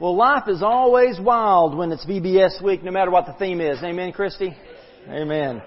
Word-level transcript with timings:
Well, 0.00 0.16
life 0.16 0.48
is 0.48 0.62
always 0.62 1.20
wild 1.20 1.76
when 1.76 1.92
it's 1.92 2.06
VBS 2.06 2.64
week, 2.64 2.82
no 2.82 2.90
matter 2.90 3.10
what 3.10 3.26
the 3.26 3.34
theme 3.34 3.60
is. 3.60 3.82
Amen, 3.82 4.12
Christy? 4.12 4.56
Amen. 5.06 5.60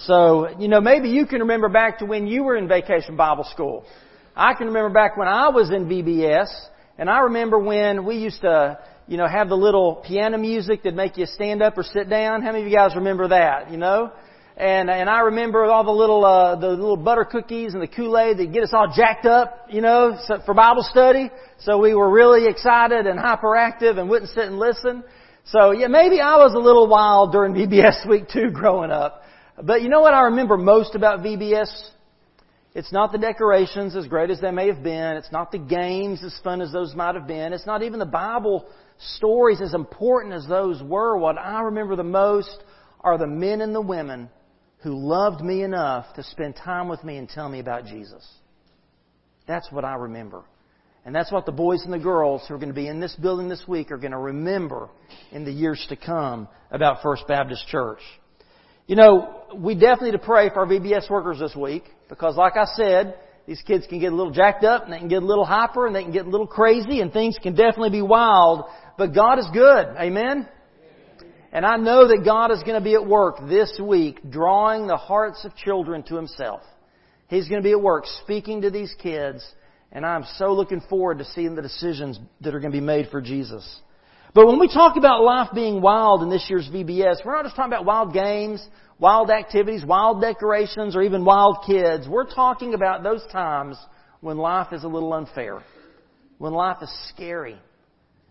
So, 0.00 0.50
you 0.58 0.68
know, 0.68 0.82
maybe 0.82 1.08
you 1.08 1.24
can 1.24 1.40
remember 1.40 1.70
back 1.70 2.00
to 2.00 2.04
when 2.04 2.26
you 2.26 2.42
were 2.42 2.54
in 2.54 2.68
vacation 2.68 3.16
Bible 3.16 3.44
school. 3.44 3.86
I 4.36 4.52
can 4.52 4.66
remember 4.66 4.90
back 4.90 5.16
when 5.16 5.26
I 5.26 5.48
was 5.48 5.70
in 5.70 5.86
VBS, 5.86 6.48
and 6.98 7.08
I 7.08 7.20
remember 7.20 7.58
when 7.58 8.04
we 8.04 8.16
used 8.16 8.42
to, 8.42 8.78
you 9.08 9.16
know, 9.16 9.26
have 9.26 9.48
the 9.48 9.56
little 9.56 10.04
piano 10.06 10.36
music 10.36 10.82
that 10.82 10.94
make 10.94 11.16
you 11.16 11.24
stand 11.24 11.62
up 11.62 11.78
or 11.78 11.82
sit 11.82 12.10
down. 12.10 12.42
How 12.42 12.52
many 12.52 12.64
of 12.64 12.68
you 12.70 12.76
guys 12.76 12.94
remember 12.94 13.28
that, 13.28 13.70
you 13.70 13.78
know? 13.78 14.12
And, 14.62 14.88
and 14.88 15.10
I 15.10 15.22
remember 15.22 15.64
all 15.64 15.82
the 15.82 15.90
little, 15.90 16.24
uh, 16.24 16.54
the 16.54 16.68
little 16.68 16.96
butter 16.96 17.24
cookies 17.24 17.74
and 17.74 17.82
the 17.82 17.88
Kool-Aid 17.88 18.38
that 18.38 18.52
get 18.52 18.62
us 18.62 18.70
all 18.72 18.92
jacked 18.94 19.26
up, 19.26 19.66
you 19.68 19.80
know, 19.80 20.16
for 20.46 20.54
Bible 20.54 20.86
study. 20.88 21.32
So 21.58 21.78
we 21.78 21.94
were 21.94 22.08
really 22.08 22.46
excited 22.46 23.08
and 23.08 23.18
hyperactive 23.18 23.98
and 23.98 24.08
wouldn't 24.08 24.30
sit 24.30 24.44
and 24.44 24.60
listen. 24.60 25.02
So 25.46 25.72
yeah, 25.72 25.88
maybe 25.88 26.20
I 26.20 26.36
was 26.36 26.54
a 26.54 26.60
little 26.60 26.86
wild 26.86 27.32
during 27.32 27.54
VBS 27.56 28.08
week 28.08 28.28
too 28.32 28.52
growing 28.52 28.92
up. 28.92 29.24
But 29.60 29.82
you 29.82 29.88
know 29.88 30.00
what 30.00 30.14
I 30.14 30.26
remember 30.26 30.56
most 30.56 30.94
about 30.94 31.24
VBS? 31.24 31.66
It's 32.72 32.92
not 32.92 33.10
the 33.10 33.18
decorations 33.18 33.96
as 33.96 34.06
great 34.06 34.30
as 34.30 34.40
they 34.40 34.52
may 34.52 34.68
have 34.68 34.84
been. 34.84 35.16
It's 35.16 35.32
not 35.32 35.50
the 35.50 35.58
games 35.58 36.22
as 36.22 36.38
fun 36.44 36.60
as 36.60 36.70
those 36.70 36.94
might 36.94 37.16
have 37.16 37.26
been. 37.26 37.52
It's 37.52 37.66
not 37.66 37.82
even 37.82 37.98
the 37.98 38.06
Bible 38.06 38.68
stories 39.16 39.60
as 39.60 39.74
important 39.74 40.34
as 40.34 40.46
those 40.46 40.80
were. 40.84 41.18
What 41.18 41.36
I 41.36 41.62
remember 41.62 41.96
the 41.96 42.04
most 42.04 42.62
are 43.00 43.18
the 43.18 43.26
men 43.26 43.60
and 43.60 43.74
the 43.74 43.80
women 43.80 44.30
who 44.82 44.94
loved 44.94 45.42
me 45.42 45.62
enough 45.62 46.06
to 46.14 46.22
spend 46.24 46.56
time 46.56 46.88
with 46.88 47.02
me 47.04 47.16
and 47.16 47.28
tell 47.28 47.48
me 47.48 47.60
about 47.60 47.86
Jesus. 47.86 48.26
That's 49.46 49.70
what 49.70 49.84
I 49.84 49.94
remember. 49.94 50.42
And 51.04 51.14
that's 51.14 51.32
what 51.32 51.46
the 51.46 51.52
boys 51.52 51.82
and 51.84 51.92
the 51.92 51.98
girls 51.98 52.42
who 52.46 52.54
are 52.54 52.58
going 52.58 52.68
to 52.68 52.74
be 52.74 52.86
in 52.86 53.00
this 53.00 53.14
building 53.16 53.48
this 53.48 53.64
week 53.66 53.90
are 53.90 53.96
going 53.96 54.12
to 54.12 54.18
remember 54.18 54.88
in 55.32 55.44
the 55.44 55.50
years 55.50 55.84
to 55.88 55.96
come 55.96 56.48
about 56.70 57.02
First 57.02 57.26
Baptist 57.26 57.66
Church. 57.68 57.98
You 58.86 58.96
know, 58.96 59.44
we 59.54 59.74
definitely 59.74 60.12
need 60.12 60.18
to 60.18 60.24
pray 60.24 60.48
for 60.50 60.60
our 60.60 60.66
VBS 60.66 61.10
workers 61.10 61.38
this 61.40 61.56
week 61.56 61.84
because 62.08 62.36
like 62.36 62.56
I 62.56 62.66
said, 62.76 63.16
these 63.46 63.60
kids 63.66 63.86
can 63.88 63.98
get 63.98 64.12
a 64.12 64.14
little 64.14 64.32
jacked 64.32 64.64
up 64.64 64.84
and 64.84 64.92
they 64.92 64.98
can 64.98 65.08
get 65.08 65.22
a 65.22 65.26
little 65.26 65.44
hyper 65.44 65.86
and 65.86 65.96
they 65.96 66.02
can 66.02 66.12
get 66.12 66.26
a 66.26 66.30
little 66.30 66.46
crazy 66.46 67.00
and 67.00 67.12
things 67.12 67.36
can 67.42 67.54
definitely 67.54 67.90
be 67.90 68.02
wild, 68.02 68.64
but 68.96 69.14
God 69.14 69.38
is 69.40 69.48
good. 69.52 69.86
Amen? 69.98 70.48
And 71.52 71.66
I 71.66 71.76
know 71.76 72.08
that 72.08 72.24
God 72.24 72.50
is 72.50 72.62
going 72.62 72.78
to 72.78 72.84
be 72.84 72.94
at 72.94 73.06
work 73.06 73.36
this 73.46 73.78
week 73.80 74.20
drawing 74.30 74.86
the 74.86 74.96
hearts 74.96 75.44
of 75.44 75.54
children 75.54 76.02
to 76.04 76.16
Himself. 76.16 76.62
He's 77.28 77.48
going 77.48 77.62
to 77.62 77.66
be 77.66 77.72
at 77.72 77.80
work 77.80 78.04
speaking 78.22 78.62
to 78.62 78.70
these 78.70 78.94
kids, 79.02 79.46
and 79.92 80.04
I'm 80.06 80.24
so 80.36 80.54
looking 80.54 80.80
forward 80.80 81.18
to 81.18 81.24
seeing 81.26 81.54
the 81.54 81.62
decisions 81.62 82.18
that 82.40 82.54
are 82.54 82.60
going 82.60 82.72
to 82.72 82.78
be 82.78 82.84
made 82.84 83.08
for 83.10 83.20
Jesus. 83.20 83.80
But 84.34 84.46
when 84.46 84.58
we 84.58 84.66
talk 84.66 84.96
about 84.96 85.22
life 85.22 85.50
being 85.54 85.82
wild 85.82 86.22
in 86.22 86.30
this 86.30 86.46
year's 86.48 86.68
VBS, 86.72 87.24
we're 87.24 87.34
not 87.34 87.44
just 87.44 87.54
talking 87.54 87.72
about 87.72 87.84
wild 87.84 88.14
games, 88.14 88.66
wild 88.98 89.30
activities, 89.30 89.84
wild 89.84 90.22
decorations, 90.22 90.96
or 90.96 91.02
even 91.02 91.22
wild 91.22 91.58
kids. 91.66 92.08
We're 92.08 92.30
talking 92.32 92.72
about 92.72 93.02
those 93.02 93.22
times 93.30 93.76
when 94.22 94.38
life 94.38 94.72
is 94.72 94.84
a 94.84 94.88
little 94.88 95.12
unfair, 95.12 95.62
when 96.38 96.54
life 96.54 96.78
is 96.80 96.90
scary, 97.10 97.58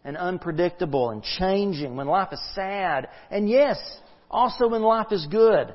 and 0.04 0.18
unpredictable 0.18 1.12
and 1.12 1.24
changing, 1.40 1.96
when 1.96 2.08
life 2.08 2.30
is 2.32 2.42
sad, 2.56 3.08
and 3.30 3.48
yes, 3.50 3.78
also 4.30 4.68
when 4.68 4.82
life 4.82 5.12
is 5.12 5.28
good. 5.30 5.74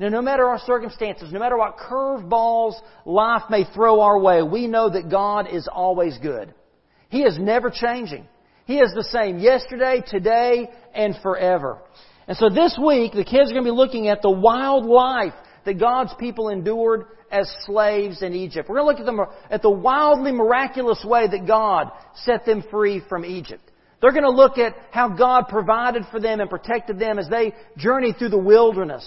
Now, 0.00 0.08
no 0.08 0.22
matter 0.22 0.46
our 0.46 0.60
circumstances, 0.60 1.32
no 1.32 1.40
matter 1.40 1.56
what 1.56 1.76
curveballs 1.76 2.74
life 3.04 3.42
may 3.50 3.64
throw 3.74 4.00
our 4.00 4.18
way, 4.18 4.42
we 4.42 4.68
know 4.68 4.88
that 4.90 5.10
God 5.10 5.48
is 5.52 5.68
always 5.70 6.16
good. 6.18 6.54
He 7.08 7.22
is 7.22 7.36
never 7.38 7.70
changing. 7.70 8.28
He 8.64 8.78
is 8.78 8.92
the 8.94 9.04
same 9.04 9.38
yesterday, 9.38 10.02
today, 10.06 10.68
and 10.94 11.16
forever. 11.22 11.78
And 12.28 12.36
so 12.36 12.48
this 12.50 12.78
week, 12.82 13.12
the 13.12 13.24
kids 13.24 13.50
are 13.50 13.54
going 13.54 13.64
to 13.64 13.70
be 13.72 13.76
looking 13.76 14.08
at 14.08 14.22
the 14.22 14.30
wild 14.30 14.84
life 14.84 15.32
that 15.64 15.80
God's 15.80 16.14
people 16.18 16.48
endured 16.50 17.06
as 17.30 17.50
slaves 17.66 18.22
in 18.22 18.34
Egypt. 18.34 18.68
We're 18.68 18.80
going 18.80 18.96
to 18.96 19.00
look 19.00 19.00
at, 19.00 19.06
them, 19.06 19.20
at 19.50 19.62
the 19.62 19.70
wildly 19.70 20.32
miraculous 20.32 21.04
way 21.04 21.26
that 21.26 21.46
God 21.46 21.90
set 22.24 22.44
them 22.46 22.64
free 22.70 23.02
from 23.08 23.24
Egypt. 23.24 23.70
They're 24.00 24.12
going 24.12 24.22
to 24.22 24.30
look 24.30 24.58
at 24.58 24.74
how 24.90 25.08
God 25.08 25.48
provided 25.48 26.04
for 26.10 26.20
them 26.20 26.40
and 26.40 26.48
protected 26.48 26.98
them 26.98 27.18
as 27.18 27.28
they 27.28 27.52
journeyed 27.76 28.16
through 28.18 28.30
the 28.30 28.38
wilderness. 28.38 29.04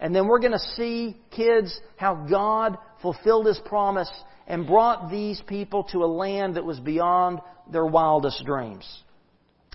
And 0.00 0.14
then 0.14 0.26
we're 0.26 0.40
going 0.40 0.52
to 0.52 0.58
see, 0.58 1.16
kids, 1.30 1.78
how 1.96 2.26
God 2.28 2.78
fulfilled 3.02 3.46
His 3.46 3.60
promise 3.66 4.10
and 4.46 4.66
brought 4.66 5.10
these 5.10 5.40
people 5.46 5.84
to 5.92 6.04
a 6.04 6.06
land 6.06 6.56
that 6.56 6.64
was 6.64 6.80
beyond 6.80 7.40
their 7.70 7.86
wildest 7.86 8.44
dreams. 8.44 8.84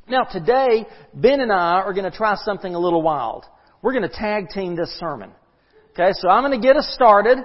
Now 0.09 0.23
today, 0.23 0.85
Ben 1.13 1.39
and 1.39 1.51
I 1.51 1.81
are 1.81 1.93
going 1.93 2.09
to 2.09 2.15
try 2.15 2.35
something 2.43 2.73
a 2.73 2.79
little 2.79 3.01
wild. 3.01 3.45
We're 3.81 3.93
going 3.93 4.09
to 4.09 4.15
tag 4.15 4.49
team 4.49 4.75
this 4.75 4.89
sermon. 4.99 5.31
Okay, 5.91 6.11
so 6.13 6.29
I'm 6.29 6.43
going 6.43 6.59
to 6.59 6.65
get 6.65 6.77
us 6.77 6.89
started. 6.93 7.39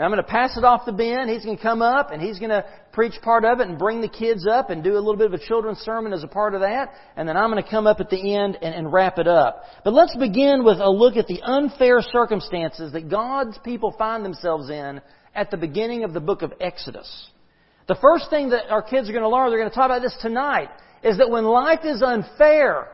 And 0.00 0.06
I'm 0.06 0.12
going 0.12 0.24
to 0.24 0.30
pass 0.30 0.56
it 0.56 0.64
off 0.64 0.86
to 0.86 0.92
Ben. 0.92 1.28
He's 1.28 1.44
going 1.44 1.58
to 1.58 1.62
come 1.62 1.82
up 1.82 2.10
and 2.10 2.22
he's 2.22 2.38
going 2.38 2.48
to 2.48 2.64
preach 2.90 3.12
part 3.20 3.44
of 3.44 3.60
it 3.60 3.68
and 3.68 3.78
bring 3.78 4.00
the 4.00 4.08
kids 4.08 4.46
up 4.50 4.70
and 4.70 4.82
do 4.82 4.94
a 4.94 4.96
little 4.96 5.18
bit 5.18 5.26
of 5.26 5.34
a 5.34 5.46
children's 5.46 5.80
sermon 5.80 6.14
as 6.14 6.24
a 6.24 6.26
part 6.26 6.54
of 6.54 6.62
that. 6.62 6.94
And 7.16 7.28
then 7.28 7.36
I'm 7.36 7.50
going 7.50 7.62
to 7.62 7.68
come 7.68 7.86
up 7.86 8.00
at 8.00 8.08
the 8.08 8.34
end 8.34 8.56
and, 8.62 8.74
and 8.74 8.90
wrap 8.90 9.18
it 9.18 9.28
up. 9.28 9.62
But 9.84 9.92
let's 9.92 10.16
begin 10.16 10.64
with 10.64 10.78
a 10.78 10.88
look 10.88 11.18
at 11.18 11.26
the 11.26 11.42
unfair 11.42 12.00
circumstances 12.00 12.94
that 12.94 13.10
God's 13.10 13.58
people 13.62 13.94
find 13.98 14.24
themselves 14.24 14.70
in 14.70 15.02
at 15.34 15.50
the 15.50 15.58
beginning 15.58 16.04
of 16.04 16.14
the 16.14 16.20
book 16.20 16.40
of 16.40 16.54
Exodus. 16.62 17.28
The 17.86 17.98
first 18.00 18.30
thing 18.30 18.48
that 18.50 18.70
our 18.70 18.80
kids 18.80 19.06
are 19.10 19.12
going 19.12 19.22
to 19.22 19.28
learn, 19.28 19.50
they're 19.50 19.58
going 19.58 19.68
to 19.68 19.76
talk 19.76 19.90
about 19.90 20.00
this 20.00 20.16
tonight, 20.22 20.70
is 21.04 21.18
that 21.18 21.28
when 21.28 21.44
life 21.44 21.80
is 21.84 22.02
unfair, 22.02 22.88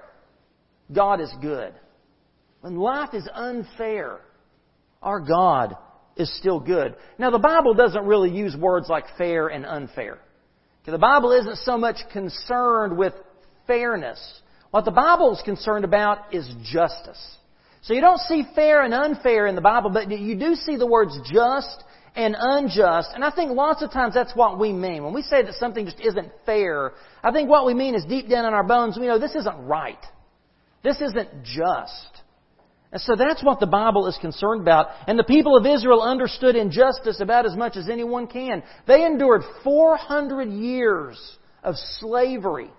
God 0.92 1.20
is 1.20 1.32
good. 1.40 1.72
When 2.62 2.74
life 2.74 3.14
is 3.14 3.28
unfair, 3.32 4.22
our 5.00 5.20
God 5.20 5.76
is 6.16 6.34
still 6.36 6.60
good. 6.60 6.94
Now, 7.18 7.30
the 7.30 7.38
Bible 7.38 7.74
doesn't 7.74 8.04
really 8.04 8.30
use 8.30 8.56
words 8.56 8.88
like 8.88 9.04
fair 9.18 9.48
and 9.48 9.66
unfair. 9.66 10.18
The 10.86 10.98
Bible 10.98 11.32
isn't 11.32 11.58
so 11.58 11.76
much 11.76 11.96
concerned 12.12 12.96
with 12.96 13.12
fairness. 13.66 14.20
What 14.70 14.84
the 14.84 14.92
Bible 14.92 15.32
is 15.34 15.42
concerned 15.42 15.84
about 15.84 16.32
is 16.32 16.48
justice. 16.62 17.36
So 17.82 17.94
you 17.94 18.00
don't 18.00 18.20
see 18.20 18.44
fair 18.54 18.82
and 18.82 18.94
unfair 18.94 19.46
in 19.46 19.54
the 19.54 19.60
Bible, 19.60 19.90
but 19.90 20.10
you 20.10 20.38
do 20.38 20.54
see 20.54 20.76
the 20.76 20.86
words 20.86 21.18
just 21.32 21.82
and 22.14 22.36
unjust. 22.38 23.10
And 23.14 23.24
I 23.24 23.30
think 23.30 23.50
lots 23.50 23.82
of 23.82 23.92
times 23.92 24.14
that's 24.14 24.34
what 24.34 24.58
we 24.58 24.72
mean. 24.72 25.04
When 25.04 25.12
we 25.14 25.22
say 25.22 25.42
that 25.42 25.54
something 25.54 25.84
just 25.84 26.00
isn't 26.00 26.32
fair, 26.44 26.92
I 27.22 27.30
think 27.30 27.48
what 27.48 27.66
we 27.66 27.74
mean 27.74 27.94
is 27.94 28.04
deep 28.04 28.28
down 28.28 28.44
in 28.44 28.54
our 28.54 28.64
bones, 28.64 28.96
we 28.98 29.06
know 29.06 29.18
this 29.18 29.34
isn't 29.34 29.66
right. 29.66 30.04
This 30.82 31.00
isn't 31.00 31.44
just. 31.44 32.22
And 32.96 33.02
so 33.02 33.14
that's 33.14 33.44
what 33.44 33.60
the 33.60 33.66
Bible 33.66 34.06
is 34.06 34.16
concerned 34.22 34.62
about. 34.62 34.86
And 35.06 35.18
the 35.18 35.24
people 35.24 35.54
of 35.54 35.66
Israel 35.66 36.00
understood 36.00 36.56
injustice 36.56 37.20
about 37.20 37.44
as 37.44 37.54
much 37.54 37.76
as 37.76 37.90
anyone 37.90 38.26
can. 38.26 38.62
They 38.86 39.04
endured 39.04 39.42
400 39.62 40.48
years 40.48 41.20
of 41.62 41.74
slavery 42.00 42.70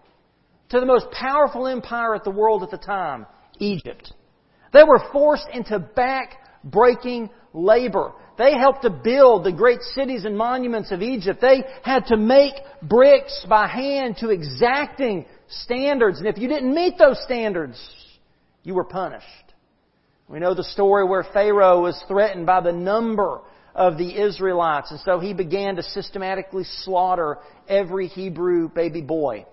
to 0.70 0.80
the 0.80 0.88
most 0.88 1.12
powerful 1.12 1.68
empire 1.68 2.16
at 2.16 2.24
the 2.24 2.32
world 2.32 2.64
at 2.64 2.72
the 2.72 2.80
time, 2.80 3.28
Egypt. 3.60 4.12
They 4.74 4.84
were 4.84 5.00
forced 5.12 5.50
into 5.54 5.78
back-breaking 5.78 7.30
labor. 7.54 8.14
They 8.40 8.58
helped 8.58 8.82
to 8.82 8.90
build 8.90 9.44
the 9.44 9.54
great 9.54 9.84
cities 9.94 10.26
and 10.26 10.36
monuments 10.36 10.92
of 10.92 11.04
Egypt. 11.04 11.42
They 11.42 11.64
had 11.84 12.08
to 12.08 12.18
make 12.18 12.56
bricks 12.82 13.46
by 13.48 13.68
hand 13.68 14.18
to 14.22 14.30
exacting 14.30 15.28
standards. 15.48 16.18
And 16.18 16.28
if 16.28 16.40
you 16.40 16.48
didn't 16.48 16.74
meet 16.74 16.98
those 16.98 17.22
standards, 17.22 17.80
you 18.64 18.74
were 18.74 18.84
punished. 18.84 19.28
We 20.28 20.40
know 20.40 20.54
the 20.54 20.64
story 20.64 21.06
where 21.06 21.24
Pharaoh 21.24 21.82
was 21.82 22.02
threatened 22.08 22.46
by 22.46 22.62
the 22.62 22.74
number 22.74 23.42
of 23.74 23.98
the 23.98 24.22
Israelites, 24.22 24.92
and 24.92 25.00
so 25.02 25.20
he 25.20 25.34
began 25.34 25.76
to 25.76 25.84
systematically 25.84 26.64
slaughter 26.84 27.38
every 27.70 28.08
Hebrew 28.08 28.70
baby 28.70 29.02
boy. 29.02 29.46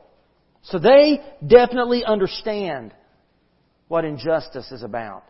So 0.63 0.79
they 0.79 1.21
definitely 1.47 2.05
understand 2.05 2.95
what 3.89 4.05
injustice 4.05 4.73
is 4.73 4.83
about. 4.83 5.25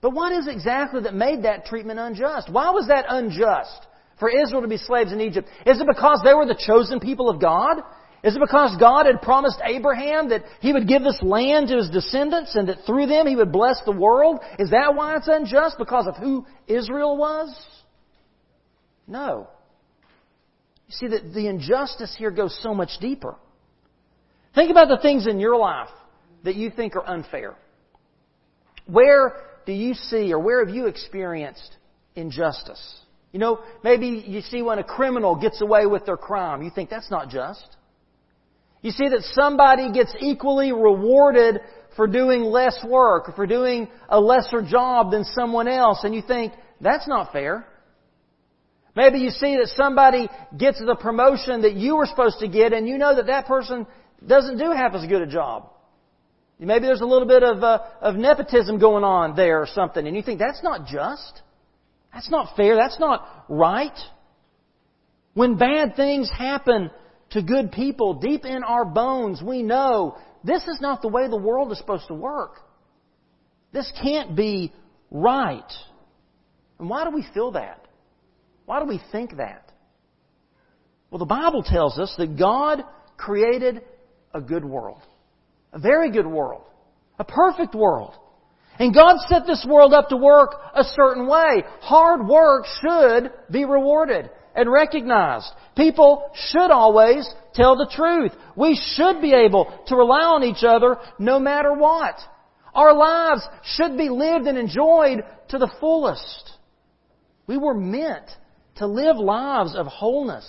But 0.00 0.14
what 0.14 0.32
is 0.32 0.48
exactly 0.48 1.02
that 1.02 1.14
made 1.14 1.44
that 1.44 1.66
treatment 1.66 2.00
unjust? 2.00 2.50
Why 2.50 2.70
was 2.70 2.88
that 2.88 3.04
unjust 3.08 3.86
for 4.18 4.30
Israel 4.30 4.62
to 4.62 4.68
be 4.68 4.78
slaves 4.78 5.12
in 5.12 5.20
Egypt? 5.20 5.46
Is 5.66 5.78
it 5.80 5.86
because 5.86 6.22
they 6.24 6.34
were 6.34 6.46
the 6.46 6.58
chosen 6.58 7.00
people 7.00 7.28
of 7.28 7.40
God? 7.40 7.82
Is 8.22 8.36
it 8.36 8.40
because 8.40 8.76
God 8.78 9.06
had 9.06 9.22
promised 9.22 9.60
Abraham 9.64 10.28
that 10.28 10.44
he 10.60 10.72
would 10.72 10.86
give 10.86 11.02
this 11.02 11.18
land 11.22 11.68
to 11.68 11.76
his 11.76 11.88
descendants 11.88 12.54
and 12.54 12.68
that 12.68 12.84
through 12.84 13.06
them 13.06 13.26
he 13.26 13.36
would 13.36 13.50
bless 13.50 13.80
the 13.84 13.92
world? 13.92 14.40
Is 14.58 14.70
that 14.70 14.94
why 14.94 15.16
it's 15.16 15.28
unjust? 15.28 15.78
Because 15.78 16.06
of 16.06 16.16
who 16.16 16.44
Israel 16.66 17.16
was? 17.16 17.54
No. 19.06 19.48
You 20.86 20.92
see 20.92 21.06
that 21.08 21.32
the 21.32 21.48
injustice 21.48 22.14
here 22.18 22.30
goes 22.30 22.58
so 22.62 22.74
much 22.74 22.90
deeper. 23.00 23.36
Think 24.54 24.70
about 24.70 24.88
the 24.88 24.98
things 24.98 25.26
in 25.26 25.40
your 25.40 25.56
life 25.56 25.88
that 26.44 26.56
you 26.56 26.70
think 26.70 26.96
are 26.96 27.06
unfair. 27.06 27.56
Where 28.86 29.34
do 29.64 29.72
you 29.72 29.94
see 29.94 30.32
or 30.32 30.40
where 30.40 30.64
have 30.64 30.74
you 30.74 30.86
experienced 30.86 31.76
injustice? 32.16 33.00
You 33.32 33.38
know, 33.38 33.60
maybe 33.84 34.24
you 34.26 34.40
see 34.40 34.60
when 34.60 34.78
a 34.78 34.84
criminal 34.84 35.36
gets 35.36 35.62
away 35.62 35.86
with 35.86 36.04
their 36.04 36.16
crime, 36.16 36.62
you 36.62 36.70
think 36.74 36.90
that's 36.90 37.10
not 37.10 37.30
just. 37.30 37.76
You 38.82 38.90
see 38.90 39.08
that 39.08 39.22
somebody 39.32 39.92
gets 39.92 40.14
equally 40.20 40.72
rewarded 40.72 41.60
for 41.96 42.06
doing 42.06 42.42
less 42.42 42.78
work 42.86 43.28
or 43.28 43.32
for 43.32 43.46
doing 43.46 43.88
a 44.08 44.20
lesser 44.20 44.62
job 44.62 45.10
than 45.10 45.24
someone 45.24 45.68
else, 45.68 46.04
and 46.04 46.14
you 46.14 46.22
think, 46.22 46.52
that's 46.80 47.06
not 47.06 47.32
fair. 47.32 47.66
Maybe 48.96 49.18
you 49.18 49.30
see 49.30 49.56
that 49.56 49.68
somebody 49.76 50.28
gets 50.56 50.78
the 50.78 50.96
promotion 50.96 51.62
that 51.62 51.74
you 51.74 51.96
were 51.96 52.06
supposed 52.06 52.38
to 52.40 52.48
get, 52.48 52.72
and 52.72 52.88
you 52.88 52.96
know 52.98 53.14
that 53.14 53.26
that 53.26 53.46
person 53.46 53.86
doesn't 54.26 54.58
do 54.58 54.70
half 54.70 54.94
as 54.94 55.06
good 55.06 55.22
a 55.22 55.26
job. 55.26 55.70
Maybe 56.58 56.86
there's 56.86 57.00
a 57.00 57.06
little 57.06 57.28
bit 57.28 57.42
of, 57.42 57.62
uh, 57.62 57.78
of 58.02 58.16
nepotism 58.16 58.78
going 58.78 59.02
on 59.02 59.34
there 59.34 59.62
or 59.62 59.66
something, 59.66 60.06
and 60.06 60.14
you 60.14 60.22
think 60.22 60.38
that's 60.38 60.62
not 60.62 60.86
just. 60.86 61.40
That's 62.12 62.30
not 62.30 62.56
fair. 62.56 62.76
That's 62.76 62.98
not 63.00 63.46
right. 63.48 63.96
When 65.32 65.56
bad 65.56 65.96
things 65.96 66.30
happen 66.30 66.90
to 67.30 67.42
good 67.42 67.72
people, 67.72 68.14
deep 68.14 68.44
in 68.44 68.62
our 68.64 68.84
bones, 68.84 69.40
we 69.42 69.62
know 69.62 70.16
this 70.42 70.62
is 70.62 70.78
not 70.80 71.02
the 71.02 71.08
way 71.08 71.28
the 71.28 71.36
world 71.36 71.70
is 71.72 71.78
supposed 71.78 72.08
to 72.08 72.14
work. 72.14 72.56
This 73.72 73.90
can't 74.02 74.34
be 74.34 74.72
right. 75.10 75.72
And 76.78 76.88
why 76.88 77.04
do 77.04 77.10
we 77.10 77.24
feel 77.32 77.52
that? 77.52 77.86
Why 78.66 78.80
do 78.80 78.86
we 78.86 79.00
think 79.12 79.36
that? 79.36 79.70
Well, 81.10 81.18
the 81.18 81.24
Bible 81.24 81.62
tells 81.62 81.98
us 81.98 82.14
that 82.18 82.38
God 82.38 82.82
created 83.16 83.82
a 84.32 84.40
good 84.40 84.64
world. 84.64 85.02
A 85.72 85.78
very 85.78 86.10
good 86.10 86.26
world. 86.26 86.64
A 87.18 87.24
perfect 87.24 87.74
world. 87.74 88.14
And 88.78 88.94
God 88.94 89.18
set 89.28 89.46
this 89.46 89.64
world 89.68 89.92
up 89.92 90.08
to 90.08 90.16
work 90.16 90.54
a 90.74 90.84
certain 90.84 91.28
way. 91.28 91.64
Hard 91.80 92.26
work 92.26 92.64
should 92.80 93.30
be 93.50 93.64
rewarded 93.64 94.30
and 94.54 94.70
recognized. 94.70 95.46
People 95.76 96.30
should 96.34 96.70
always 96.70 97.28
tell 97.54 97.76
the 97.76 97.90
truth. 97.94 98.32
We 98.56 98.80
should 98.96 99.20
be 99.20 99.32
able 99.32 99.72
to 99.86 99.96
rely 99.96 100.22
on 100.22 100.44
each 100.44 100.64
other 100.64 100.96
no 101.18 101.38
matter 101.38 101.72
what. 101.72 102.16
Our 102.74 102.94
lives 102.94 103.42
should 103.64 103.96
be 103.96 104.08
lived 104.08 104.46
and 104.46 104.56
enjoyed 104.56 105.22
to 105.48 105.58
the 105.58 105.70
fullest. 105.80 106.50
We 107.46 107.56
were 107.56 107.74
meant 107.74 108.30
to 108.76 108.86
live 108.86 109.16
lives 109.16 109.74
of 109.74 109.86
wholeness, 109.86 110.46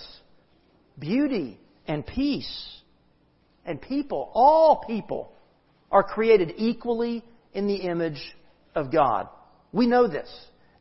beauty, 1.00 1.60
and 1.88 2.06
peace. 2.06 2.82
And 3.66 3.82
people, 3.82 4.32
all 4.34 4.84
people, 4.88 5.34
are 5.92 6.04
created 6.04 6.54
equally 6.58 7.24
in 7.54 7.68
the 7.68 7.76
image 7.76 8.22
of 8.76 8.92
God. 8.92 9.28
We 9.72 9.88
know 9.88 10.08
this. 10.08 10.30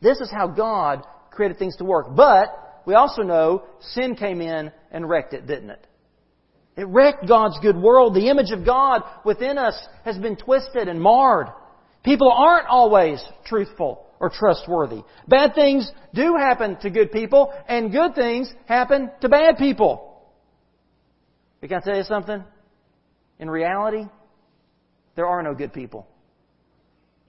This 0.00 0.18
is 0.20 0.30
how 0.30 0.48
God 0.48 1.04
created 1.30 1.58
things 1.58 1.76
to 1.76 1.84
work. 1.84 2.14
But 2.14 2.48
we 2.90 2.96
also 2.96 3.22
know 3.22 3.62
sin 3.92 4.16
came 4.16 4.40
in 4.40 4.72
and 4.90 5.08
wrecked 5.08 5.32
it, 5.32 5.46
didn't 5.46 5.70
it? 5.70 5.86
It 6.76 6.88
wrecked 6.88 7.28
God's 7.28 7.56
good 7.62 7.76
world. 7.76 8.16
The 8.16 8.28
image 8.30 8.50
of 8.50 8.66
God 8.66 9.02
within 9.24 9.58
us 9.58 9.80
has 10.04 10.18
been 10.18 10.34
twisted 10.34 10.88
and 10.88 11.00
marred. 11.00 11.46
People 12.02 12.32
aren't 12.32 12.66
always 12.66 13.22
truthful 13.46 14.04
or 14.18 14.28
trustworthy. 14.28 15.04
Bad 15.28 15.54
things 15.54 15.88
do 16.14 16.34
happen 16.34 16.78
to 16.80 16.90
good 16.90 17.12
people, 17.12 17.54
and 17.68 17.92
good 17.92 18.16
things 18.16 18.52
happen 18.66 19.12
to 19.20 19.28
bad 19.28 19.56
people. 19.56 20.20
Can 21.60 21.72
I 21.74 21.80
tell 21.80 21.96
you 21.96 22.02
something? 22.02 22.42
In 23.38 23.48
reality, 23.48 24.04
there 25.14 25.28
are 25.28 25.44
no 25.44 25.54
good 25.54 25.72
people. 25.72 26.08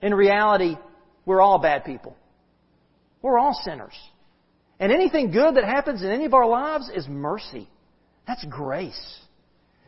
In 0.00 0.12
reality, 0.12 0.74
we're 1.24 1.40
all 1.40 1.60
bad 1.60 1.84
people. 1.84 2.16
We're 3.20 3.38
all 3.38 3.56
sinners. 3.64 3.94
And 4.82 4.90
anything 4.90 5.30
good 5.30 5.54
that 5.54 5.64
happens 5.64 6.02
in 6.02 6.10
any 6.10 6.24
of 6.24 6.34
our 6.34 6.44
lives 6.44 6.90
is 6.92 7.06
mercy. 7.06 7.68
That's 8.26 8.44
grace. 8.46 9.20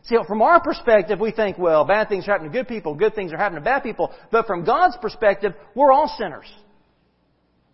See, 0.04 0.16
from 0.28 0.40
our 0.40 0.60
perspective, 0.60 1.18
we 1.18 1.32
think, 1.32 1.58
well, 1.58 1.84
bad 1.84 2.08
things 2.08 2.28
are 2.28 2.30
happening 2.30 2.52
to 2.52 2.58
good 2.58 2.68
people, 2.68 2.94
good 2.94 3.12
things 3.12 3.32
are 3.32 3.36
happening 3.36 3.60
to 3.60 3.64
bad 3.64 3.82
people. 3.82 4.12
But 4.30 4.46
from 4.46 4.64
God's 4.64 4.96
perspective, 5.02 5.52
we're 5.74 5.90
all 5.90 6.14
sinners. 6.16 6.46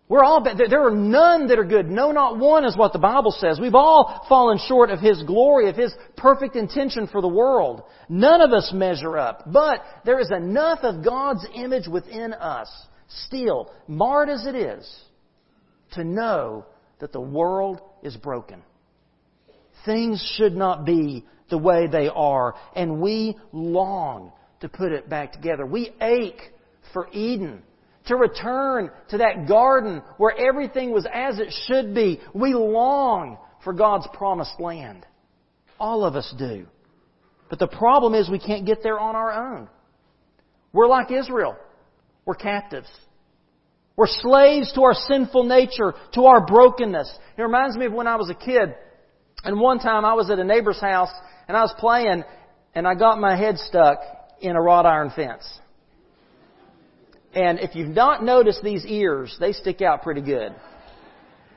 We're 0.09 0.23
all 0.23 0.41
bad. 0.43 0.57
There 0.67 0.87
are 0.87 0.95
none 0.95 1.49
that 1.49 1.59
are 1.59 1.63
good. 1.63 1.91
No, 1.91 2.11
not 2.11 2.39
one 2.39 2.65
is 2.65 2.75
what 2.75 2.91
the 2.91 2.97
Bible 2.97 3.35
says. 3.37 3.59
We've 3.59 3.75
all 3.75 4.25
fallen 4.27 4.57
short 4.67 4.89
of 4.89 4.99
His 4.99 5.21
glory, 5.21 5.69
of 5.69 5.75
His 5.75 5.93
perfect 6.17 6.55
intention 6.55 7.05
for 7.05 7.21
the 7.21 7.27
world. 7.27 7.83
None 8.09 8.41
of 8.41 8.51
us 8.51 8.71
measure 8.73 9.19
up. 9.19 9.43
But 9.45 9.83
there 10.05 10.19
is 10.19 10.31
enough 10.31 10.79
of 10.81 11.05
God's 11.05 11.45
image 11.53 11.87
within 11.87 12.33
us, 12.33 12.67
still, 13.25 13.71
marred 13.87 14.29
as 14.29 14.47
it 14.47 14.55
is, 14.55 14.91
to 15.91 16.03
know 16.03 16.65
that 17.01 17.11
the 17.11 17.21
world 17.21 17.81
is 18.01 18.15
broken. 18.15 18.63
Things 19.85 20.23
should 20.37 20.55
not 20.55 20.85
be 20.85 21.25
the 21.49 21.57
way 21.57 21.87
they 21.87 22.07
are, 22.07 22.55
and 22.75 23.01
we 23.01 23.37
long 23.51 24.31
to 24.61 24.69
put 24.69 24.91
it 24.91 25.09
back 25.09 25.33
together. 25.33 25.65
We 25.65 25.91
ache 25.99 26.41
for 26.93 27.09
Eden 27.11 27.63
to 28.05 28.15
return 28.15 28.89
to 29.09 29.17
that 29.17 29.47
garden 29.47 30.01
where 30.17 30.35
everything 30.37 30.91
was 30.91 31.05
as 31.11 31.39
it 31.39 31.53
should 31.67 31.93
be. 31.93 32.19
We 32.33 32.53
long 32.53 33.37
for 33.63 33.73
God's 33.73 34.07
promised 34.13 34.59
land. 34.59 35.05
All 35.79 36.03
of 36.03 36.15
us 36.15 36.33
do. 36.37 36.65
But 37.49 37.59
the 37.59 37.67
problem 37.67 38.13
is 38.15 38.29
we 38.29 38.39
can't 38.39 38.65
get 38.65 38.81
there 38.81 38.99
on 38.99 39.15
our 39.15 39.55
own. 39.55 39.67
We're 40.73 40.87
like 40.87 41.11
Israel. 41.11 41.57
We're 42.25 42.35
captives. 42.35 42.87
We're 43.95 44.07
slaves 44.07 44.71
to 44.73 44.83
our 44.83 44.93
sinful 44.93 45.43
nature, 45.43 45.93
to 46.13 46.25
our 46.25 46.45
brokenness. 46.45 47.11
It 47.37 47.41
reminds 47.41 47.77
me 47.77 47.85
of 47.85 47.93
when 47.93 48.07
I 48.07 48.15
was 48.15 48.29
a 48.29 48.35
kid. 48.35 48.75
And 49.43 49.59
one 49.59 49.79
time 49.79 50.05
I 50.05 50.13
was 50.13 50.29
at 50.29 50.39
a 50.39 50.43
neighbor's 50.43 50.79
house 50.79 51.11
and 51.47 51.57
I 51.57 51.61
was 51.61 51.73
playing 51.79 52.23
and 52.73 52.87
I 52.87 52.95
got 52.95 53.19
my 53.19 53.35
head 53.35 53.57
stuck 53.57 53.99
in 54.39 54.55
a 54.55 54.61
wrought 54.61 54.85
iron 54.85 55.11
fence. 55.15 55.43
And 57.33 57.59
if 57.59 57.75
you've 57.75 57.95
not 57.95 58.23
noticed 58.23 58.61
these 58.63 58.85
ears, 58.85 59.35
they 59.39 59.53
stick 59.53 59.81
out 59.81 60.03
pretty 60.03 60.21
good. 60.21 60.53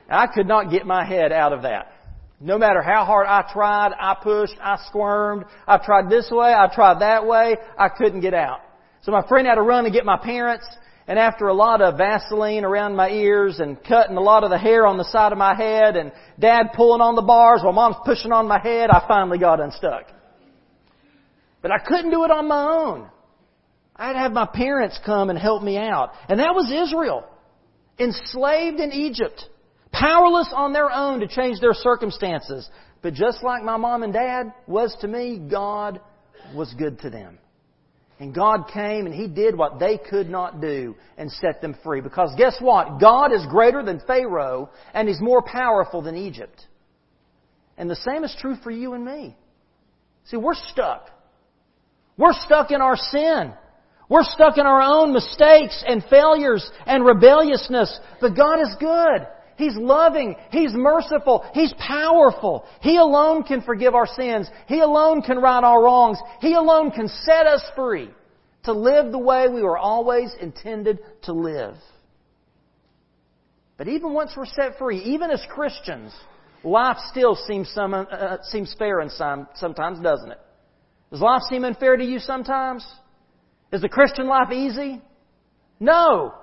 I 0.09 0.27
could 0.27 0.47
not 0.47 0.71
get 0.71 0.85
my 0.85 1.05
head 1.05 1.31
out 1.31 1.51
of 1.51 1.63
that. 1.63 1.91
No 2.39 2.57
matter 2.57 2.81
how 2.81 3.05
hard 3.05 3.27
I 3.27 3.49
tried, 3.51 3.91
I 3.99 4.15
pushed, 4.21 4.55
I 4.61 4.77
squirmed, 4.87 5.45
I 5.67 5.77
tried 5.77 6.09
this 6.09 6.29
way, 6.31 6.53
I 6.53 6.67
tried 6.73 6.99
that 6.99 7.25
way, 7.25 7.55
I 7.77 7.89
couldn't 7.89 8.21
get 8.21 8.33
out. 8.33 8.59
So 9.01 9.11
my 9.11 9.25
friend 9.27 9.47
had 9.47 9.55
to 9.55 9.61
run 9.61 9.85
to 9.85 9.91
get 9.91 10.05
my 10.05 10.17
parents, 10.17 10.65
and 11.07 11.19
after 11.19 11.47
a 11.47 11.53
lot 11.53 11.81
of 11.81 11.97
Vaseline 11.97 12.65
around 12.65 12.95
my 12.95 13.09
ears 13.09 13.59
and 13.59 13.81
cutting 13.83 14.17
a 14.17 14.21
lot 14.21 14.43
of 14.43 14.49
the 14.49 14.57
hair 14.57 14.87
on 14.87 14.97
the 14.97 15.03
side 15.05 15.31
of 15.31 15.37
my 15.37 15.55
head 15.55 15.95
and 15.95 16.11
dad 16.39 16.73
pulling 16.73 17.01
on 17.01 17.15
the 17.15 17.21
bars 17.21 17.61
while 17.63 17.73
mom's 17.73 17.97
pushing 18.05 18.31
on 18.31 18.47
my 18.47 18.59
head, 18.59 18.89
I 18.89 19.05
finally 19.07 19.37
got 19.37 19.59
unstuck. 19.59 20.07
But 21.61 21.71
I 21.71 21.77
couldn't 21.79 22.11
do 22.11 22.23
it 22.23 22.31
on 22.31 22.47
my 22.47 22.63
own. 22.63 23.09
I 23.95 24.07
had 24.07 24.13
to 24.13 24.19
have 24.19 24.31
my 24.33 24.47
parents 24.47 24.99
come 25.05 25.29
and 25.29 25.37
help 25.37 25.63
me 25.63 25.77
out. 25.77 26.11
And 26.27 26.39
that 26.39 26.53
was 26.53 26.71
Israel. 26.71 27.23
Enslaved 27.99 28.79
in 28.79 28.91
Egypt. 28.91 29.45
Powerless 29.91 30.51
on 30.53 30.73
their 30.73 30.91
own 30.91 31.21
to 31.21 31.27
change 31.27 31.61
their 31.61 31.73
circumstances. 31.73 32.69
But 33.01 33.13
just 33.13 33.43
like 33.43 33.63
my 33.63 33.77
mom 33.77 34.03
and 34.03 34.11
dad 34.11 34.53
was 34.67 34.95
to 35.01 35.07
me, 35.07 35.39
God 35.49 36.01
was 36.53 36.73
good 36.73 36.99
to 37.01 37.09
them. 37.09 37.37
And 38.19 38.33
God 38.33 38.69
came 38.73 39.05
and 39.05 39.13
He 39.13 39.27
did 39.27 39.57
what 39.57 39.79
they 39.79 39.97
could 39.97 40.29
not 40.29 40.61
do 40.61 40.95
and 41.17 41.31
set 41.31 41.61
them 41.61 41.75
free. 41.83 42.01
Because 42.01 42.33
guess 42.37 42.55
what? 42.59 42.99
God 42.99 43.33
is 43.33 43.45
greater 43.49 43.83
than 43.83 44.01
Pharaoh 44.07 44.69
and 44.93 45.07
He's 45.07 45.19
more 45.19 45.41
powerful 45.41 46.01
than 46.01 46.15
Egypt. 46.15 46.65
And 47.77 47.89
the 47.89 47.95
same 47.97 48.23
is 48.23 48.35
true 48.39 48.55
for 48.63 48.71
you 48.71 48.93
and 48.93 49.03
me. 49.03 49.35
See, 50.25 50.37
we're 50.37 50.55
stuck. 50.71 51.09
We're 52.17 52.33
stuck 52.33 52.71
in 52.71 52.81
our 52.81 52.95
sin. 52.95 53.53
We're 54.07 54.23
stuck 54.23 54.57
in 54.57 54.65
our 54.65 54.81
own 54.81 55.13
mistakes 55.13 55.83
and 55.85 56.03
failures 56.09 56.69
and 56.85 57.05
rebelliousness, 57.05 57.99
but 58.21 58.35
God 58.35 58.61
is 58.61 58.75
good. 58.79 59.27
He's 59.57 59.75
loving. 59.75 60.35
He's 60.51 60.73
merciful. 60.73 61.45
He's 61.53 61.73
powerful. 61.77 62.65
He 62.81 62.97
alone 62.97 63.43
can 63.43 63.61
forgive 63.61 63.95
our 63.95 64.07
sins. 64.07 64.49
He 64.67 64.81
alone 64.81 65.21
can 65.21 65.39
right 65.39 65.63
our 65.63 65.83
wrongs. 65.83 66.17
He 66.41 66.53
alone 66.53 66.91
can 66.91 67.07
set 67.07 67.47
us 67.47 67.63
free 67.75 68.09
to 68.63 68.73
live 68.73 69.11
the 69.11 69.19
way 69.19 69.47
we 69.47 69.61
were 69.61 69.77
always 69.77 70.33
intended 70.41 70.99
to 71.23 71.33
live. 71.33 71.75
But 73.77 73.87
even 73.87 74.13
once 74.13 74.33
we're 74.35 74.45
set 74.45 74.77
free, 74.77 74.99
even 74.99 75.31
as 75.31 75.43
Christians, 75.49 76.13
life 76.63 76.97
still 77.11 77.35
seems, 77.35 77.69
some, 77.69 77.93
uh, 77.93 78.37
seems 78.43 78.73
fair 78.77 78.99
and 78.99 79.11
some, 79.11 79.47
sometimes, 79.55 79.99
doesn't 79.99 80.31
it? 80.31 80.39
Does 81.11 81.21
life 81.21 81.43
seem 81.49 81.63
unfair 81.63 81.95
to 81.95 82.03
you 82.03 82.19
sometimes? 82.19 82.85
Is 83.71 83.81
the 83.81 83.89
Christian 83.89 84.27
life 84.27 84.51
easy? 84.51 85.01
No. 85.79 86.33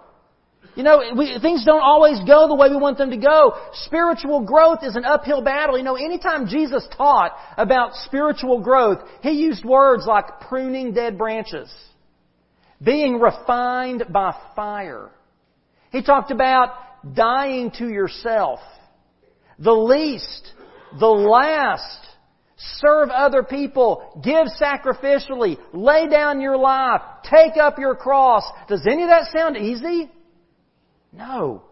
You 0.74 0.82
know, 0.82 1.02
we, 1.16 1.38
things 1.40 1.64
don't 1.66 1.82
always 1.82 2.18
go 2.26 2.48
the 2.48 2.54
way 2.54 2.70
we 2.70 2.76
want 2.76 2.96
them 2.96 3.10
to 3.10 3.18
go. 3.18 3.54
Spiritual 3.84 4.40
growth 4.42 4.78
is 4.82 4.96
an 4.96 5.04
uphill 5.04 5.42
battle. 5.42 5.76
You 5.76 5.84
know, 5.84 5.96
anytime 5.96 6.46
Jesus 6.46 6.86
taught 6.96 7.32
about 7.58 7.94
spiritual 8.06 8.60
growth, 8.60 9.00
He 9.22 9.32
used 9.32 9.64
words 9.64 10.06
like 10.06 10.40
pruning 10.48 10.94
dead 10.94 11.18
branches, 11.18 11.70
being 12.82 13.20
refined 13.20 14.04
by 14.10 14.34
fire. 14.56 15.10
He 15.90 16.02
talked 16.02 16.30
about 16.30 16.70
dying 17.14 17.70
to 17.72 17.88
yourself. 17.88 18.60
The 19.58 19.72
least, 19.72 20.52
the 20.98 21.06
last 21.06 21.98
serve 22.56 23.10
other 23.10 23.42
people, 23.42 24.22
give 24.24 24.46
sacrificially, 24.58 25.58
lay 25.74 26.08
down 26.08 26.40
your 26.40 26.56
life, 26.56 27.02
take 27.24 27.58
up 27.60 27.78
your 27.78 27.94
cross. 27.94 28.44
Does 28.68 28.86
any 28.86 29.02
of 29.02 29.10
that 29.10 29.26
sound 29.36 29.58
easy? 29.58 30.10
No. 31.12 31.62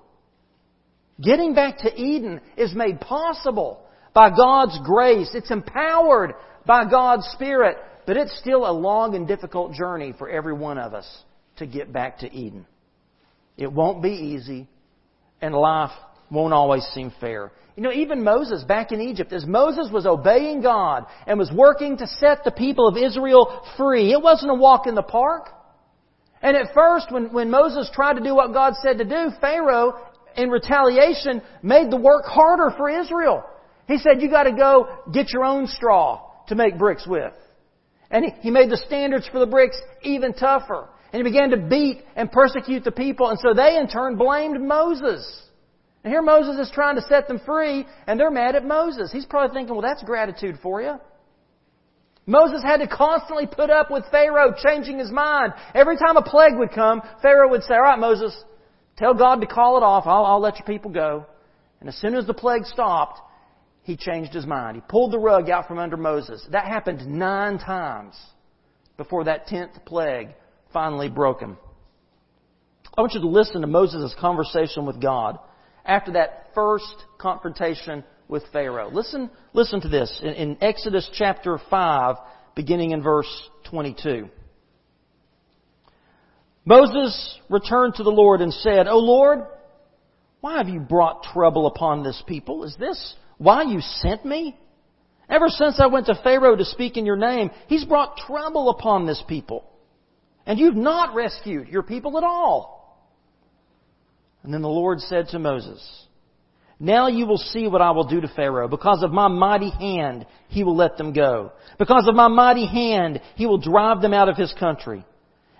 Getting 1.20 1.54
back 1.54 1.78
to 1.78 1.94
Eden 1.94 2.40
is 2.56 2.74
made 2.74 3.00
possible 3.00 3.82
by 4.14 4.30
God's 4.30 4.78
grace. 4.84 5.30
It's 5.34 5.50
empowered 5.50 6.34
by 6.66 6.88
God's 6.90 7.26
Spirit, 7.32 7.76
but 8.06 8.16
it's 8.16 8.36
still 8.38 8.68
a 8.68 8.72
long 8.72 9.14
and 9.14 9.26
difficult 9.26 9.72
journey 9.72 10.14
for 10.16 10.28
every 10.28 10.54
one 10.54 10.78
of 10.78 10.94
us 10.94 11.06
to 11.56 11.66
get 11.66 11.92
back 11.92 12.18
to 12.18 12.32
Eden. 12.32 12.66
It 13.56 13.70
won't 13.70 14.02
be 14.02 14.10
easy, 14.10 14.66
and 15.40 15.54
life 15.54 15.90
won't 16.30 16.54
always 16.54 16.84
seem 16.94 17.12
fair. 17.20 17.52
You 17.76 17.82
know, 17.82 17.92
even 17.92 18.24
Moses 18.24 18.64
back 18.64 18.92
in 18.92 19.00
Egypt, 19.00 19.32
as 19.32 19.46
Moses 19.46 19.88
was 19.92 20.06
obeying 20.06 20.62
God 20.62 21.06
and 21.26 21.38
was 21.38 21.50
working 21.52 21.98
to 21.98 22.06
set 22.06 22.44
the 22.44 22.50
people 22.50 22.86
of 22.86 22.96
Israel 22.96 23.62
free, 23.76 24.12
it 24.12 24.22
wasn't 24.22 24.50
a 24.50 24.54
walk 24.54 24.86
in 24.86 24.94
the 24.94 25.02
park. 25.02 25.48
And 26.42 26.56
at 26.56 26.72
first, 26.72 27.12
when, 27.12 27.32
when 27.32 27.50
Moses 27.50 27.90
tried 27.92 28.14
to 28.14 28.22
do 28.22 28.34
what 28.34 28.52
God 28.52 28.74
said 28.82 28.98
to 28.98 29.04
do, 29.04 29.30
Pharaoh, 29.40 30.00
in 30.36 30.48
retaliation, 30.48 31.42
made 31.62 31.90
the 31.90 31.96
work 31.96 32.24
harder 32.24 32.74
for 32.76 32.88
Israel. 32.88 33.44
He 33.86 33.98
said, 33.98 34.22
you 34.22 34.30
gotta 34.30 34.52
go 34.52 34.88
get 35.12 35.32
your 35.32 35.44
own 35.44 35.66
straw 35.66 36.22
to 36.48 36.54
make 36.54 36.78
bricks 36.78 37.06
with. 37.06 37.32
And 38.10 38.24
he, 38.24 38.30
he 38.40 38.50
made 38.50 38.70
the 38.70 38.76
standards 38.76 39.28
for 39.30 39.38
the 39.38 39.46
bricks 39.46 39.76
even 40.02 40.32
tougher. 40.32 40.88
And 41.12 41.24
he 41.24 41.30
began 41.30 41.50
to 41.50 41.56
beat 41.56 42.02
and 42.16 42.30
persecute 42.30 42.84
the 42.84 42.92
people. 42.92 43.28
And 43.28 43.38
so 43.38 43.52
they 43.52 43.76
in 43.76 43.88
turn 43.88 44.16
blamed 44.16 44.60
Moses. 44.60 45.42
And 46.02 46.12
here 46.12 46.22
Moses 46.22 46.56
is 46.58 46.72
trying 46.72 46.96
to 46.96 47.02
set 47.02 47.28
them 47.28 47.40
free, 47.44 47.86
and 48.06 48.18
they're 48.18 48.30
mad 48.30 48.54
at 48.54 48.64
Moses. 48.64 49.12
He's 49.12 49.26
probably 49.26 49.54
thinking, 49.54 49.74
well, 49.74 49.82
that's 49.82 50.02
gratitude 50.02 50.58
for 50.62 50.80
you. 50.80 50.94
Moses 52.30 52.62
had 52.62 52.76
to 52.76 52.86
constantly 52.86 53.48
put 53.48 53.70
up 53.70 53.90
with 53.90 54.04
Pharaoh 54.12 54.54
changing 54.56 55.00
his 55.00 55.10
mind. 55.10 55.52
Every 55.74 55.96
time 55.96 56.16
a 56.16 56.22
plague 56.22 56.56
would 56.56 56.70
come, 56.70 57.02
Pharaoh 57.20 57.50
would 57.50 57.64
say, 57.64 57.74
all 57.74 57.80
right, 57.80 57.98
Moses, 57.98 58.32
tell 58.96 59.14
God 59.14 59.40
to 59.40 59.48
call 59.48 59.76
it 59.78 59.82
off. 59.82 60.06
I'll, 60.06 60.24
I'll 60.24 60.40
let 60.40 60.56
your 60.56 60.66
people 60.66 60.92
go. 60.92 61.26
And 61.80 61.88
as 61.88 61.96
soon 61.96 62.14
as 62.14 62.28
the 62.28 62.34
plague 62.34 62.66
stopped, 62.66 63.18
he 63.82 63.96
changed 63.96 64.32
his 64.32 64.46
mind. 64.46 64.76
He 64.76 64.82
pulled 64.88 65.12
the 65.12 65.18
rug 65.18 65.50
out 65.50 65.66
from 65.66 65.80
under 65.80 65.96
Moses. 65.96 66.46
That 66.52 66.66
happened 66.66 67.04
nine 67.04 67.58
times 67.58 68.14
before 68.96 69.24
that 69.24 69.48
tenth 69.48 69.84
plague 69.84 70.28
finally 70.72 71.08
broke 71.08 71.40
him. 71.40 71.56
I 72.96 73.00
want 73.00 73.14
you 73.14 73.22
to 73.22 73.28
listen 73.28 73.62
to 73.62 73.66
Moses' 73.66 74.14
conversation 74.20 74.86
with 74.86 75.02
God 75.02 75.36
after 75.84 76.12
that 76.12 76.50
first 76.54 76.94
confrontation 77.18 78.04
with 78.30 78.44
Pharaoh. 78.52 78.90
Listen, 78.90 79.28
listen 79.52 79.80
to 79.80 79.88
this 79.88 80.20
in, 80.22 80.30
in 80.30 80.58
Exodus 80.62 81.08
chapter 81.12 81.58
5, 81.68 82.16
beginning 82.54 82.92
in 82.92 83.02
verse 83.02 83.28
22. 83.70 84.28
Moses 86.64 87.38
returned 87.48 87.94
to 87.96 88.04
the 88.04 88.10
Lord 88.10 88.40
and 88.40 88.52
said, 88.52 88.86
O 88.86 88.98
Lord, 88.98 89.40
why 90.40 90.58
have 90.58 90.68
you 90.68 90.80
brought 90.80 91.24
trouble 91.24 91.66
upon 91.66 92.04
this 92.04 92.22
people? 92.26 92.64
Is 92.64 92.76
this 92.78 93.14
why 93.38 93.62
you 93.62 93.80
sent 93.80 94.24
me? 94.24 94.56
Ever 95.28 95.48
since 95.48 95.80
I 95.80 95.86
went 95.86 96.06
to 96.06 96.20
Pharaoh 96.22 96.56
to 96.56 96.64
speak 96.64 96.96
in 96.96 97.06
your 97.06 97.16
name, 97.16 97.50
he's 97.66 97.84
brought 97.84 98.16
trouble 98.16 98.70
upon 98.70 99.06
this 99.06 99.22
people. 99.28 99.64
And 100.46 100.58
you've 100.58 100.76
not 100.76 101.14
rescued 101.14 101.68
your 101.68 101.82
people 101.82 102.18
at 102.18 102.24
all. 102.24 102.80
And 104.42 104.52
then 104.52 104.62
the 104.62 104.68
Lord 104.68 105.00
said 105.00 105.28
to 105.28 105.38
Moses, 105.38 106.06
Now 106.82 107.08
you 107.08 107.26
will 107.26 107.36
see 107.36 107.68
what 107.68 107.82
I 107.82 107.90
will 107.90 108.08
do 108.08 108.22
to 108.22 108.28
Pharaoh. 108.28 108.66
Because 108.66 109.02
of 109.02 109.12
my 109.12 109.28
mighty 109.28 109.68
hand, 109.68 110.24
he 110.48 110.64
will 110.64 110.74
let 110.74 110.96
them 110.96 111.12
go. 111.12 111.52
Because 111.78 112.08
of 112.08 112.14
my 112.14 112.28
mighty 112.28 112.66
hand, 112.66 113.20
he 113.36 113.44
will 113.44 113.58
drive 113.58 114.00
them 114.00 114.14
out 114.14 114.30
of 114.30 114.38
his 114.38 114.52
country. 114.58 115.04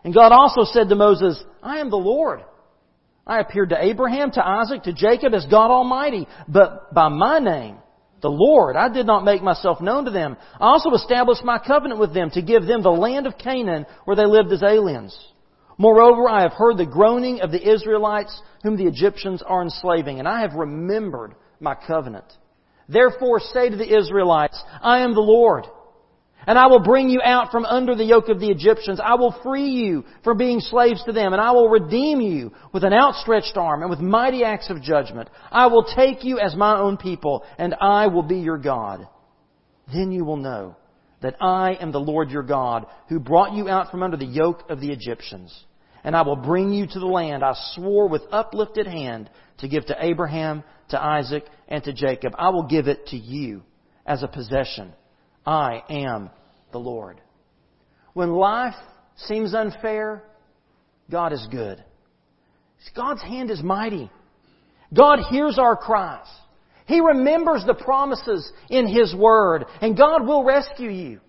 And 0.02 0.14
God 0.14 0.32
also 0.32 0.62
said 0.64 0.88
to 0.88 0.94
Moses, 0.94 1.42
I 1.62 1.80
am 1.80 1.90
the 1.90 1.96
Lord. 1.96 2.40
I 3.26 3.40
appeared 3.40 3.68
to 3.68 3.84
Abraham, 3.84 4.30
to 4.32 4.44
Isaac, 4.44 4.84
to 4.84 4.94
Jacob 4.94 5.34
as 5.34 5.44
God 5.44 5.70
Almighty, 5.70 6.26
but 6.48 6.92
by 6.94 7.08
my 7.08 7.38
name, 7.38 7.76
the 8.22 8.30
Lord, 8.30 8.76
I 8.76 8.88
did 8.88 9.06
not 9.06 9.24
make 9.24 9.42
myself 9.42 9.80
known 9.80 10.06
to 10.06 10.10
them. 10.10 10.38
I 10.58 10.68
also 10.68 10.90
established 10.94 11.44
my 11.44 11.58
covenant 11.58 12.00
with 12.00 12.14
them 12.14 12.30
to 12.30 12.42
give 12.42 12.64
them 12.64 12.82
the 12.82 12.90
land 12.90 13.26
of 13.26 13.36
Canaan 13.36 13.84
where 14.06 14.16
they 14.16 14.24
lived 14.26 14.52
as 14.52 14.62
aliens. 14.62 15.16
Moreover, 15.80 16.28
I 16.28 16.42
have 16.42 16.52
heard 16.52 16.76
the 16.76 16.84
groaning 16.84 17.40
of 17.40 17.50
the 17.50 17.72
Israelites 17.72 18.38
whom 18.62 18.76
the 18.76 18.84
Egyptians 18.84 19.40
are 19.40 19.62
enslaving, 19.62 20.18
and 20.18 20.28
I 20.28 20.42
have 20.42 20.52
remembered 20.52 21.34
my 21.58 21.74
covenant. 21.74 22.26
Therefore 22.86 23.40
say 23.40 23.70
to 23.70 23.76
the 23.76 23.98
Israelites, 23.98 24.62
I 24.82 24.98
am 25.00 25.14
the 25.14 25.22
Lord. 25.22 25.64
And 26.46 26.58
I 26.58 26.66
will 26.66 26.80
bring 26.80 27.08
you 27.08 27.22
out 27.24 27.50
from 27.50 27.64
under 27.64 27.94
the 27.94 28.04
yoke 28.04 28.28
of 28.28 28.40
the 28.40 28.50
Egyptians. 28.50 29.00
I 29.02 29.14
will 29.14 29.34
free 29.42 29.70
you 29.70 30.04
from 30.22 30.36
being 30.36 30.60
slaves 30.60 31.02
to 31.04 31.12
them, 31.12 31.32
and 31.32 31.40
I 31.40 31.52
will 31.52 31.70
redeem 31.70 32.20
you 32.20 32.52
with 32.74 32.84
an 32.84 32.92
outstretched 32.92 33.56
arm 33.56 33.80
and 33.80 33.88
with 33.88 34.00
mighty 34.00 34.44
acts 34.44 34.68
of 34.68 34.82
judgment. 34.82 35.30
I 35.50 35.68
will 35.68 35.84
take 35.84 36.24
you 36.24 36.38
as 36.38 36.54
my 36.54 36.78
own 36.78 36.98
people, 36.98 37.42
and 37.56 37.74
I 37.80 38.08
will 38.08 38.22
be 38.22 38.40
your 38.40 38.58
God. 38.58 39.08
Then 39.90 40.12
you 40.12 40.26
will 40.26 40.36
know 40.36 40.76
that 41.22 41.36
I 41.40 41.78
am 41.80 41.90
the 41.90 42.00
Lord 42.00 42.28
your 42.28 42.42
God, 42.42 42.84
who 43.08 43.18
brought 43.18 43.54
you 43.54 43.70
out 43.70 43.90
from 43.90 44.02
under 44.02 44.18
the 44.18 44.26
yoke 44.26 44.64
of 44.68 44.82
the 44.82 44.92
Egyptians 44.92 45.64
and 46.04 46.16
I 46.16 46.22
will 46.22 46.36
bring 46.36 46.72
you 46.72 46.86
to 46.86 46.98
the 46.98 47.06
land 47.06 47.44
I 47.44 47.54
swore 47.74 48.08
with 48.08 48.22
uplifted 48.30 48.86
hand 48.86 49.30
to 49.58 49.68
give 49.68 49.86
to 49.86 49.96
Abraham, 49.98 50.64
to 50.90 51.02
Isaac, 51.02 51.44
and 51.68 51.82
to 51.84 51.92
Jacob. 51.92 52.34
I 52.38 52.50
will 52.50 52.64
give 52.64 52.88
it 52.88 53.06
to 53.08 53.16
you 53.16 53.62
as 54.06 54.22
a 54.22 54.28
possession. 54.28 54.92
I 55.46 55.82
am 55.88 56.30
the 56.72 56.78
Lord. 56.78 57.20
When 58.12 58.32
life 58.32 58.74
seems 59.16 59.54
unfair, 59.54 60.24
God 61.10 61.32
is 61.32 61.46
good. 61.50 61.82
God's 62.96 63.22
hand 63.22 63.50
is 63.50 63.62
mighty. 63.62 64.10
God 64.92 65.20
hears 65.30 65.58
our 65.58 65.76
cries. 65.76 66.26
He 66.86 67.00
remembers 67.00 67.64
the 67.66 67.74
promises 67.74 68.50
in 68.68 68.88
His 68.88 69.14
Word, 69.14 69.64
and 69.80 69.96
God 69.96 70.26
will 70.26 70.42
rescue 70.42 70.90
you. 70.90 71.20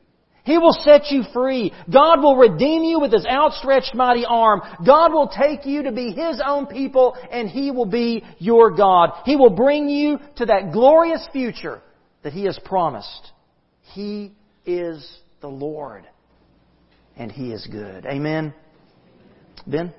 He 0.43 0.57
will 0.57 0.73
set 0.73 1.11
you 1.11 1.23
free. 1.33 1.71
God 1.91 2.21
will 2.21 2.35
redeem 2.35 2.83
you 2.83 2.99
with 2.99 3.13
His 3.13 3.25
outstretched 3.25 3.93
mighty 3.93 4.25
arm. 4.25 4.61
God 4.85 5.13
will 5.13 5.27
take 5.27 5.65
you 5.65 5.83
to 5.83 5.91
be 5.91 6.11
His 6.11 6.41
own 6.43 6.65
people 6.65 7.15
and 7.31 7.49
He 7.49 7.71
will 7.71 7.85
be 7.85 8.23
your 8.39 8.71
God. 8.71 9.11
He 9.25 9.35
will 9.35 9.51
bring 9.51 9.87
you 9.87 10.19
to 10.37 10.45
that 10.47 10.71
glorious 10.71 11.27
future 11.31 11.81
that 12.23 12.33
He 12.33 12.45
has 12.45 12.59
promised. 12.65 13.31
He 13.93 14.33
is 14.65 15.19
the 15.41 15.47
Lord 15.47 16.07
and 17.17 17.31
He 17.31 17.51
is 17.51 17.67
good. 17.67 18.05
Amen. 18.05 18.53
Ben? 19.67 19.93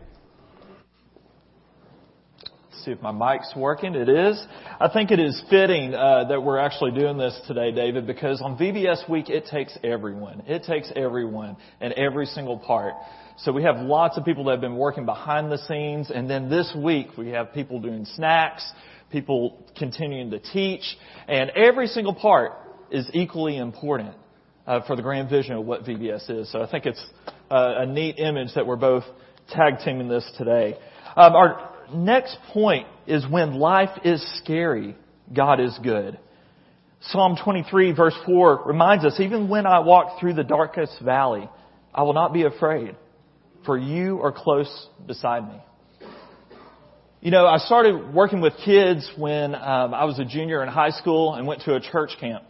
See 2.84 2.90
if 2.90 3.00
my 3.02 3.12
mic's 3.12 3.52
working. 3.56 3.94
It 3.94 4.08
is. 4.08 4.44
I 4.80 4.88
think 4.88 5.10
it 5.10 5.20
is 5.20 5.42
fitting 5.50 5.94
uh, 5.94 6.24
that 6.28 6.42
we're 6.42 6.58
actually 6.58 6.92
doing 6.92 7.16
this 7.16 7.38
today, 7.46 7.72
David, 7.72 8.06
because 8.06 8.40
on 8.40 8.56
VBS 8.56 9.08
week 9.08 9.28
it 9.28 9.46
takes 9.46 9.76
everyone. 9.84 10.42
It 10.46 10.64
takes 10.64 10.90
everyone 10.96 11.56
and 11.80 11.92
every 11.94 12.26
single 12.26 12.58
part. 12.58 12.94
So 13.38 13.52
we 13.52 13.62
have 13.62 13.76
lots 13.76 14.18
of 14.18 14.24
people 14.24 14.44
that 14.44 14.52
have 14.52 14.60
been 14.60 14.76
working 14.76 15.04
behind 15.06 15.50
the 15.50 15.58
scenes, 15.58 16.10
and 16.10 16.28
then 16.28 16.48
this 16.50 16.72
week 16.76 17.08
we 17.16 17.28
have 17.30 17.52
people 17.52 17.80
doing 17.80 18.04
snacks, 18.04 18.70
people 19.10 19.64
continuing 19.76 20.30
to 20.30 20.38
teach, 20.38 20.82
and 21.28 21.50
every 21.50 21.86
single 21.86 22.14
part 22.14 22.52
is 22.90 23.08
equally 23.14 23.56
important 23.56 24.14
uh, 24.66 24.80
for 24.86 24.96
the 24.96 25.02
grand 25.02 25.30
vision 25.30 25.54
of 25.54 25.64
what 25.64 25.84
VBS 25.84 26.30
is. 26.30 26.52
So 26.52 26.62
I 26.62 26.70
think 26.70 26.86
it's 26.86 27.04
uh, 27.50 27.74
a 27.78 27.86
neat 27.86 28.18
image 28.18 28.54
that 28.54 28.66
we're 28.66 28.76
both 28.76 29.04
tag 29.50 29.74
teaming 29.84 30.08
this 30.08 30.30
today. 30.38 30.76
Um, 31.16 31.34
our 31.34 31.71
next 31.94 32.36
point 32.52 32.86
is 33.06 33.26
when 33.28 33.54
life 33.54 34.00
is 34.04 34.24
scary, 34.38 34.96
God 35.32 35.60
is 35.60 35.78
good. 35.82 36.18
Psalm 37.00 37.36
23 37.42 37.92
verse 37.92 38.14
4 38.26 38.62
reminds 38.64 39.04
us, 39.04 39.18
even 39.18 39.48
when 39.48 39.66
I 39.66 39.80
walk 39.80 40.20
through 40.20 40.34
the 40.34 40.44
darkest 40.44 41.00
valley, 41.02 41.48
I 41.94 42.02
will 42.04 42.12
not 42.12 42.32
be 42.32 42.44
afraid, 42.44 42.96
for 43.66 43.76
you 43.76 44.20
are 44.22 44.32
close 44.32 44.88
beside 45.06 45.48
me. 45.48 45.60
You 47.20 47.30
know, 47.30 47.46
I 47.46 47.58
started 47.58 48.14
working 48.14 48.40
with 48.40 48.54
kids 48.64 49.08
when 49.16 49.54
um, 49.54 49.94
I 49.94 50.04
was 50.04 50.18
a 50.18 50.24
junior 50.24 50.62
in 50.62 50.68
high 50.68 50.90
school 50.90 51.34
and 51.34 51.46
went 51.46 51.62
to 51.62 51.74
a 51.74 51.80
church 51.80 52.10
camp 52.18 52.44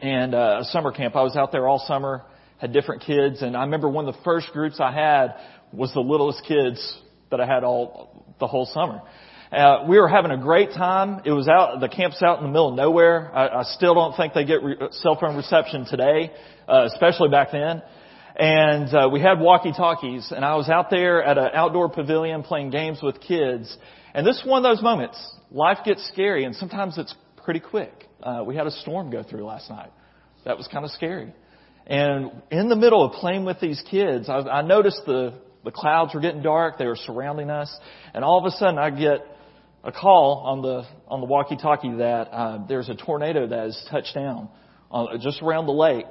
and 0.00 0.34
uh, 0.34 0.58
a 0.60 0.64
summer 0.64 0.90
camp. 0.90 1.14
I 1.14 1.22
was 1.22 1.36
out 1.36 1.52
there 1.52 1.68
all 1.68 1.78
summer, 1.86 2.22
had 2.58 2.72
different 2.72 3.02
kids, 3.02 3.42
and 3.42 3.56
I 3.56 3.62
remember 3.62 3.88
one 3.88 4.08
of 4.08 4.14
the 4.14 4.20
first 4.22 4.48
groups 4.52 4.80
I 4.80 4.92
had 4.92 5.34
was 5.72 5.92
the 5.94 6.00
littlest 6.00 6.44
kids 6.46 6.98
that 7.30 7.40
I 7.40 7.46
had 7.46 7.64
all 7.64 8.11
the 8.42 8.48
whole 8.48 8.66
summer. 8.66 9.00
Uh, 9.52 9.84
we 9.88 10.00
were 10.00 10.08
having 10.08 10.32
a 10.32 10.38
great 10.38 10.70
time. 10.70 11.22
It 11.24 11.30
was 11.30 11.46
out, 11.46 11.78
the 11.80 11.88
camp's 11.88 12.20
out 12.22 12.38
in 12.38 12.44
the 12.44 12.50
middle 12.50 12.70
of 12.70 12.74
nowhere. 12.74 13.30
I, 13.32 13.60
I 13.60 13.62
still 13.64 13.94
don't 13.94 14.16
think 14.16 14.34
they 14.34 14.44
get 14.44 14.62
re- 14.62 14.76
cell 14.90 15.16
phone 15.20 15.36
reception 15.36 15.86
today, 15.86 16.32
uh, 16.66 16.88
especially 16.92 17.28
back 17.28 17.52
then. 17.52 17.82
And 18.34 18.92
uh, 18.94 19.10
we 19.12 19.20
had 19.20 19.38
walkie-talkies, 19.38 20.32
and 20.34 20.44
I 20.44 20.56
was 20.56 20.68
out 20.68 20.90
there 20.90 21.22
at 21.22 21.36
an 21.38 21.50
outdoor 21.52 21.90
pavilion 21.90 22.42
playing 22.42 22.70
games 22.70 22.98
with 23.02 23.20
kids. 23.20 23.76
And 24.14 24.26
this 24.26 24.38
is 24.38 24.44
one 24.46 24.64
of 24.64 24.70
those 24.70 24.82
moments. 24.82 25.18
Life 25.50 25.78
gets 25.84 26.06
scary, 26.08 26.44
and 26.44 26.56
sometimes 26.56 26.98
it's 26.98 27.14
pretty 27.44 27.60
quick. 27.60 27.92
Uh, 28.22 28.42
we 28.46 28.56
had 28.56 28.66
a 28.66 28.70
storm 28.70 29.10
go 29.10 29.22
through 29.22 29.44
last 29.44 29.70
night. 29.70 29.90
that 30.44 30.56
was 30.56 30.66
kind 30.66 30.84
of 30.84 30.90
scary. 30.92 31.32
And 31.86 32.42
in 32.50 32.68
the 32.68 32.76
middle 32.76 33.04
of 33.04 33.12
playing 33.12 33.44
with 33.44 33.60
these 33.60 33.82
kids, 33.90 34.28
I, 34.28 34.38
I 34.38 34.62
noticed 34.62 35.02
the, 35.04 35.34
the 35.64 35.70
clouds 35.70 36.14
were 36.14 36.20
getting 36.20 36.42
dark. 36.42 36.78
They 36.78 36.86
were 36.86 36.96
surrounding 36.96 37.50
us. 37.50 37.74
And 38.14 38.24
all 38.24 38.38
of 38.38 38.44
a 38.44 38.56
sudden 38.56 38.78
I 38.78 38.90
get 38.90 39.26
a 39.84 39.92
call 39.92 40.42
on 40.46 40.62
the, 40.62 40.86
on 41.08 41.20
the 41.20 41.26
walkie-talkie 41.26 41.96
that, 41.96 42.28
uh, 42.32 42.66
there's 42.68 42.88
a 42.88 42.94
tornado 42.94 43.46
that 43.46 43.64
has 43.64 43.86
touched 43.90 44.14
down 44.14 44.48
on, 44.90 45.20
just 45.20 45.42
around 45.42 45.66
the 45.66 45.72
lake. 45.72 46.06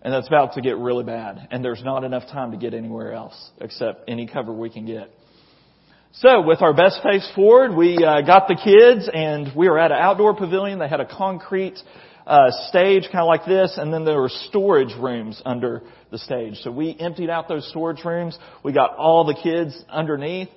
And 0.00 0.14
that's 0.14 0.28
about 0.28 0.54
to 0.54 0.60
get 0.60 0.76
really 0.76 1.04
bad. 1.04 1.48
And 1.50 1.64
there's 1.64 1.82
not 1.82 2.04
enough 2.04 2.24
time 2.30 2.52
to 2.52 2.56
get 2.56 2.72
anywhere 2.72 3.12
else 3.12 3.50
except 3.60 4.08
any 4.08 4.26
cover 4.26 4.52
we 4.52 4.70
can 4.70 4.86
get. 4.86 5.10
So 6.12 6.40
with 6.40 6.62
our 6.62 6.72
best 6.72 7.02
face 7.02 7.28
forward, 7.34 7.76
we 7.76 7.96
uh, 7.96 8.22
got 8.22 8.48
the 8.48 8.54
kids 8.54 9.10
and 9.12 9.54
we 9.54 9.68
were 9.68 9.78
at 9.78 9.90
an 9.90 9.98
outdoor 9.98 10.34
pavilion. 10.34 10.78
They 10.78 10.88
had 10.88 11.00
a 11.00 11.06
concrete 11.06 11.78
uh, 12.28 12.50
stage 12.68 13.04
kind 13.04 13.20
of 13.22 13.26
like 13.26 13.46
this 13.46 13.78
and 13.78 13.92
then 13.92 14.04
there 14.04 14.20
were 14.20 14.28
storage 14.28 14.94
rooms 15.00 15.40
under 15.46 15.82
the 16.10 16.18
stage. 16.18 16.56
So 16.56 16.70
we 16.70 16.94
emptied 17.00 17.30
out 17.30 17.48
those 17.48 17.66
storage 17.70 18.04
rooms. 18.04 18.38
We 18.62 18.74
got 18.74 18.94
all 18.96 19.24
the 19.24 19.34
kids 19.34 19.82
underneath. 19.88 20.50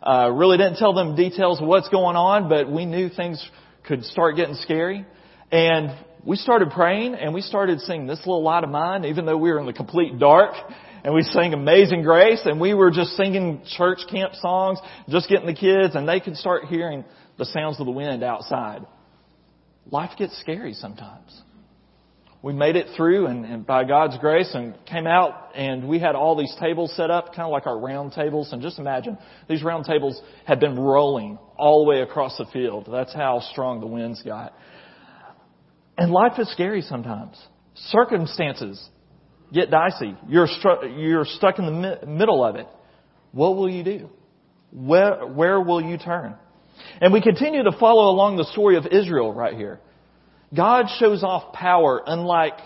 Uh, 0.00 0.30
really 0.32 0.56
didn't 0.56 0.76
tell 0.76 0.94
them 0.94 1.16
details 1.16 1.60
of 1.60 1.66
what's 1.66 1.88
going 1.88 2.14
on, 2.14 2.48
but 2.48 2.70
we 2.70 2.86
knew 2.86 3.08
things 3.08 3.44
could 3.84 4.04
start 4.04 4.36
getting 4.36 4.54
scary. 4.54 5.04
And 5.50 5.96
we 6.24 6.36
started 6.36 6.70
praying 6.70 7.16
and 7.16 7.34
we 7.34 7.40
started 7.40 7.80
singing 7.80 8.06
this 8.06 8.20
little 8.20 8.44
light 8.44 8.62
of 8.62 8.70
mine, 8.70 9.04
even 9.04 9.26
though 9.26 9.36
we 9.36 9.50
were 9.50 9.58
in 9.58 9.66
the 9.66 9.72
complete 9.72 10.20
dark 10.20 10.54
and 11.02 11.12
we 11.12 11.22
sang 11.22 11.52
Amazing 11.54 12.02
Grace 12.02 12.42
and 12.44 12.60
we 12.60 12.72
were 12.72 12.92
just 12.92 13.16
singing 13.16 13.62
church 13.76 13.98
camp 14.08 14.34
songs, 14.34 14.78
just 15.08 15.28
getting 15.28 15.46
the 15.46 15.54
kids 15.54 15.96
and 15.96 16.08
they 16.08 16.20
could 16.20 16.36
start 16.36 16.66
hearing 16.66 17.04
the 17.36 17.46
sounds 17.46 17.80
of 17.80 17.86
the 17.86 17.92
wind 17.92 18.22
outside. 18.22 18.86
Life 19.90 20.12
gets 20.18 20.38
scary 20.40 20.74
sometimes. 20.74 21.42
We 22.42 22.52
made 22.52 22.76
it 22.76 22.88
through 22.96 23.26
and, 23.26 23.44
and 23.44 23.66
by 23.66 23.84
God's 23.84 24.18
grace 24.18 24.50
and 24.54 24.76
came 24.86 25.06
out 25.06 25.50
and 25.54 25.88
we 25.88 25.98
had 25.98 26.14
all 26.14 26.36
these 26.36 26.54
tables 26.60 26.94
set 26.94 27.10
up, 27.10 27.34
kind 27.34 27.46
of 27.46 27.50
like 27.50 27.66
our 27.66 27.78
round 27.78 28.12
tables. 28.12 28.52
And 28.52 28.62
just 28.62 28.78
imagine, 28.78 29.18
these 29.48 29.62
round 29.62 29.84
tables 29.84 30.20
had 30.44 30.60
been 30.60 30.78
rolling 30.78 31.38
all 31.56 31.84
the 31.84 31.90
way 31.90 32.02
across 32.02 32.36
the 32.36 32.46
field. 32.52 32.88
That's 32.90 33.14
how 33.14 33.40
strong 33.52 33.80
the 33.80 33.86
winds 33.86 34.22
got. 34.22 34.54
And 35.98 36.12
life 36.12 36.38
is 36.38 36.50
scary 36.52 36.82
sometimes. 36.82 37.36
Circumstances 37.74 38.80
get 39.52 39.70
dicey. 39.70 40.16
You're, 40.28 40.46
stru- 40.46 41.00
you're 41.00 41.24
stuck 41.24 41.58
in 41.58 41.66
the 41.66 41.72
mi- 41.72 42.18
middle 42.18 42.44
of 42.44 42.56
it. 42.56 42.66
What 43.32 43.56
will 43.56 43.68
you 43.68 43.82
do? 43.82 44.10
Where, 44.72 45.26
where 45.26 45.60
will 45.60 45.80
you 45.80 45.98
turn? 45.98 46.36
And 47.00 47.12
we 47.12 47.20
continue 47.20 47.62
to 47.64 47.72
follow 47.78 48.10
along 48.10 48.36
the 48.36 48.44
story 48.44 48.76
of 48.76 48.86
Israel 48.86 49.32
right 49.32 49.54
here. 49.54 49.80
God 50.54 50.86
shows 50.98 51.22
off 51.22 51.52
power 51.52 52.02
unlike 52.06 52.58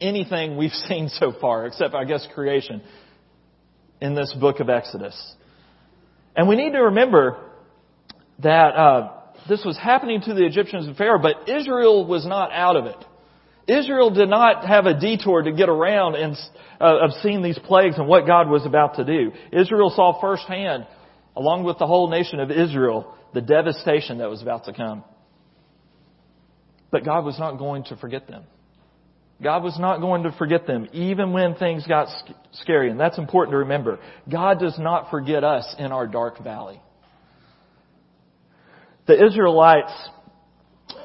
anything 0.00 0.56
we've 0.56 0.70
seen 0.88 1.08
so 1.08 1.32
far, 1.40 1.66
except 1.66 1.94
I 1.94 2.04
guess 2.04 2.26
creation, 2.34 2.82
in 4.00 4.14
this 4.14 4.34
book 4.38 4.60
of 4.60 4.68
Exodus. 4.68 5.34
And 6.36 6.48
we 6.48 6.56
need 6.56 6.72
to 6.72 6.80
remember 6.80 7.38
that 8.40 8.74
uh, 8.74 9.12
this 9.48 9.62
was 9.64 9.78
happening 9.78 10.20
to 10.22 10.34
the 10.34 10.44
Egyptians 10.44 10.86
and 10.86 10.96
Pharaoh, 10.96 11.20
but 11.20 11.48
Israel 11.48 12.06
was 12.06 12.26
not 12.26 12.50
out 12.52 12.76
of 12.76 12.86
it. 12.86 13.04
Israel 13.66 14.10
did 14.10 14.28
not 14.28 14.66
have 14.66 14.86
a 14.86 14.98
detour 14.98 15.42
to 15.42 15.52
get 15.52 15.68
around 15.68 16.16
and 16.16 16.36
uh, 16.80 17.04
of 17.04 17.10
seeing 17.22 17.42
these 17.42 17.58
plagues 17.58 17.96
and 17.96 18.06
what 18.06 18.26
God 18.26 18.48
was 18.48 18.66
about 18.66 18.96
to 18.96 19.04
do. 19.04 19.32
Israel 19.52 19.90
saw 19.94 20.20
firsthand, 20.20 20.86
along 21.34 21.64
with 21.64 21.78
the 21.78 21.86
whole 21.86 22.10
nation 22.10 22.40
of 22.40 22.50
Israel, 22.50 23.14
the 23.34 23.40
devastation 23.40 24.18
that 24.18 24.30
was 24.30 24.42
about 24.42 24.64
to 24.64 24.72
come. 24.72 25.04
But 26.90 27.04
God 27.04 27.24
was 27.24 27.38
not 27.38 27.58
going 27.58 27.84
to 27.84 27.96
forget 27.96 28.28
them. 28.28 28.44
God 29.42 29.64
was 29.64 29.76
not 29.78 30.00
going 30.00 30.22
to 30.22 30.32
forget 30.32 30.66
them, 30.66 30.88
even 30.92 31.32
when 31.32 31.56
things 31.56 31.86
got 31.86 32.08
scary. 32.52 32.88
And 32.88 32.98
that's 32.98 33.18
important 33.18 33.52
to 33.52 33.58
remember. 33.58 33.98
God 34.30 34.60
does 34.60 34.78
not 34.78 35.10
forget 35.10 35.42
us 35.42 35.74
in 35.78 35.90
our 35.90 36.06
dark 36.06 36.42
valley. 36.42 36.80
The 39.06 39.26
Israelites 39.26 39.92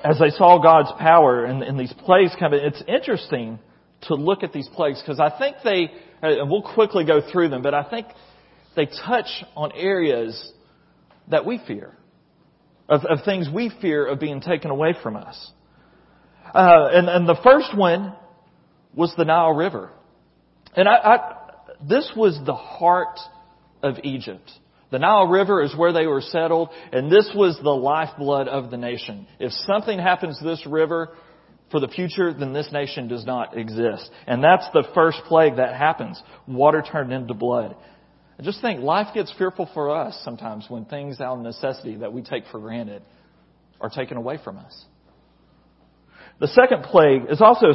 as 0.04 0.20
they 0.20 0.30
saw 0.30 0.60
God's 0.62 0.92
power 1.00 1.46
and, 1.46 1.64
and 1.64 1.80
these 1.80 1.94
plagues 2.06 2.32
coming, 2.40 2.62
it's 2.64 2.82
interesting 2.88 3.60
to 4.04 4.16
look 4.16 4.44
at 4.44 4.54
these 4.54 4.68
plagues 4.70 5.02
because 5.02 5.20
I 5.20 5.38
think 5.38 5.58
they, 5.64 5.92
and 6.22 6.50
we'll 6.50 6.62
quickly 6.62 7.06
go 7.06 7.22
through 7.32 7.50
them, 7.50 7.62
but 7.62 7.74
I 7.74 7.84
think 7.84 8.08
they 8.76 8.86
touch 8.86 9.28
on 9.56 9.72
areas 9.74 10.52
that 11.30 11.46
we 11.46 11.60
fear, 11.68 11.96
of, 12.90 13.06
of 13.06 13.24
things 13.24 13.48
we 13.54 13.72
fear 13.82 14.06
of 14.06 14.20
being 14.20 14.42
taken 14.42 14.72
away 14.72 14.94
from 15.02 15.16
us. 15.16 15.52
Uh, 16.54 16.90
and, 16.92 17.08
and 17.08 17.30
the 17.30 17.40
first 17.44 17.78
one 17.78 18.14
was 18.96 19.14
the 19.16 19.24
Nile 19.24 19.54
River. 19.54 19.92
And 20.76 20.88
I, 20.88 20.94
I, 20.94 21.36
this 21.88 22.12
was 22.16 22.40
the 22.46 22.56
heart 22.56 23.20
of 23.84 23.96
Egypt. 24.04 24.52
The 24.92 25.00
Nile 25.00 25.28
River 25.28 25.62
is 25.62 25.76
where 25.78 25.94
they 25.94 26.08
were 26.08 26.22
settled, 26.22 26.70
and 26.92 27.12
this 27.12 27.30
was 27.36 27.60
the 27.62 27.70
lifeblood 27.70 28.48
of 28.48 28.72
the 28.72 28.78
nation. 28.78 29.28
If 29.40 29.52
something 29.52 30.00
happens 30.00 30.40
to 30.40 30.46
this 30.46 30.66
river 30.66 31.16
for 31.70 31.80
the 31.80 31.88
future, 31.88 32.34
then 32.34 32.54
this 32.54 32.72
nation 32.72 33.08
does 33.08 33.26
not 33.26 33.56
exist. 33.56 34.10
And 34.26 34.44
that's 34.44 34.66
the 34.74 34.88
first 34.96 35.20
plague 35.28 35.58
that 35.58 35.76
happens. 35.76 36.20
Water 36.48 36.84
turned 36.92 37.14
into 37.14 37.36
blood. 37.36 37.76
I 38.40 38.42
just 38.42 38.62
think 38.62 38.80
life 38.80 39.14
gets 39.14 39.34
fearful 39.38 39.70
for 39.74 39.94
us 39.94 40.18
sometimes 40.24 40.66
when 40.70 40.86
things 40.86 41.20
out 41.20 41.38
of 41.38 41.44
necessity 41.44 41.98
that 41.98 42.14
we 42.14 42.22
take 42.22 42.46
for 42.50 42.60
granted 42.60 43.02
are 43.82 43.90
taken 43.90 44.16
away 44.16 44.40
from 44.42 44.58
us. 44.58 44.86
The 46.40 46.48
second 46.48 46.84
plague 46.84 47.24
is 47.30 47.42
also 47.42 47.68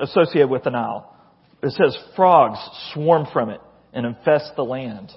associated 0.00 0.50
with 0.50 0.62
the 0.62 0.70
Nile. 0.70 1.16
It 1.64 1.72
says 1.72 1.98
frogs 2.14 2.60
swarm 2.92 3.26
from 3.32 3.50
it 3.50 3.60
and 3.92 4.06
infest 4.06 4.52
the 4.54 4.62
land. 4.62 5.10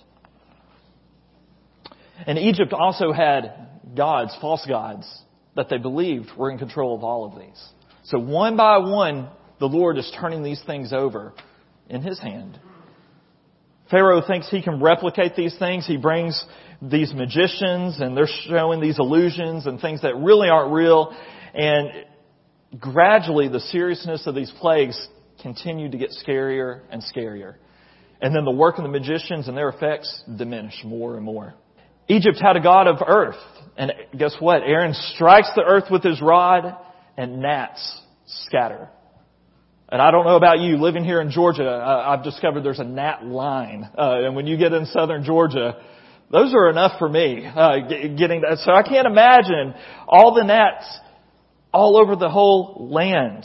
And 2.26 2.39
Egypt 2.39 2.74
also 2.74 3.12
had 3.12 3.67
gods, 3.96 4.36
false 4.41 4.65
gods, 4.67 5.08
that 5.56 5.70
they 5.70 5.78
believed 5.78 6.30
were 6.36 6.50
in 6.50 6.58
control 6.58 6.96
of 6.96 7.04
all 7.04 7.26
of 7.26 7.39
these. 7.39 7.70
So 8.06 8.17
one 8.17 8.58
by 8.58 8.80
one, 8.80 9.30
the 9.60 9.67
Lord 9.67 10.00
is 10.00 10.12
turning 10.20 10.41
these 10.41 10.62
things 10.65 10.91
over 10.91 11.34
in 11.88 12.02
His 12.02 12.17
hand. 12.17 12.60
Pharaoh 13.91 14.21
thinks 14.25 14.49
he 14.49 14.62
can 14.62 14.82
replicate 14.82 15.36
these 15.36 15.56
things. 15.60 15.86
He 15.86 15.97
brings 15.97 16.43
these 16.82 17.13
magicians 17.13 17.99
and 17.99 18.15
they're 18.15 18.30
showing 18.47 18.80
these 18.80 18.97
illusions 18.97 19.67
and 19.67 19.80
things 19.80 20.01
that 20.01 20.15
really 20.15 20.49
aren't 20.49 20.73
real. 20.73 21.15
And 21.54 21.89
gradually 22.80 23.49
the 23.49 23.60
seriousness 23.60 24.25
of 24.25 24.34
these 24.34 24.51
plagues 24.60 24.97
continue 25.41 25.91
to 25.91 25.97
get 25.97 26.12
scarier 26.25 26.82
and 26.89 27.04
scarier. 27.04 27.56
And 28.21 28.36
then 28.36 28.45
the 28.45 28.51
work 28.51 28.77
of 28.77 28.84
the 28.84 28.89
magicians 28.89 29.47
and 29.47 29.58
their 29.58 29.69
effects 29.69 30.23
diminish 30.38 30.82
more 30.86 31.15
and 31.17 31.25
more. 31.25 31.54
Egypt 32.08 32.39
had 32.41 32.56
a 32.56 32.62
god 32.62 32.88
of 32.88 32.97
earth. 33.06 33.39
And 33.77 33.91
guess 34.17 34.36
what? 34.39 34.62
Aaron 34.63 34.93
strikes 34.93 35.49
the 35.56 35.63
earth 35.63 35.86
with 35.91 36.04
his 36.04 36.21
rod 36.21 36.75
and 37.17 37.41
gnats 37.41 38.01
scatter. 38.25 38.89
And 39.91 40.01
I 40.01 40.10
don't 40.10 40.25
know 40.25 40.38
about 40.38 40.60
you, 40.60 40.77
living 40.77 41.04
here 41.04 41.19
in 41.19 41.32
Georgia, 41.32 41.67
uh, 41.67 42.04
I've 42.08 42.23
discovered 42.23 42.63
there's 42.63 42.80
a 42.80 42.86
gnat 42.86 43.25
line. 43.25 43.89
Uh, 43.97 44.25
and 44.25 44.36
when 44.38 44.47
you 44.47 44.56
get 44.58 44.71
in 44.71 44.86
southern 44.86 45.25
Georgia, 45.25 45.82
those 46.32 46.54
are 46.54 46.69
enough 46.69 46.97
for 46.97 47.10
me, 47.10 47.45
uh, 47.45 47.88
getting 47.89 48.41
that. 48.41 48.60
So 48.60 48.71
I 48.71 48.84
can't 48.84 49.06
imagine 49.06 49.73
all 50.08 50.34
the 50.34 50.43
gnats 50.43 50.86
all 51.73 51.97
over 51.97 52.15
the 52.15 52.30
whole 52.30 52.88
land. 52.89 53.43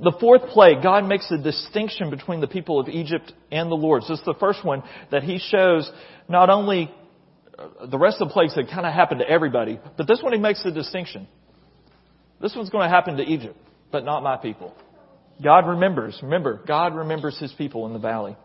The 0.00 0.16
fourth 0.18 0.42
plague, 0.50 0.82
God 0.82 1.06
makes 1.06 1.30
a 1.30 1.36
distinction 1.36 2.08
between 2.08 2.40
the 2.40 2.46
people 2.46 2.80
of 2.80 2.88
Egypt 2.88 3.30
and 3.52 3.70
the 3.70 3.74
Lord. 3.74 4.04
So 4.04 4.14
this 4.14 4.20
is 4.20 4.24
the 4.24 4.36
first 4.40 4.64
one 4.64 4.82
that 5.10 5.22
He 5.22 5.38
shows 5.38 5.90
not 6.28 6.48
only 6.48 6.90
the 7.90 7.98
rest 7.98 8.18
of 8.20 8.28
the 8.28 8.32
plagues 8.32 8.54
had 8.54 8.68
kind 8.68 8.86
of 8.86 8.92
happened 8.92 9.20
to 9.20 9.28
everybody, 9.28 9.78
but 9.96 10.06
this 10.06 10.22
one 10.22 10.32
he 10.32 10.38
makes 10.38 10.64
a 10.64 10.70
distinction. 10.70 11.26
This 12.40 12.54
one's 12.54 12.70
going 12.70 12.88
to 12.88 12.94
happen 12.94 13.16
to 13.16 13.24
Egypt, 13.24 13.56
but 13.90 14.04
not 14.04 14.22
my 14.22 14.36
people. 14.36 14.74
God 15.42 15.66
remembers. 15.66 16.18
Remember, 16.22 16.60
God 16.66 16.94
remembers 16.94 17.38
his 17.38 17.52
people 17.52 17.86
in 17.86 17.92
the 17.92 17.98
valley. 17.98 18.36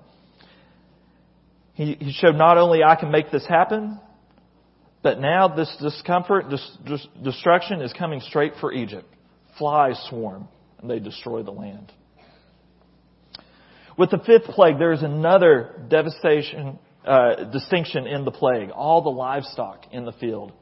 He, 1.74 1.96
he 2.00 2.14
showed 2.14 2.36
not 2.36 2.58
only 2.58 2.84
I 2.84 2.96
can 2.96 3.12
make 3.12 3.32
this 3.32 3.46
happen, 3.48 4.00
but 5.02 5.20
now 5.20 5.48
this 5.48 5.76
discomfort, 5.82 6.50
this, 6.50 6.78
this 6.88 7.06
destruction 7.24 7.82
is 7.82 7.92
coming 7.94 8.22
straight 8.22 8.54
for 8.62 8.72
Egypt. 8.72 9.08
Flies 9.58 10.00
swarm 10.10 10.48
and 10.80 10.90
they 10.90 11.00
destroy 11.00 11.44
the 11.44 11.52
land. 11.52 11.92
With 13.98 14.12
the 14.12 14.20
fifth 14.20 14.46
plague, 14.46 14.80
there 14.80 14.92
is 14.92 15.04
another 15.04 15.86
devastation 15.88 16.80
uh, 17.06 17.44
distinction 17.52 18.08
in 18.08 18.26
the 18.26 18.32
plague. 18.32 18.70
All 18.70 19.02
the 19.02 19.10
livestock 19.10 19.86
in 19.92 20.06
the 20.06 20.14
field. 20.14 20.54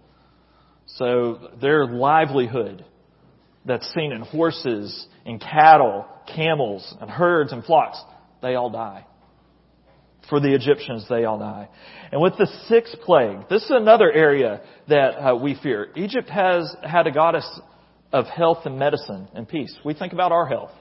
So 0.86 1.52
their 1.62 1.86
livelihood 1.86 2.84
that's 3.66 3.88
seen 3.94 4.12
in 4.12 4.22
horses 4.22 5.08
and 5.26 5.40
cattle, 5.40 6.06
camels 6.34 6.96
and 7.00 7.10
herds 7.10 7.52
and 7.52 7.64
flocks, 7.64 8.02
they 8.42 8.56
all 8.56 8.70
die. 8.70 9.06
For 10.30 10.40
the 10.40 10.54
Egyptians, 10.54 11.06
they 11.10 11.26
all 11.26 11.40
die. 11.40 11.68
And 12.12 12.22
with 12.22 12.38
the 12.38 12.48
sixth 12.68 12.96
plague, 13.02 13.50
this 13.50 13.64
is 13.64 13.72
another 13.72 14.12
area 14.12 14.62
that 14.88 15.18
uh, 15.18 15.36
we 15.36 15.60
fear. 15.62 15.90
Egypt 15.96 16.30
has 16.30 16.76
had 16.84 17.08
a 17.08 17.12
goddess 17.12 17.48
of 18.14 18.26
health 18.26 18.60
and 18.66 18.78
medicine 18.78 19.28
and 19.34 19.48
peace. 19.48 19.76
We 19.84 19.94
think 19.94 20.14
about 20.14 20.32
our 20.32 20.46
health. 20.46 20.72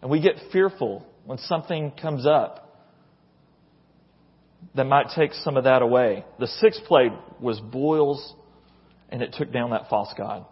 And 0.00 0.10
we 0.10 0.20
get 0.20 0.36
fearful 0.52 1.06
when 1.24 1.38
something 1.38 1.92
comes 2.00 2.26
up 2.26 2.66
that 4.74 4.84
might 4.84 5.08
take 5.14 5.32
some 5.32 5.56
of 5.56 5.64
that 5.64 5.82
away. 5.82 6.24
The 6.38 6.46
sixth 6.46 6.82
plague 6.84 7.12
was 7.40 7.60
boils, 7.60 8.34
and 9.08 9.22
it 9.22 9.34
took 9.36 9.52
down 9.52 9.70
that 9.70 9.88
false 9.88 10.12
god. 10.16 10.44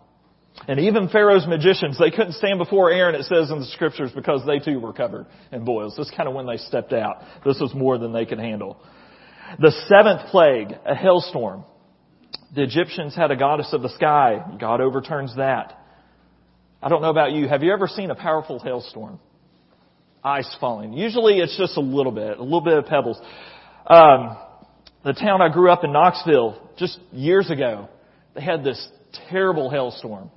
And 0.68 0.80
even 0.80 1.08
Pharaoh's 1.08 1.46
magicians, 1.46 1.98
they 1.98 2.10
couldn't 2.10 2.34
stand 2.34 2.58
before 2.58 2.90
Aaron, 2.90 3.14
it 3.16 3.24
says 3.24 3.50
in 3.50 3.58
the 3.58 3.66
scriptures, 3.66 4.12
because 4.14 4.46
they 4.46 4.60
too 4.60 4.78
were 4.78 4.92
covered 4.92 5.26
in 5.52 5.64
boils. 5.64 5.96
This 5.96 6.06
is 6.06 6.14
kind 6.16 6.28
of 6.28 6.34
when 6.34 6.46
they 6.46 6.56
stepped 6.56 6.92
out. 6.92 7.22
This 7.44 7.58
was 7.60 7.74
more 7.74 7.98
than 7.98 8.12
they 8.12 8.24
could 8.24 8.38
handle. 8.38 8.78
The 9.58 9.72
seventh 9.88 10.30
plague, 10.30 10.72
a 10.86 10.94
hailstorm. 10.94 11.64
The 12.54 12.62
Egyptians 12.62 13.14
had 13.14 13.30
a 13.30 13.36
goddess 13.36 13.68
of 13.72 13.82
the 13.82 13.88
sky. 13.90 14.56
God 14.60 14.80
overturns 14.80 15.34
that. 15.36 15.78
I 16.82 16.88
don't 16.88 17.02
know 17.02 17.10
about 17.10 17.32
you. 17.32 17.48
Have 17.48 17.62
you 17.62 17.72
ever 17.72 17.88
seen 17.88 18.10
a 18.10 18.14
powerful 18.14 18.58
hailstorm? 18.60 19.18
Ice 20.22 20.56
falling. 20.60 20.92
Usually 20.92 21.38
it's 21.38 21.58
just 21.58 21.76
a 21.76 21.80
little 21.80 22.12
bit, 22.12 22.38
a 22.38 22.42
little 22.42 22.60
bit 22.60 22.78
of 22.78 22.86
pebbles. 22.86 23.20
Um, 23.86 24.36
the 25.04 25.12
town 25.12 25.42
I 25.42 25.52
grew 25.52 25.70
up 25.70 25.84
in, 25.84 25.92
Knoxville, 25.92 26.70
just 26.78 26.98
years 27.12 27.50
ago, 27.50 27.88
they 28.34 28.40
had 28.40 28.64
this 28.64 28.88
terrible 29.30 29.68
hailstorm. 29.68 30.30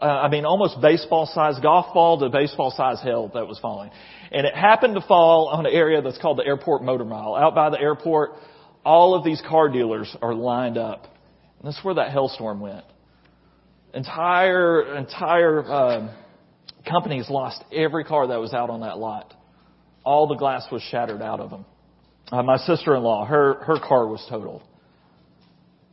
Uh, 0.00 0.04
I 0.04 0.28
mean, 0.28 0.44
almost 0.44 0.80
baseball 0.80 1.26
size 1.26 1.58
golf 1.60 1.92
ball 1.92 2.20
to 2.20 2.28
baseball 2.28 2.70
size 2.70 3.00
hail 3.02 3.30
that 3.34 3.46
was 3.48 3.58
falling. 3.58 3.90
And 4.30 4.46
it 4.46 4.54
happened 4.54 4.94
to 4.94 5.00
fall 5.00 5.48
on 5.48 5.66
an 5.66 5.72
area 5.72 6.00
that's 6.02 6.18
called 6.18 6.38
the 6.38 6.46
Airport 6.46 6.82
Motor 6.82 7.04
Mile. 7.04 7.34
Out 7.34 7.54
by 7.54 7.70
the 7.70 7.80
airport, 7.80 8.32
all 8.84 9.14
of 9.14 9.24
these 9.24 9.42
car 9.48 9.68
dealers 9.68 10.14
are 10.22 10.34
lined 10.34 10.78
up. 10.78 11.04
And 11.58 11.66
that's 11.66 11.82
where 11.84 11.94
that 11.94 12.12
hailstorm 12.12 12.60
went. 12.60 12.84
Entire, 13.92 14.96
entire, 14.96 15.64
um, 15.64 16.10
companies 16.88 17.28
lost 17.28 17.62
every 17.72 18.04
car 18.04 18.28
that 18.28 18.38
was 18.38 18.54
out 18.54 18.70
on 18.70 18.80
that 18.80 18.98
lot. 18.98 19.34
All 20.04 20.28
the 20.28 20.36
glass 20.36 20.66
was 20.70 20.82
shattered 20.82 21.22
out 21.22 21.40
of 21.40 21.50
them. 21.50 21.64
Uh, 22.30 22.42
my 22.42 22.58
sister-in-law, 22.58 23.24
her, 23.24 23.54
her 23.64 23.78
car 23.80 24.06
was 24.06 24.24
totaled. 24.28 24.62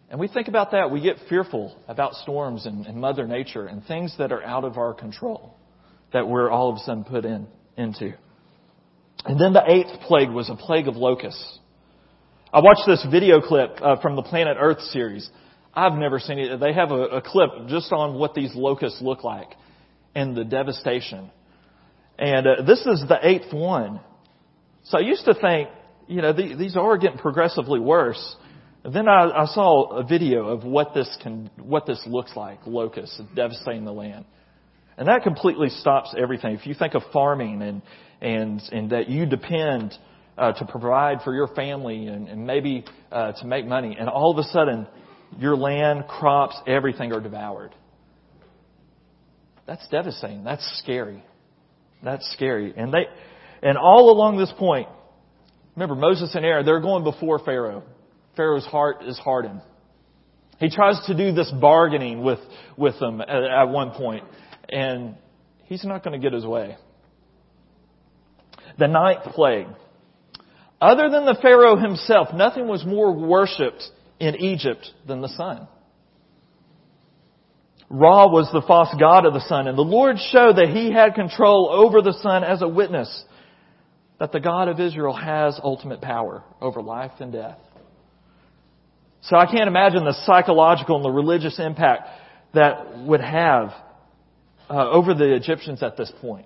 And 0.09 0.19
we 0.19 0.27
think 0.27 0.47
about 0.47 0.71
that, 0.71 0.91
we 0.91 1.01
get 1.01 1.17
fearful 1.29 1.75
about 1.87 2.13
storms 2.13 2.65
and, 2.65 2.85
and 2.85 2.97
Mother 2.97 3.27
Nature 3.27 3.65
and 3.65 3.83
things 3.85 4.15
that 4.19 4.31
are 4.31 4.43
out 4.43 4.63
of 4.63 4.77
our 4.77 4.93
control 4.93 5.55
that 6.13 6.27
we're 6.27 6.49
all 6.49 6.69
of 6.69 6.77
a 6.77 6.79
sudden 6.79 7.03
put 7.03 7.25
in, 7.25 7.47
into. 7.75 8.13
And 9.25 9.39
then 9.39 9.53
the 9.53 9.63
eighth 9.65 10.01
plague 10.01 10.29
was 10.29 10.49
a 10.49 10.55
plague 10.55 10.87
of 10.87 10.95
locusts. 10.95 11.59
I 12.53 12.59
watched 12.59 12.83
this 12.85 13.05
video 13.09 13.41
clip 13.41 13.79
uh, 13.81 13.99
from 13.99 14.15
the 14.15 14.21
Planet 14.21 14.57
Earth 14.59 14.81
series. 14.81 15.29
I've 15.73 15.97
never 15.97 16.19
seen 16.19 16.39
it. 16.39 16.57
They 16.59 16.73
have 16.73 16.91
a, 16.91 17.17
a 17.17 17.21
clip 17.21 17.67
just 17.67 17.91
on 17.91 18.17
what 18.17 18.33
these 18.33 18.53
locusts 18.55 19.01
look 19.01 19.23
like 19.23 19.49
and 20.13 20.37
the 20.37 20.45
devastation. 20.45 21.31
And 22.17 22.47
uh, 22.47 22.61
this 22.65 22.79
is 22.85 23.03
the 23.09 23.17
eighth 23.21 23.51
one. 23.51 23.99
So 24.83 24.99
I 24.99 25.01
used 25.01 25.25
to 25.25 25.33
think, 25.33 25.69
you 26.07 26.21
know, 26.21 26.31
the, 26.31 26.55
these 26.55 26.77
are 26.77 26.97
getting 26.97 27.17
progressively 27.17 27.79
worse. 27.79 28.35
Then 28.93 29.07
I, 29.07 29.29
I 29.31 29.45
saw 29.45 29.97
a 29.97 30.03
video 30.03 30.47
of 30.47 30.63
what 30.63 30.93
this 30.93 31.09
can, 31.23 31.49
what 31.57 31.87
this 31.87 32.01
looks 32.05 32.35
like, 32.35 32.59
locusts 32.67 33.19
devastating 33.35 33.83
the 33.83 33.93
land. 33.93 34.25
And 34.97 35.07
that 35.07 35.23
completely 35.23 35.69
stops 35.69 36.13
everything. 36.17 36.53
If 36.53 36.67
you 36.67 36.75
think 36.75 36.93
of 36.93 37.01
farming 37.11 37.61
and, 37.61 37.81
and, 38.21 38.61
and 38.71 38.89
that 38.91 39.09
you 39.09 39.25
depend 39.25 39.93
uh, 40.37 40.53
to 40.53 40.65
provide 40.65 41.21
for 41.23 41.33
your 41.33 41.47
family 41.47 42.07
and, 42.07 42.27
and 42.27 42.45
maybe 42.45 42.85
uh, 43.11 43.31
to 43.33 43.47
make 43.47 43.65
money, 43.65 43.97
and 43.99 44.07
all 44.07 44.31
of 44.31 44.37
a 44.37 44.47
sudden 44.49 44.87
your 45.37 45.55
land, 45.55 46.07
crops, 46.07 46.55
everything 46.67 47.11
are 47.11 47.19
devoured. 47.19 47.73
That's 49.65 49.85
devastating. 49.87 50.43
That's 50.43 50.63
scary. 50.83 51.23
That's 52.03 52.31
scary. 52.33 52.73
And 52.77 52.93
they, 52.93 53.07
and 53.63 53.77
all 53.77 54.11
along 54.11 54.37
this 54.37 54.53
point, 54.59 54.87
remember 55.75 55.95
Moses 55.95 56.35
and 56.35 56.45
Aaron, 56.45 56.65
they're 56.65 56.81
going 56.81 57.03
before 57.03 57.39
Pharaoh. 57.39 57.83
Pharaoh's 58.35 58.65
heart 58.65 59.03
is 59.03 59.17
hardened. 59.17 59.61
He 60.59 60.69
tries 60.69 61.03
to 61.07 61.15
do 61.15 61.33
this 61.33 61.51
bargaining 61.59 62.23
with, 62.23 62.39
with 62.77 62.99
them 62.99 63.21
at, 63.21 63.29
at 63.29 63.65
one 63.65 63.91
point, 63.91 64.23
and 64.69 65.15
he's 65.65 65.83
not 65.83 66.03
going 66.03 66.19
to 66.19 66.23
get 66.23 66.33
his 66.33 66.45
way. 66.45 66.77
The 68.77 68.87
ninth 68.87 69.23
plague. 69.33 69.67
Other 70.81 71.09
than 71.09 71.25
the 71.25 71.37
Pharaoh 71.41 71.77
himself, 71.77 72.29
nothing 72.33 72.67
was 72.67 72.85
more 72.85 73.11
worshipped 73.13 73.83
in 74.19 74.35
Egypt 74.35 74.89
than 75.07 75.21
the 75.21 75.29
sun. 75.29 75.67
Ra 77.89 78.27
was 78.27 78.49
the 78.51 78.63
false 78.65 78.93
god 78.99 79.25
of 79.25 79.33
the 79.33 79.47
sun, 79.47 79.67
and 79.67 79.77
the 79.77 79.83
Lord 79.83 80.17
showed 80.31 80.57
that 80.57 80.69
he 80.69 80.91
had 80.91 81.15
control 81.15 81.69
over 81.71 82.01
the 82.01 82.17
sun 82.21 82.43
as 82.43 82.61
a 82.61 82.67
witness 82.67 83.23
that 84.19 84.31
the 84.31 84.39
God 84.39 84.67
of 84.67 84.79
Israel 84.79 85.13
has 85.13 85.59
ultimate 85.63 86.01
power 86.01 86.43
over 86.61 86.81
life 86.81 87.11
and 87.19 87.31
death. 87.31 87.59
So 89.25 89.37
I 89.37 89.47
can't 89.47 89.67
imagine 89.67 90.05
the 90.05 90.13
psychological 90.25 90.97
and 90.97 91.05
the 91.05 91.09
religious 91.09 91.59
impact 91.59 92.09
that 92.53 92.99
would 92.99 93.21
have 93.21 93.73
uh, 94.69 94.89
over 94.89 95.13
the 95.13 95.33
Egyptians 95.33 95.81
at 95.81 95.97
this 95.97 96.11
point 96.21 96.45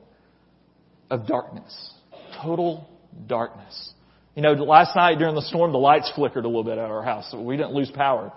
of 1.09 1.27
darkness. 1.27 1.93
Total 2.41 2.89
darkness. 3.27 3.93
You 4.35 4.43
know, 4.43 4.51
last 4.51 4.95
night 4.95 5.19
during 5.19 5.35
the 5.35 5.41
storm, 5.41 5.73
the 5.73 5.77
lights 5.77 6.09
flickered 6.15 6.45
a 6.45 6.47
little 6.47 6.63
bit 6.63 6.77
at 6.77 6.89
our 6.89 7.03
house. 7.03 7.29
So 7.31 7.41
we 7.41 7.57
didn't 7.57 7.73
lose 7.73 7.91
power. 7.91 8.31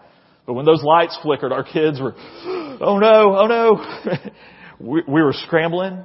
But 0.45 0.55
when 0.55 0.67
those 0.67 0.83
lights 0.83 1.17
flickered, 1.23 1.53
our 1.53 1.63
kids 1.63 2.01
were, 2.01 2.15
oh 2.17 2.99
no, 2.99 3.37
oh 3.39 3.47
no. 3.47 4.11
we, 4.81 5.03
we 5.07 5.23
were 5.23 5.35
scrambling 5.35 6.05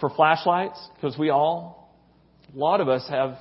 for 0.00 0.10
flashlights 0.10 0.78
because 0.96 1.16
we 1.16 1.30
all, 1.30 1.94
a 2.54 2.58
lot 2.58 2.82
of 2.82 2.88
us 2.88 3.06
have 3.08 3.38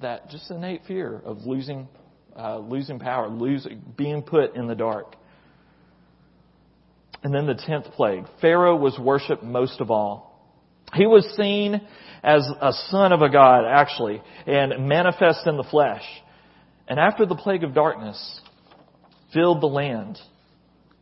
that 0.00 0.30
just 0.30 0.50
innate 0.50 0.82
fear 0.88 1.22
of 1.24 1.46
losing 1.46 1.86
uh, 2.36 2.58
losing 2.58 2.98
power, 2.98 3.28
losing, 3.28 3.82
being 3.96 4.22
put 4.22 4.56
in 4.56 4.66
the 4.66 4.74
dark. 4.74 5.16
And 7.22 7.34
then 7.34 7.46
the 7.46 7.54
tenth 7.54 7.86
plague. 7.94 8.24
Pharaoh 8.40 8.76
was 8.76 8.98
worshipped 8.98 9.42
most 9.42 9.80
of 9.80 9.90
all. 9.90 10.26
He 10.94 11.06
was 11.06 11.24
seen 11.36 11.80
as 12.22 12.48
a 12.60 12.72
son 12.88 13.12
of 13.12 13.22
a 13.22 13.28
god, 13.28 13.64
actually, 13.66 14.22
and 14.46 14.88
manifest 14.88 15.46
in 15.46 15.56
the 15.56 15.64
flesh. 15.64 16.04
And 16.86 17.00
after 17.00 17.26
the 17.26 17.34
plague 17.34 17.64
of 17.64 17.74
darkness 17.74 18.40
filled 19.32 19.60
the 19.60 19.66
land 19.66 20.18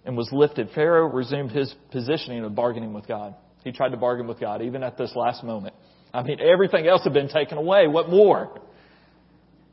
and 0.04 0.16
was 0.16 0.28
lifted, 0.32 0.70
Pharaoh 0.74 1.10
resumed 1.10 1.50
his 1.50 1.74
positioning 1.90 2.44
of 2.44 2.54
bargaining 2.54 2.94
with 2.94 3.06
God. 3.06 3.34
He 3.62 3.72
tried 3.72 3.90
to 3.90 3.96
bargain 3.96 4.26
with 4.26 4.40
God, 4.40 4.62
even 4.62 4.82
at 4.82 4.96
this 4.96 5.12
last 5.14 5.44
moment. 5.44 5.74
I 6.12 6.22
mean, 6.22 6.38
everything 6.40 6.86
else 6.86 7.02
had 7.04 7.12
been 7.12 7.28
taken 7.28 7.58
away. 7.58 7.86
What 7.88 8.08
more? 8.08 8.60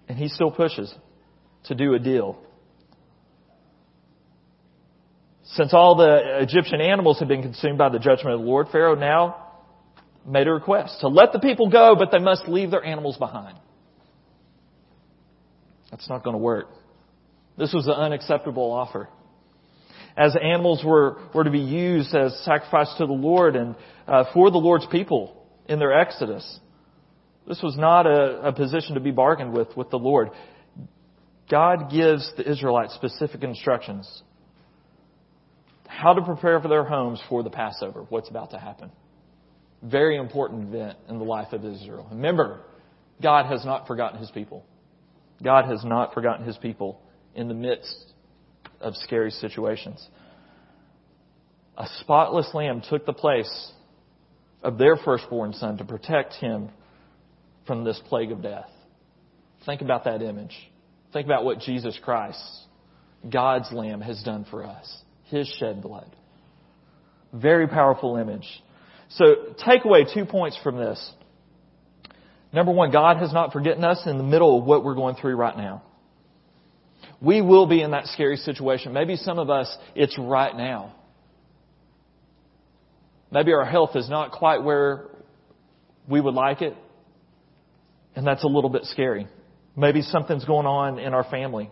And 0.08 0.17
he 0.17 0.28
still 0.28 0.52
pushes 0.52 0.93
to 1.65 1.76
do 1.76 1.93
a 1.93 2.00
deal. 2.00 2.38
Since 5.43 5.74
all 5.74 5.95
the 5.95 6.39
Egyptian 6.41 6.80
animals 6.80 7.19
had 7.19 7.28
been 7.28 7.41
consumed 7.41 7.78
by 7.78 7.89
the 7.89 8.00
judgment 8.00 8.36
of 8.36 8.41
the 8.41 8.45
Lord, 8.45 8.67
Pharaoh 8.71 8.95
now 8.95 9.50
made 10.26 10.47
a 10.47 10.52
request 10.52 11.02
to 11.02 11.08
let 11.08 11.34
the 11.34 11.39
people 11.39 11.69
go, 11.69 11.95
but 11.97 12.10
they 12.12 12.19
must 12.19 12.47
leave 12.47 12.71
their 12.71 12.84
animals 12.84 13.17
behind. 13.17 13.58
That's 15.89 16.08
not 16.08 16.24
going 16.24 16.36
to 16.36 16.41
work. 16.41 16.67
This 17.58 17.74
was 17.74 17.88
an 17.88 17.93
unacceptable 17.93 18.71
offer. 18.71 19.10
As 20.15 20.36
animals 20.41 20.84
were, 20.86 21.19
were 21.34 21.43
to 21.43 21.52
be 21.52 21.60
used 21.60 22.15
as 22.15 22.38
sacrifice 22.45 22.93
to 22.97 23.06
the 23.06 23.13
Lord 23.13 23.56
and 23.56 23.76
uh, 24.08 24.26
for 24.34 24.52
the 24.52 24.58
Lord's 24.58 24.86
people 24.88 25.45
in 25.67 25.80
their 25.80 25.93
exodus, 25.93 26.60
this 27.47 27.62
was 27.62 27.76
not 27.78 28.06
a, 28.06 28.47
a 28.47 28.54
position 28.54 28.95
to 28.95 29.02
be 29.02 29.12
bargained 29.12 29.54
with 29.54 29.76
with 29.76 29.89
the 29.89 29.97
Lord. 29.97 30.30
God 31.52 31.92
gives 31.92 32.32
the 32.38 32.50
Israelites 32.50 32.96
specific 32.96 33.44
instructions 33.44 34.24
how 35.86 36.14
to 36.14 36.22
prepare 36.22 36.62
for 36.62 36.70
their 36.70 36.86
homes 36.86 37.22
for 37.28 37.44
the 37.44 37.50
Passover, 37.50 38.06
what's 38.08 38.30
about 38.30 38.52
to 38.52 38.58
happen. 38.58 38.90
Very 39.84 40.16
important 40.16 40.70
event 40.70 40.98
in 41.10 41.20
the 41.20 41.26
life 41.26 41.52
of 41.52 41.66
Israel. 41.66 42.08
Remember, 42.10 42.62
God 43.22 43.48
has 43.48 43.66
not 43.66 43.86
forgotten 43.86 44.20
his 44.20 44.32
people. 44.32 44.66
God 45.44 45.66
has 45.66 45.84
not 45.84 46.14
forgotten 46.14 46.46
his 46.46 46.58
people 46.58 47.02
in 47.36 47.50
the 47.50 47.54
midst 47.54 48.14
of 48.80 48.96
scary 48.96 49.32
situations. 49.32 50.08
A 51.78 51.86
spotless 52.00 52.50
lamb 52.54 52.82
took 52.90 53.06
the 53.06 53.14
place 53.14 53.72
of 54.64 54.78
their 54.78 54.96
firstborn 54.96 55.54
son 55.54 55.78
to 55.78 55.84
protect 55.84 56.36
him 56.36 56.70
from 57.68 57.84
this 57.84 58.00
plague 58.08 58.32
of 58.32 58.42
death. 58.42 58.70
Think 59.66 59.82
about 59.82 60.06
that 60.06 60.22
image. 60.22 60.56
Think 61.13 61.26
about 61.26 61.43
what 61.43 61.60
Jesus 61.60 62.00
Christ, 62.04 62.41
God's 63.30 63.71
Lamb, 63.71 64.02
has 64.02 64.21
done 64.24 64.45
for 64.50 64.65
us. 64.65 65.02
His 65.26 65.47
shed 65.60 65.82
blood. 65.82 66.15
Very 67.34 67.67
powerful 67.67 68.17
image. 68.17 68.47
So 69.10 69.26
take 69.65 69.86
away 69.86 70.06
two 70.13 70.26
points 70.26 70.58
from 70.63 70.78
this. 70.78 71.12
Number 72.54 72.71
one, 72.71 72.91
God 72.91 73.17
has 73.17 73.34
not 73.34 73.54
forgotten 73.54 73.84
us 73.84 74.02
in 74.06 74.17
the 74.17 74.24
middle 74.24 74.60
of 74.60 74.65
what 74.65 74.84
we're 74.84 74.95
going 74.95 75.15
through 75.15 75.36
right 75.36 75.56
now. 75.56 75.84
We 77.21 77.41
will 77.41 77.67
be 77.67 77.82
in 77.82 77.91
that 77.91 78.08
scary 78.08 78.38
situation. 78.38 78.93
Maybe 78.93 79.15
some 79.15 79.39
of 79.39 79.50
us, 79.50 79.74
it's 79.95 80.17
right 80.17 80.56
now. 80.56 80.95
Maybe 83.32 83.54
our 83.54 83.63
health 83.63 83.95
is 83.95 84.10
not 84.10 84.32
quite 84.32 84.63
where 84.63 85.06
we 86.10 86.19
would 86.19 86.34
like 86.34 86.62
it, 86.62 86.76
and 88.15 88.28
that's 88.28 88.43
a 88.43 88.47
little 88.47 88.69
bit 88.69 88.84
scary. 88.86 89.28
Maybe 89.76 90.02
something's 90.02 90.46
going 90.46 90.66
on 90.66 91.00
in 91.00 91.14
our 91.14 91.24
family. 91.24 91.70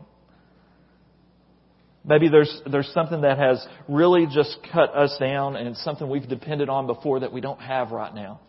Maybe 2.06 2.30
there's, 2.30 2.62
there's 2.72 2.90
something 2.94 3.22
that 3.22 3.38
has 3.38 3.66
really 3.88 4.26
just 4.26 4.58
cut 4.72 4.96
us 4.96 5.16
down 5.20 5.56
and 5.56 5.76
something 5.78 6.10
we've 6.10 6.28
depended 6.28 6.70
on 6.70 6.88
before 6.88 7.20
that 7.20 7.34
we 7.34 7.42
don't 7.42 7.60
have 7.60 7.92
right 7.92 8.14
now. 8.14 8.40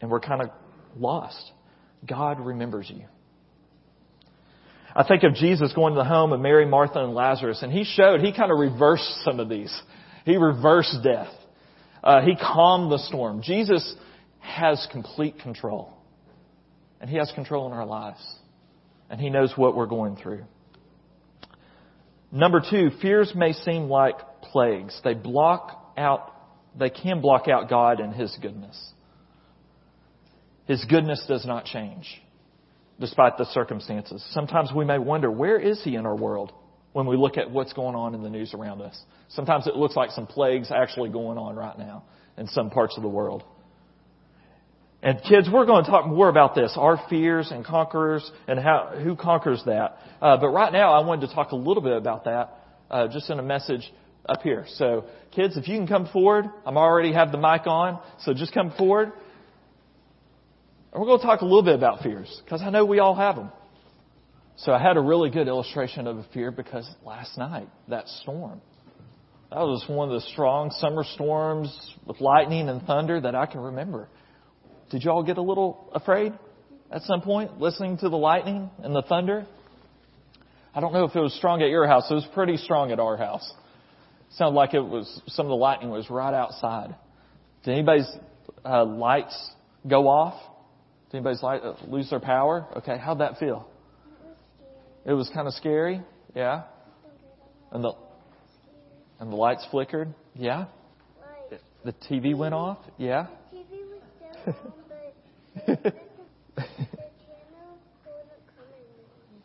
And 0.00 0.10
we're 0.10 0.20
kind 0.20 0.42
of 0.42 0.50
lost. 0.96 1.50
God 2.06 2.38
remembers 2.38 2.88
you. 2.88 3.04
I 4.94 5.06
think 5.06 5.22
of 5.24 5.34
Jesus 5.34 5.72
going 5.74 5.94
to 5.94 5.98
the 5.98 6.04
home 6.04 6.32
of 6.32 6.40
Mary, 6.40 6.66
Martha, 6.66 7.00
and 7.02 7.14
Lazarus, 7.14 7.62
and 7.62 7.72
he 7.72 7.84
showed, 7.84 8.20
he 8.20 8.32
kind 8.32 8.50
of 8.50 8.58
reversed 8.58 9.22
some 9.24 9.38
of 9.38 9.48
these. 9.48 9.76
He 10.24 10.36
reversed 10.36 10.98
death. 11.02 11.32
Uh, 12.02 12.22
he 12.22 12.36
calmed 12.36 12.90
the 12.90 12.98
storm. 12.98 13.42
Jesus 13.42 13.94
has 14.38 14.86
complete 14.92 15.40
control. 15.40 15.97
And 17.00 17.08
he 17.08 17.16
has 17.16 17.30
control 17.32 17.66
in 17.66 17.72
our 17.72 17.86
lives. 17.86 18.20
And 19.10 19.20
he 19.20 19.30
knows 19.30 19.52
what 19.56 19.76
we're 19.76 19.86
going 19.86 20.16
through. 20.16 20.44
Number 22.30 22.60
two, 22.60 22.90
fears 23.00 23.32
may 23.34 23.52
seem 23.52 23.88
like 23.88 24.16
plagues. 24.42 24.98
They 25.02 25.14
block 25.14 25.94
out, 25.96 26.34
they 26.78 26.90
can 26.90 27.20
block 27.20 27.48
out 27.48 27.70
God 27.70 28.00
and 28.00 28.14
His 28.14 28.36
goodness. 28.40 28.92
His 30.66 30.84
goodness 30.84 31.24
does 31.26 31.46
not 31.46 31.64
change 31.64 32.22
despite 33.00 33.38
the 33.38 33.46
circumstances. 33.46 34.24
Sometimes 34.32 34.70
we 34.74 34.84
may 34.84 34.98
wonder, 34.98 35.30
where 35.30 35.58
is 35.58 35.82
He 35.82 35.94
in 35.94 36.04
our 36.04 36.16
world 36.16 36.52
when 36.92 37.06
we 37.06 37.16
look 37.16 37.38
at 37.38 37.50
what's 37.50 37.72
going 37.72 37.94
on 37.94 38.14
in 38.14 38.22
the 38.22 38.28
news 38.28 38.52
around 38.52 38.82
us? 38.82 39.00
Sometimes 39.28 39.66
it 39.66 39.76
looks 39.76 39.96
like 39.96 40.10
some 40.10 40.26
plagues 40.26 40.70
actually 40.70 41.08
going 41.08 41.38
on 41.38 41.56
right 41.56 41.78
now 41.78 42.04
in 42.36 42.46
some 42.48 42.68
parts 42.68 42.96
of 42.96 43.02
the 43.02 43.08
world. 43.08 43.44
And 45.00 45.20
kids, 45.22 45.48
we're 45.52 45.64
going 45.64 45.84
to 45.84 45.90
talk 45.90 46.06
more 46.08 46.28
about 46.28 46.56
this, 46.56 46.72
our 46.76 47.00
fears 47.08 47.52
and 47.52 47.64
conquerors 47.64 48.28
and 48.48 48.58
how, 48.58 48.94
who 49.02 49.14
conquers 49.14 49.62
that. 49.66 49.96
Uh, 50.20 50.36
but 50.38 50.48
right 50.48 50.72
now 50.72 50.92
I 50.92 51.06
wanted 51.06 51.28
to 51.28 51.34
talk 51.34 51.52
a 51.52 51.56
little 51.56 51.82
bit 51.82 51.96
about 51.96 52.24
that, 52.24 52.58
uh, 52.90 53.06
just 53.06 53.30
in 53.30 53.38
a 53.38 53.42
message 53.42 53.92
up 54.28 54.42
here. 54.42 54.64
So 54.74 55.04
kids, 55.30 55.56
if 55.56 55.68
you 55.68 55.76
can 55.76 55.86
come 55.86 56.08
forward, 56.08 56.46
I'm 56.66 56.76
already 56.76 57.12
have 57.12 57.30
the 57.30 57.38
mic 57.38 57.66
on, 57.66 58.00
so 58.22 58.34
just 58.34 58.52
come 58.52 58.72
forward. 58.72 59.12
And 60.92 61.00
we're 61.00 61.06
going 61.06 61.20
to 61.20 61.26
talk 61.26 61.42
a 61.42 61.44
little 61.44 61.62
bit 61.62 61.76
about 61.76 62.02
fears, 62.02 62.40
because 62.44 62.60
I 62.60 62.70
know 62.70 62.84
we 62.84 62.98
all 62.98 63.14
have 63.14 63.36
them. 63.36 63.52
So 64.56 64.72
I 64.72 64.82
had 64.82 64.96
a 64.96 65.00
really 65.00 65.30
good 65.30 65.46
illustration 65.46 66.08
of 66.08 66.16
a 66.16 66.26
fear 66.34 66.50
because 66.50 66.90
last 67.06 67.38
night, 67.38 67.68
that 67.86 68.08
storm, 68.08 68.60
that 69.50 69.60
was 69.60 69.84
one 69.88 70.08
of 70.08 70.20
the 70.20 70.28
strong 70.32 70.72
summer 70.72 71.04
storms 71.14 71.94
with 72.04 72.20
lightning 72.20 72.68
and 72.68 72.82
thunder 72.82 73.20
that 73.20 73.36
I 73.36 73.46
can 73.46 73.60
remember. 73.60 74.08
Did 74.90 75.02
y'all 75.02 75.22
get 75.22 75.36
a 75.36 75.42
little 75.42 75.90
afraid 75.92 76.32
at 76.90 77.02
some 77.02 77.20
point 77.20 77.60
listening 77.60 77.98
to 77.98 78.08
the 78.08 78.16
lightning 78.16 78.70
and 78.82 78.94
the 78.94 79.02
thunder? 79.02 79.46
I 80.74 80.80
don't 80.80 80.92
know 80.92 81.04
if 81.04 81.14
it 81.14 81.20
was 81.20 81.34
strong 81.34 81.62
at 81.62 81.68
your 81.68 81.86
house. 81.86 82.10
It 82.10 82.14
was 82.14 82.26
pretty 82.32 82.56
strong 82.56 82.90
at 82.92 83.00
our 83.00 83.16
house. 83.16 83.52
It 84.28 84.36
sounded 84.36 84.56
like 84.56 84.74
it 84.74 84.80
was 84.80 85.20
some 85.28 85.46
of 85.46 85.50
the 85.50 85.56
lightning 85.56 85.90
was 85.90 86.08
right 86.08 86.32
outside. 86.32 86.94
Did 87.64 87.72
anybody's 87.72 88.08
uh, 88.64 88.84
lights 88.84 89.50
go 89.86 90.08
off? 90.08 90.40
Did 91.10 91.18
anybody's 91.18 91.42
light 91.42 91.62
uh, 91.62 91.74
lose 91.86 92.08
their 92.10 92.20
power? 92.20 92.66
Okay, 92.76 92.96
how'd 92.96 93.20
that 93.20 93.38
feel? 93.38 93.68
It 95.04 95.12
was 95.12 95.30
kind 95.34 95.48
of 95.48 95.54
scary. 95.54 96.02
Yeah. 96.34 96.62
And 97.72 97.82
the 97.82 97.92
and 99.20 99.32
the 99.32 99.36
lights 99.36 99.66
flickered. 99.70 100.14
Yeah. 100.34 100.66
The 101.84 101.92
TV 102.10 102.36
went 102.36 102.54
off. 102.54 102.78
Yeah. 102.98 103.26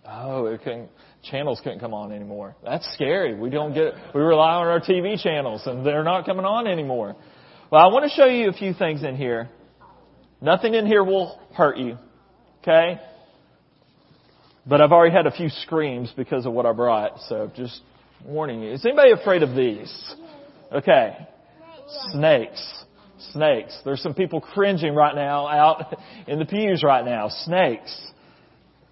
oh, 0.05 0.45
it 0.47 0.61
couldn't, 0.63 0.89
channels 1.23 1.59
couldn't 1.63 1.79
come 1.79 1.93
on 1.93 2.11
anymore. 2.11 2.55
That's 2.63 2.91
scary. 2.93 3.35
We 3.35 3.49
don't 3.49 3.73
get, 3.73 3.93
we 4.13 4.21
rely 4.21 4.53
on 4.55 4.67
our 4.67 4.79
TV 4.79 5.21
channels 5.21 5.63
and 5.65 5.85
they're 5.85 6.03
not 6.03 6.25
coming 6.25 6.45
on 6.45 6.67
anymore. 6.67 7.15
Well, 7.71 7.81
I 7.81 7.87
want 7.91 8.03
to 8.03 8.09
show 8.09 8.25
you 8.25 8.49
a 8.49 8.53
few 8.53 8.73
things 8.73 9.03
in 9.03 9.15
here. 9.15 9.49
Nothing 10.41 10.73
in 10.73 10.85
here 10.85 11.03
will 11.03 11.39
hurt 11.55 11.77
you. 11.77 11.97
Okay? 12.61 12.99
But 14.65 14.81
I've 14.81 14.91
already 14.91 15.15
had 15.15 15.25
a 15.27 15.31
few 15.31 15.49
screams 15.49 16.11
because 16.15 16.45
of 16.45 16.53
what 16.53 16.65
I 16.65 16.71
brought, 16.71 17.19
so 17.27 17.51
just 17.55 17.81
warning 18.25 18.61
you. 18.61 18.71
Is 18.71 18.85
anybody 18.85 19.11
afraid 19.11 19.43
of 19.43 19.55
these? 19.55 20.15
Okay. 20.71 21.17
Snakes. 22.11 22.85
Snakes. 23.31 23.77
There's 23.85 24.01
some 24.01 24.13
people 24.13 24.41
cringing 24.41 24.95
right 24.95 25.15
now 25.15 25.47
out 25.47 25.97
in 26.27 26.39
the 26.39 26.45
pews 26.45 26.83
right 26.83 27.05
now. 27.05 27.29
Snakes 27.29 28.11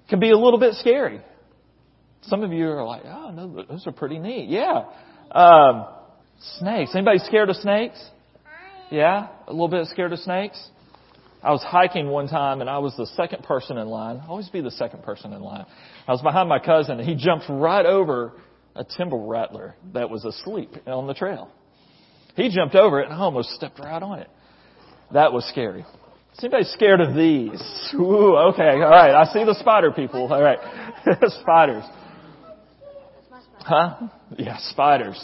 can 0.09 0.19
be 0.19 0.31
a 0.31 0.37
little 0.37 0.59
bit 0.59 0.75
scary. 0.75 1.21
Some 2.23 2.43
of 2.43 2.53
you 2.53 2.69
are 2.69 2.85
like, 2.85 3.03
oh, 3.05 3.31
no, 3.31 3.65
those 3.67 3.87
are 3.87 3.91
pretty 3.91 4.19
neat. 4.19 4.49
Yeah. 4.49 4.83
Um, 5.31 5.87
snakes. 6.59 6.91
Anybody 6.93 7.19
scared 7.19 7.49
of 7.49 7.55
snakes? 7.55 7.99
Yeah? 8.91 9.29
A 9.47 9.51
little 9.51 9.69
bit 9.69 9.87
scared 9.87 10.13
of 10.13 10.19
snakes? 10.19 10.61
I 11.43 11.51
was 11.51 11.63
hiking 11.63 12.09
one 12.09 12.27
time 12.27 12.61
and 12.61 12.69
I 12.69 12.77
was 12.77 12.95
the 12.97 13.07
second 13.07 13.43
person 13.43 13.77
in 13.77 13.87
line. 13.87 14.21
always 14.27 14.49
be 14.49 14.61
the 14.61 14.71
second 14.71 15.01
person 15.01 15.33
in 15.33 15.41
line. 15.41 15.65
I 16.07 16.11
was 16.11 16.21
behind 16.21 16.47
my 16.47 16.59
cousin 16.59 16.99
and 16.99 17.09
he 17.09 17.15
jumped 17.15 17.45
right 17.49 17.85
over 17.85 18.33
a 18.75 18.83
timber 18.83 19.17
rattler 19.17 19.75
that 19.93 20.09
was 20.09 20.23
asleep 20.23 20.75
on 20.85 21.07
the 21.07 21.15
trail. 21.15 21.49
He 22.35 22.49
jumped 22.49 22.75
over 22.75 23.01
it 23.01 23.05
and 23.05 23.13
I 23.13 23.17
almost 23.17 23.51
stepped 23.51 23.79
right 23.79 24.01
on 24.01 24.19
it. 24.19 24.29
That 25.13 25.33
was 25.33 25.45
scary. 25.45 25.81
Is 26.33 26.39
anybody 26.43 26.63
scared 26.65 27.01
of 27.01 27.13
these? 27.13 27.61
Ooh, 27.93 28.35
okay, 28.53 28.71
all 28.71 28.89
right. 28.89 29.13
I 29.13 29.25
see 29.33 29.43
the 29.43 29.55
spider 29.59 29.91
people. 29.91 30.31
All 30.31 30.41
right, 30.41 30.59
spiders. 31.41 31.83
Huh? 33.59 34.07
Yeah, 34.37 34.57
spiders. 34.69 35.23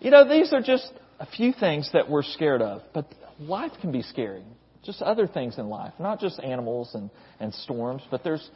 You 0.00 0.10
know, 0.10 0.28
these 0.28 0.52
are 0.52 0.62
just 0.62 0.92
a 1.18 1.26
few 1.26 1.52
things 1.52 1.90
that 1.92 2.08
we're 2.08 2.22
scared 2.22 2.62
of, 2.62 2.82
but 2.94 3.12
life 3.40 3.72
can 3.80 3.92
be 3.92 4.02
scary. 4.02 4.44
Just 4.84 5.02
other 5.02 5.26
things 5.26 5.58
in 5.58 5.68
life, 5.68 5.92
not 5.98 6.20
just 6.20 6.40
animals 6.40 6.90
and, 6.94 7.10
and 7.40 7.52
storms, 7.54 8.02
but 8.10 8.24
there's 8.24 8.48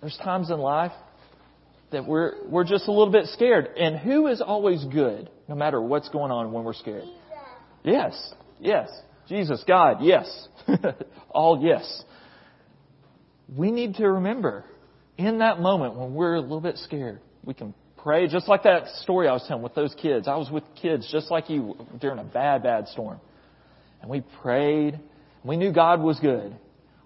there's 0.00 0.16
times 0.18 0.50
in 0.50 0.58
life 0.58 0.92
that 1.92 2.06
we're, 2.06 2.46
we're 2.48 2.64
just 2.64 2.88
a 2.88 2.90
little 2.90 3.12
bit 3.12 3.26
scared. 3.26 3.68
And 3.78 3.98
who 3.98 4.26
is 4.26 4.40
always 4.40 4.84
good, 4.84 5.30
no 5.48 5.54
matter 5.54 5.80
what's 5.80 6.08
going 6.08 6.30
on 6.30 6.52
when 6.52 6.64
we're 6.64 6.74
scared? 6.74 7.04
Yes, 7.84 8.34
yes. 8.60 8.88
Jesus, 9.28 9.62
God, 9.66 9.98
yes. 10.02 10.48
All 11.30 11.60
yes. 11.62 12.04
We 13.54 13.70
need 13.70 13.96
to 13.96 14.08
remember 14.08 14.64
in 15.16 15.38
that 15.38 15.60
moment 15.60 15.96
when 15.96 16.14
we're 16.14 16.34
a 16.34 16.40
little 16.40 16.60
bit 16.60 16.78
scared, 16.78 17.20
we 17.44 17.54
can 17.54 17.74
pray 18.02 18.26
just 18.26 18.48
like 18.48 18.64
that 18.64 18.88
story 19.02 19.28
I 19.28 19.32
was 19.32 19.44
telling 19.46 19.62
with 19.62 19.74
those 19.74 19.94
kids. 20.00 20.26
I 20.26 20.36
was 20.36 20.50
with 20.50 20.64
kids 20.80 21.08
just 21.10 21.30
like 21.30 21.48
you 21.48 21.76
during 22.00 22.18
a 22.18 22.24
bad, 22.24 22.62
bad 22.62 22.88
storm. 22.88 23.20
And 24.00 24.10
we 24.10 24.22
prayed. 24.42 24.98
We 25.44 25.56
knew 25.56 25.72
God 25.72 26.00
was 26.00 26.18
good. 26.18 26.56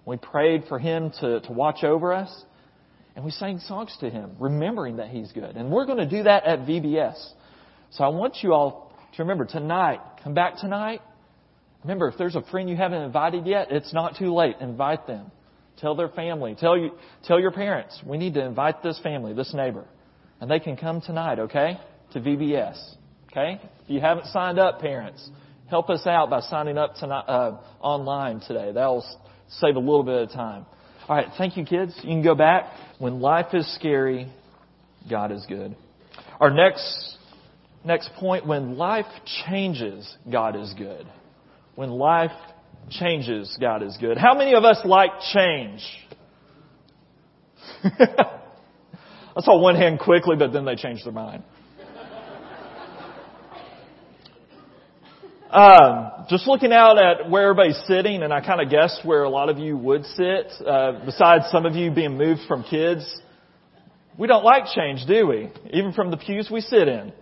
We 0.05 0.17
prayed 0.17 0.63
for 0.67 0.79
Him 0.79 1.11
to, 1.19 1.41
to 1.41 1.51
watch 1.51 1.83
over 1.83 2.13
us. 2.13 2.33
And 3.17 3.25
we 3.25 3.31
sang 3.31 3.57
songs 3.57 3.97
to 4.01 4.11
Him, 4.11 4.35
remembering 4.39 4.97
that 4.97 5.07
He's 5.07 5.31
good. 5.31 5.55
And 5.57 5.71
we're 5.71 5.87
going 5.87 5.97
to 5.97 6.07
do 6.07 6.23
that 6.23 6.45
at 6.45 6.59
VBS. 6.59 7.17
So 7.89 8.03
I 8.03 8.09
want 8.09 8.37
you 8.43 8.53
all 8.53 8.93
to 9.15 9.23
remember 9.23 9.43
tonight, 9.43 9.99
come 10.23 10.35
back 10.35 10.59
tonight. 10.59 11.01
Remember, 11.81 12.09
if 12.09 12.17
there's 12.19 12.35
a 12.35 12.43
friend 12.43 12.69
you 12.69 12.75
haven't 12.75 13.01
invited 13.01 13.47
yet, 13.47 13.71
it's 13.71 13.91
not 13.91 14.17
too 14.19 14.35
late. 14.35 14.57
Invite 14.61 15.07
them. 15.07 15.31
Tell 15.79 15.95
their 15.95 16.09
family. 16.09 16.55
Tell 16.59 16.77
you, 16.77 16.91
tell 17.23 17.39
your 17.39 17.49
parents. 17.49 17.99
We 18.05 18.19
need 18.19 18.35
to 18.35 18.45
invite 18.45 18.83
this 18.83 18.99
family, 18.99 19.33
this 19.33 19.51
neighbor. 19.51 19.85
And 20.39 20.49
they 20.51 20.59
can 20.59 20.77
come 20.77 21.01
tonight, 21.01 21.39
okay? 21.39 21.79
To 22.13 22.19
VBS. 22.19 22.79
Okay? 23.31 23.59
If 23.83 23.89
you 23.89 23.99
haven't 23.99 24.27
signed 24.27 24.59
up, 24.59 24.79
parents, 24.79 25.27
help 25.71 25.89
us 25.89 26.05
out 26.05 26.29
by 26.29 26.41
signing 26.41 26.77
up 26.77 26.93
tonight, 26.97 27.25
uh, 27.27 27.57
online 27.81 28.41
today. 28.41 28.73
That'll 28.73 29.03
save 29.49 29.75
a 29.75 29.79
little 29.79 30.03
bit 30.03 30.21
of 30.21 30.31
time. 30.31 30.67
All 31.07 31.15
right, 31.15 31.27
thank 31.37 31.55
you, 31.55 31.63
kids. 31.63 31.97
You 32.03 32.09
can 32.09 32.21
go 32.21 32.35
back. 32.35 32.65
When 32.99 33.21
life 33.21 33.53
is 33.53 33.73
scary, 33.75 34.29
God 35.09 35.31
is 35.31 35.45
good. 35.47 35.73
Our 36.41 36.49
next 36.51 37.17
next 37.85 38.09
point: 38.15 38.45
when 38.45 38.77
life 38.77 39.05
changes, 39.45 40.17
God 40.29 40.57
is 40.57 40.73
good. 40.77 41.07
When 41.75 41.91
life 41.91 42.31
changes, 42.89 43.55
God 43.59 43.83
is 43.83 43.95
good. 44.01 44.17
How 44.17 44.37
many 44.37 44.53
of 44.53 44.65
us 44.65 44.81
like 44.83 45.11
change? 45.33 45.81
I 47.83 49.41
saw 49.41 49.61
one 49.61 49.75
hand 49.75 49.99
quickly, 49.99 50.35
but 50.37 50.51
then 50.51 50.65
they 50.65 50.75
changed 50.75 51.05
their 51.05 51.13
mind. 51.13 51.43
Um, 55.51 56.25
just 56.29 56.45
looking 56.45 56.73
out 56.73 56.97
at 56.97 57.29
where 57.29 57.49
everybody's 57.49 57.81
sitting, 57.87 58.21
and 58.21 58.33
I 58.33 58.41
kind 58.41 58.59
of 58.59 58.69
guessed 58.69 59.05
where 59.05 59.23
a 59.23 59.29
lot 59.29 59.47
of 59.47 59.57
you 59.57 59.77
would 59.77 60.03
sit, 60.05 60.51
uh, 60.65 61.05
besides 61.05 61.45
some 61.51 61.65
of 61.65 61.73
you 61.73 61.89
being 61.89 62.17
moved 62.17 62.41
from 62.49 62.63
kids. 62.63 63.21
We 64.17 64.27
don't 64.27 64.43
like 64.43 64.65
change, 64.75 65.05
do 65.07 65.27
we? 65.27 65.49
Even 65.71 65.93
from 65.93 66.11
the 66.11 66.17
pews 66.17 66.49
we 66.51 66.59
sit 66.59 66.89
in. 66.89 67.13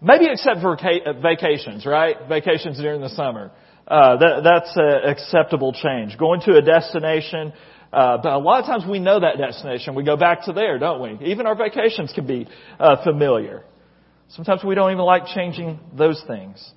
Maybe 0.00 0.26
except 0.28 0.60
for 0.60 0.72
uh, 0.72 1.12
vacations, 1.20 1.86
right? 1.86 2.16
Vacations 2.28 2.78
during 2.78 3.00
the 3.00 3.10
summer. 3.10 3.52
Uh, 3.86 4.16
that, 4.16 4.40
that's 4.42 4.72
an 4.76 5.08
acceptable 5.08 5.72
change. 5.72 6.18
Going 6.18 6.40
to 6.40 6.56
a 6.56 6.62
destination, 6.62 7.52
uh, 7.92 8.18
but 8.20 8.32
a 8.32 8.38
lot 8.38 8.60
of 8.60 8.66
times 8.66 8.84
we 8.90 8.98
know 8.98 9.20
that 9.20 9.38
destination. 9.38 9.94
We 9.94 10.02
go 10.02 10.16
back 10.16 10.46
to 10.46 10.52
there, 10.52 10.80
don't 10.80 11.00
we? 11.00 11.26
Even 11.26 11.46
our 11.46 11.54
vacations 11.54 12.12
can 12.12 12.26
be 12.26 12.48
uh, 12.80 13.04
familiar. 13.04 13.62
Sometimes 14.32 14.64
we 14.64 14.74
don't 14.74 14.92
even 14.92 15.04
like 15.04 15.26
changing 15.26 15.78
those 15.96 16.22
things. 16.26 16.72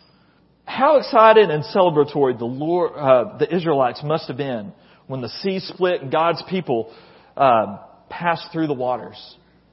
How 0.65 0.97
excited 0.97 1.49
and 1.49 1.63
celebratory 1.63 2.37
the 2.37 2.45
Lord, 2.45 2.91
uh, 2.95 3.37
the 3.37 3.53
Israelites 3.53 4.01
must 4.03 4.27
have 4.27 4.37
been 4.37 4.73
when 5.07 5.21
the 5.21 5.29
sea 5.29 5.59
split 5.59 6.01
and 6.01 6.11
God's 6.11 6.43
people 6.49 6.93
uh, 7.37 7.77
passed 8.09 8.49
through 8.51 8.67
the 8.67 8.73
waters. 8.73 9.17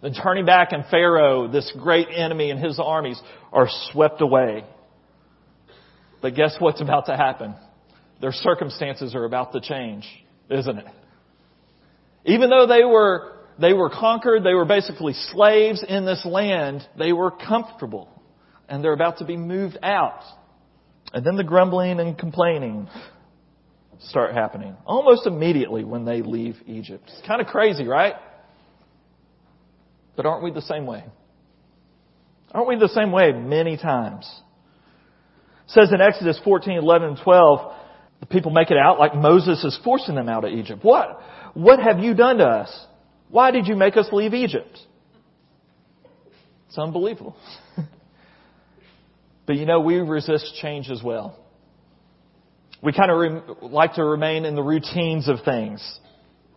Then 0.00 0.14
turning 0.14 0.44
back 0.44 0.72
and 0.72 0.84
Pharaoh, 0.90 1.48
this 1.48 1.72
great 1.78 2.08
enemy 2.14 2.50
and 2.50 2.62
his 2.62 2.78
armies, 2.78 3.20
are 3.52 3.68
swept 3.90 4.20
away. 4.20 4.64
But 6.20 6.34
guess 6.36 6.54
what's 6.60 6.80
about 6.80 7.06
to 7.06 7.16
happen? 7.16 7.54
Their 8.20 8.32
circumstances 8.32 9.14
are 9.16 9.24
about 9.24 9.52
to 9.52 9.60
change, 9.60 10.06
isn't 10.48 10.78
it? 10.78 10.86
Even 12.26 12.50
though 12.50 12.66
they 12.68 12.84
were, 12.84 13.32
they 13.60 13.72
were 13.72 13.90
conquered, 13.90 14.44
they 14.44 14.54
were 14.54 14.64
basically 14.64 15.12
slaves 15.32 15.84
in 15.86 16.04
this 16.04 16.24
land, 16.24 16.86
they 16.98 17.12
were 17.12 17.30
comfortable. 17.30 18.08
And 18.68 18.82
they're 18.82 18.92
about 18.92 19.18
to 19.18 19.24
be 19.24 19.36
moved 19.36 19.78
out. 19.82 20.22
And 21.12 21.26
then 21.26 21.36
the 21.36 21.44
grumbling 21.44 22.00
and 22.00 22.16
complaining 22.16 22.88
start 24.08 24.34
happening 24.34 24.74
almost 24.86 25.26
immediately 25.26 25.84
when 25.84 26.04
they 26.04 26.22
leave 26.22 26.56
Egypt. 26.66 27.04
It's 27.06 27.26
kind 27.26 27.40
of 27.40 27.46
crazy, 27.46 27.86
right? 27.86 28.14
But 30.16 30.26
aren't 30.26 30.42
we 30.42 30.50
the 30.50 30.62
same 30.62 30.86
way? 30.86 31.04
Aren't 32.52 32.68
we 32.68 32.76
the 32.76 32.88
same 32.88 33.12
way 33.12 33.32
many 33.32 33.76
times? 33.76 34.30
It 35.66 35.70
says 35.70 35.90
in 35.92 36.00
Exodus 36.00 36.40
14, 36.44 36.78
11, 36.78 37.08
and 37.08 37.18
12, 37.22 37.72
the 38.20 38.26
people 38.26 38.52
make 38.52 38.70
it 38.70 38.76
out 38.76 38.98
like 38.98 39.14
Moses 39.14 39.62
is 39.64 39.78
forcing 39.82 40.14
them 40.14 40.28
out 40.28 40.44
of 40.44 40.52
Egypt. 40.52 40.84
What? 40.84 41.20
What 41.54 41.80
have 41.80 41.98
you 41.98 42.14
done 42.14 42.38
to 42.38 42.44
us? 42.44 42.86
Why 43.32 43.50
did 43.50 43.66
you 43.66 43.76
make 43.76 43.96
us 43.96 44.06
leave 44.12 44.34
Egypt? 44.34 44.78
It's 46.68 46.76
unbelievable. 46.76 47.34
but 49.46 49.56
you 49.56 49.64
know, 49.64 49.80
we 49.80 49.96
resist 49.96 50.54
change 50.60 50.90
as 50.90 51.02
well. 51.02 51.42
We 52.82 52.92
kind 52.92 53.10
of 53.10 53.18
re- 53.18 53.68
like 53.70 53.94
to 53.94 54.04
remain 54.04 54.44
in 54.44 54.54
the 54.54 54.62
routines 54.62 55.30
of 55.30 55.38
things. 55.46 55.98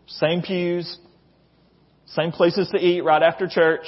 Same 0.08 0.42
pews, 0.42 0.98
same 2.08 2.34
places 2.34 2.70
to 2.74 2.78
eat 2.78 3.06
right 3.06 3.24
after 3.24 3.48
church, 3.48 3.86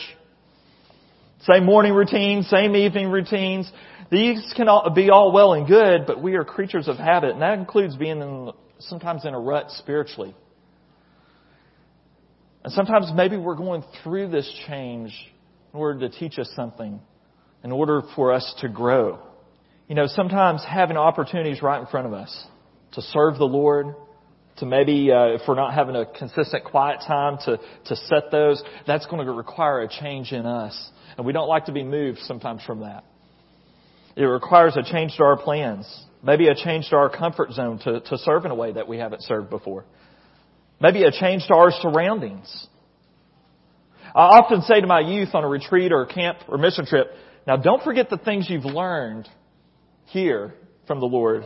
same 1.41 1.65
morning 1.65 1.93
routines, 1.93 2.47
same 2.47 2.73
evening 2.73 3.12
routines. 3.12 3.69
These 4.10 4.54
can 4.56 4.69
all, 4.69 4.89
be 4.91 5.10
all 5.10 5.34
well 5.34 5.56
and 5.56 5.67
good, 5.67 6.06
but 6.08 6.23
we 6.23 6.36
are 6.36 6.45
creatures 6.45 6.88
of 6.88 6.95
habit, 6.95 7.32
and 7.32 7.41
that 7.41 7.60
includes 7.60 7.97
being 7.97 8.21
in, 8.21 8.52
sometimes 8.80 9.26
in 9.26 9.34
a 9.34 9.39
rut 9.39 9.71
spiritually. 9.71 10.34
And 12.67 12.73
sometimes 12.73 13.10
maybe 13.15 13.38
we're 13.38 13.56
going 13.56 13.82
through 14.03 14.27
this 14.27 14.45
change 14.67 15.13
in 15.73 15.80
order 15.80 16.01
to 16.01 16.19
teach 16.19 16.38
us 16.38 16.51
something, 16.53 16.99
in 17.63 17.71
order 17.71 18.01
for 18.13 18.34
us 18.34 18.56
to 18.60 18.67
grow. 18.67 19.19
You 19.88 19.95
know, 19.95 20.06
sometimes 20.08 20.65
having 20.67 20.97
opportunities 20.97 21.62
right 21.62 21.80
in 21.80 21.88
front 21.88 22.08
of 22.08 22.13
us 22.13 22.45
to 22.91 23.01
serve 23.01 23.38
the 23.38 23.45
Lord, 23.45 23.95
to 24.58 24.65
maybe, 24.65 25.13
uh, 25.13 25.27
if 25.27 25.43
we're 25.47 25.56
not 25.56 25.75
having 25.75 25.95
a 25.95 26.06
consistent 26.08 26.65
quiet 26.65 26.99
time, 27.08 27.38
to, 27.45 27.58
to 27.86 27.95
set 27.95 28.32
those, 28.34 28.62
that's 28.86 29.06
going 29.06 29.25
to 29.25 29.32
require 29.32 29.84
a 29.84 29.88
change 29.88 30.34
in 30.34 30.45
us. 30.45 30.89
And 31.15 31.25
we 31.25 31.32
don't 31.32 31.47
like 31.47 31.67
to 31.67 31.71
be 31.71 31.86
moved 31.86 32.19
sometimes 32.23 32.63
from 32.65 32.82
that. 32.82 33.06
It 34.17 34.25
requires 34.25 34.75
a 34.75 34.84
change 34.84 35.15
to 35.15 35.23
our 35.23 35.38
plans. 35.38 35.88
Maybe 36.21 36.49
a 36.49 36.56
change 36.56 36.89
to 36.89 36.97
our 36.97 37.10
comfort 37.10 37.53
zone 37.53 37.80
to, 37.86 38.01
to 38.01 38.17
serve 38.17 38.43
in 38.43 38.51
a 38.51 38.56
way 38.56 38.73
that 38.73 38.89
we 38.89 38.97
haven't 38.97 39.23
served 39.23 39.49
before. 39.49 39.86
Maybe 40.80 41.04
a 41.04 41.12
change 41.12 41.46
to 41.48 41.56
our 41.56 41.72
surroundings. 41.72 42.68
I 44.16 44.40
often 44.40 44.62
say 44.62 44.82
to 44.82 44.88
my 44.88 45.00
youth 45.00 45.30
on 45.34 45.44
a 45.44 45.48
retreat 45.48 45.92
or 45.92 46.04
a 46.04 46.08
camp 46.08 46.38
or 46.48 46.58
mission 46.58 46.86
trip, 46.86 47.08
now 47.46 47.58
don't 47.58 47.84
forget 47.84 48.10
the 48.10 48.18
things 48.18 48.48
you've 48.50 48.66
learned 48.66 49.28
here 50.06 50.54
from 50.88 51.00
the 51.00 51.06
Lord 51.06 51.46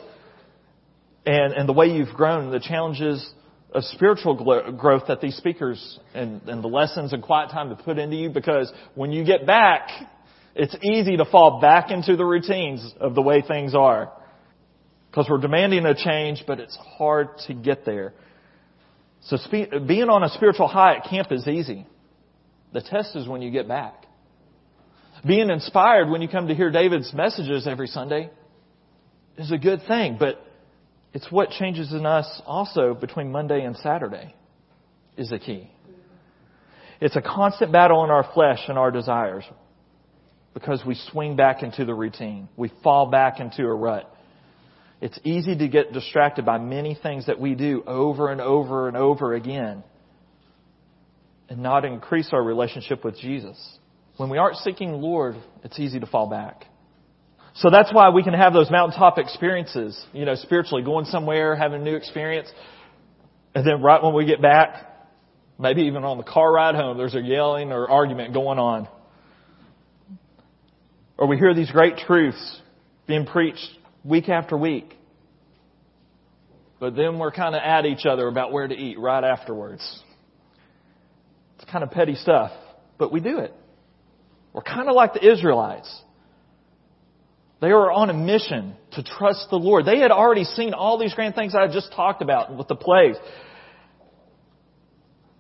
and, 1.26 1.54
and 1.54 1.70
the 1.70 1.74
way 1.74 1.88
you've 1.88 2.13
grown, 2.15 2.46
and 2.46 2.54
the 2.54 2.60
challenges 2.60 3.32
of 3.74 3.84
spiritual 3.86 4.36
growth 4.78 5.04
that 5.08 5.22
these 5.22 5.36
speakers 5.38 6.00
and, 6.13 6.41
and 6.44 6.63
the 6.63 6.67
lessons 6.67 7.13
and 7.13 7.24
quiet 7.24 7.52
time 7.52 7.70
to 7.70 7.76
put 7.76 7.98
into 7.98 8.15
you 8.15 8.30
because 8.30 8.72
when 8.96 9.12
you 9.12 9.24
get 9.24 9.46
back, 9.46 9.89
it's 10.56 10.76
easy 10.84 11.17
to 11.17 11.26
fall 11.26 11.62
back 11.62 11.91
into 11.91 12.17
the 12.17 12.26
routines 12.26 12.94
of 13.00 13.15
the 13.15 13.22
way 13.22 13.41
things 13.41 13.74
are. 13.74 14.12
Because 15.10 15.28
we're 15.30 15.39
demanding 15.39 15.86
a 15.86 15.96
change, 15.96 16.44
but 16.48 16.60
it's 16.60 16.78
hard 16.98 17.38
to 17.48 17.54
get 17.54 17.86
there. 17.86 18.13
So 19.21 19.38
spe- 19.38 19.88
being 19.88 20.10
on 20.10 20.23
a 20.23 20.29
spiritual 20.29 20.67
high 20.67 20.95
at 20.95 21.05
camp 21.05 21.31
is 21.31 21.47
easy. 21.47 21.86
The 22.73 22.81
test 22.81 23.15
is 23.15 23.27
when 23.27 23.41
you 23.41 23.51
get 23.51 23.67
back. 23.67 24.05
Being 25.25 25.49
inspired 25.49 26.10
when 26.10 26.21
you 26.21 26.27
come 26.27 26.47
to 26.47 26.55
hear 26.55 26.71
David's 26.71 27.13
messages 27.13 27.67
every 27.67 27.88
Sunday 27.88 28.31
is 29.38 29.51
a 29.51 29.57
good 29.57 29.81
thing, 29.88 30.17
but 30.19 30.41
it's 31.13 31.31
what 31.31 31.49
changes 31.51 31.91
in 31.93 32.05
us 32.05 32.41
also 32.45 32.93
between 32.93 33.31
Monday 33.31 33.63
and 33.63 33.75
Saturday 33.77 34.34
is 35.17 35.29
the 35.29 35.39
key. 35.39 35.69
It's 36.99 37.15
a 37.15 37.21
constant 37.21 37.71
battle 37.71 38.03
in 38.03 38.10
our 38.10 38.27
flesh 38.34 38.60
and 38.67 38.77
our 38.77 38.91
desires 38.91 39.43
because 40.53 40.84
we 40.86 40.95
swing 41.12 41.36
back 41.36 41.63
into 41.63 41.86
the 41.86 41.93
routine. 41.93 42.47
We 42.55 42.71
fall 42.84 43.07
back 43.07 43.39
into 43.39 43.63
a 43.63 43.73
rut. 43.73 44.11
It's 45.02 45.20
easy 45.24 45.58
to 45.58 45.68
get 45.68 45.94
distracted 45.94 46.46
by 46.46 46.60
many 46.60 46.96
things 46.96 47.26
that 47.26 47.40
we 47.40 47.56
do 47.56 47.84
over 47.86 48.32
and 48.32 48.40
over 48.40 48.88
and 48.88 48.96
over 48.96 49.34
again 49.34 49.84
and 51.50 51.62
not 51.62 51.84
increase 51.84 52.30
our 52.32 52.42
relationship 52.42 53.04
with 53.04 53.18
Jesus. 53.20 53.58
When 54.18 54.30
we 54.30 54.38
aren't 54.38 54.58
seeking 54.58 54.94
Lord, 54.94 55.36
it's 55.64 55.80
easy 55.80 56.00
to 56.00 56.06
fall 56.06 56.30
back. 56.30 56.66
So 57.56 57.70
that's 57.70 57.92
why 57.92 58.12
we 58.12 58.24
can 58.24 58.34
have 58.34 58.54
those 58.54 58.70
mountaintop 58.70 59.18
experiences, 59.18 60.00
you 60.14 60.24
know, 60.24 60.36
spiritually, 60.36 60.84
going 60.84 61.06
somewhere, 61.06 61.56
having 61.56 61.82
a 61.82 61.84
new 61.84 61.96
experience, 61.96 62.50
and 63.54 63.66
then 63.68 63.82
right 63.82 64.02
when 64.02 64.14
we 64.14 64.26
get 64.26 64.42
back, 64.42 64.88
maybe 65.60 65.82
even 65.84 66.04
on 66.04 66.18
the 66.18 66.24
car 66.24 66.52
ride 66.52 66.76
home, 66.76 66.98
there's 66.98 67.16
a 67.16 67.22
yelling 67.22 67.72
or 67.72 67.90
argument 67.90 68.34
going 68.34 68.60
on. 68.60 68.88
Or 71.18 71.28
we 71.28 71.38
hear 71.38 71.54
these 71.54 71.70
great 71.70 71.98
truths 71.98 72.62
being 73.08 73.26
preached 73.26 73.70
week 74.04 74.30
after 74.30 74.58
week. 74.58 74.96
But 76.80 76.96
then 76.96 77.20
we're 77.20 77.32
kind 77.32 77.56
of 77.56 77.62
at 77.64 77.86
each 77.86 78.06
other 78.06 78.28
about 78.28 78.52
where 78.52 78.68
to 78.68 78.76
eat 78.76 79.00
right 79.00 79.24
afterwards. 79.24 79.82
It's 81.60 81.70
kind 81.72 81.84
of 81.84 81.92
petty 81.92 82.16
stuff, 82.16 82.52
but 82.98 83.12
we 83.12 83.20
do 83.20 83.38
it. 83.40 83.54
We're 84.52 84.64
kind 84.64 84.90
of 84.90 84.96
like 84.96 85.14
the 85.14 85.32
Israelites. 85.32 86.02
They 87.62 87.72
were 87.72 87.92
on 87.92 88.10
a 88.10 88.14
mission 88.14 88.76
to 88.94 89.04
trust 89.04 89.48
the 89.52 89.58
Lord. 89.58 89.86
They 89.86 90.00
had 90.00 90.10
already 90.10 90.44
seen 90.44 90.74
all 90.74 90.98
these 90.98 91.14
grand 91.14 91.36
things 91.36 91.54
I 91.54 91.68
just 91.68 91.94
talked 91.94 92.24
about 92.24 92.58
with 92.58 92.68
the 92.68 92.76
plagues. 92.76 93.18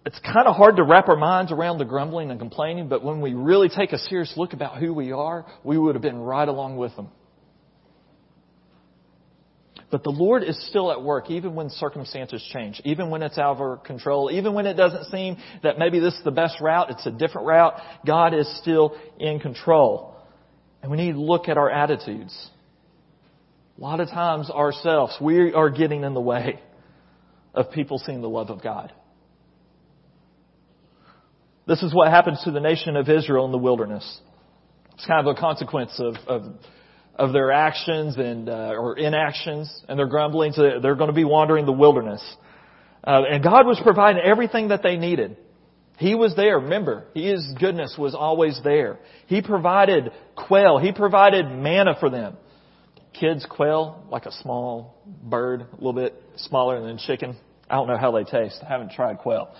It's 0.05 0.19
kind 0.19 0.47
of 0.47 0.55
hard 0.55 0.75
to 0.77 0.83
wrap 0.83 1.09
our 1.09 1.15
minds 1.15 1.51
around 1.51 1.79
the 1.79 1.85
grumbling 1.85 2.29
and 2.29 2.39
complaining, 2.39 2.87
but 2.87 3.03
when 3.03 3.21
we 3.21 3.33
really 3.33 3.69
take 3.69 3.91
a 3.91 3.97
serious 3.97 4.33
look 4.37 4.53
about 4.53 4.77
who 4.77 4.93
we 4.93 5.11
are, 5.11 5.45
we 5.63 5.77
would 5.77 5.95
have 5.95 6.01
been 6.03 6.19
right 6.19 6.47
along 6.47 6.77
with 6.77 6.95
them. 6.95 7.09
But 9.91 10.03
the 10.03 10.09
Lord 10.09 10.43
is 10.43 10.57
still 10.69 10.89
at 10.91 11.03
work 11.03 11.29
even 11.29 11.53
when 11.53 11.69
circumstances 11.69 12.41
change, 12.53 12.81
even 12.85 13.09
when 13.09 13.21
it's 13.21 13.37
out 13.37 13.57
of 13.57 13.61
our 13.61 13.77
control, 13.77 14.31
even 14.31 14.53
when 14.53 14.65
it 14.65 14.75
doesn't 14.75 15.05
seem 15.05 15.35
that 15.63 15.77
maybe 15.77 15.99
this 15.99 16.13
is 16.13 16.23
the 16.23 16.31
best 16.31 16.61
route, 16.61 16.89
it's 16.89 17.05
a 17.05 17.11
different 17.11 17.45
route. 17.45 17.73
God 18.07 18.33
is 18.33 18.47
still 18.61 18.97
in 19.19 19.41
control. 19.41 20.15
And 20.81 20.89
we 20.89 20.97
need 20.97 21.11
to 21.11 21.21
look 21.21 21.49
at 21.49 21.57
our 21.57 21.69
attitudes. 21.69 22.49
A 23.77 23.81
lot 23.81 23.99
of 23.99 24.07
times 24.07 24.49
ourselves, 24.49 25.15
we 25.19 25.53
are 25.53 25.69
getting 25.69 26.03
in 26.03 26.13
the 26.13 26.21
way 26.21 26.59
of 27.53 27.71
people 27.71 27.97
seeing 27.97 28.21
the 28.21 28.29
love 28.29 28.49
of 28.49 28.63
God. 28.63 28.93
This 31.67 31.83
is 31.83 31.93
what 31.93 32.09
happens 32.09 32.41
to 32.45 32.51
the 32.51 32.59
nation 32.61 32.95
of 32.95 33.09
Israel 33.09 33.45
in 33.45 33.51
the 33.51 33.57
wilderness. 33.57 34.19
It's 34.93 35.05
kind 35.05 35.25
of 35.25 35.35
a 35.35 35.39
consequence 35.39 35.99
of, 35.99 36.15
of, 36.27 36.43
of 37.15 37.33
their 37.33 37.51
actions 37.51 38.17
and 38.17 38.49
uh, 38.49 38.73
or 38.77 38.97
inactions 38.97 39.71
and 39.87 39.97
their 39.97 40.07
grumbling. 40.07 40.53
So 40.53 40.79
they're 40.81 40.95
going 40.95 41.09
to 41.09 41.15
be 41.15 41.25
wandering 41.25 41.65
the 41.65 41.71
wilderness. 41.71 42.23
Uh, 43.03 43.23
and 43.29 43.43
God 43.43 43.65
was 43.65 43.79
providing 43.83 44.21
everything 44.23 44.69
that 44.69 44.83
they 44.83 44.97
needed. 44.97 45.37
He 45.97 46.15
was 46.15 46.35
there. 46.35 46.59
Remember, 46.59 47.05
His 47.13 47.47
goodness 47.59 47.95
was 47.97 48.15
always 48.15 48.59
there. 48.63 48.99
He 49.27 49.41
provided 49.41 50.11
quail. 50.35 50.79
He 50.79 50.91
provided 50.91 51.45
manna 51.51 51.95
for 51.99 52.09
them. 52.09 52.37
Kids, 53.13 53.45
quail, 53.47 54.03
like 54.09 54.25
a 54.25 54.31
small 54.31 54.95
bird, 55.05 55.61
a 55.61 55.75
little 55.75 55.93
bit 55.93 56.15
smaller 56.37 56.81
than 56.81 56.97
chicken. 56.97 57.37
I 57.69 57.75
don't 57.75 57.87
know 57.87 57.97
how 57.97 58.11
they 58.11 58.23
taste. 58.23 58.59
I 58.63 58.67
haven't 58.67 58.91
tried 58.91 59.19
quail. 59.19 59.53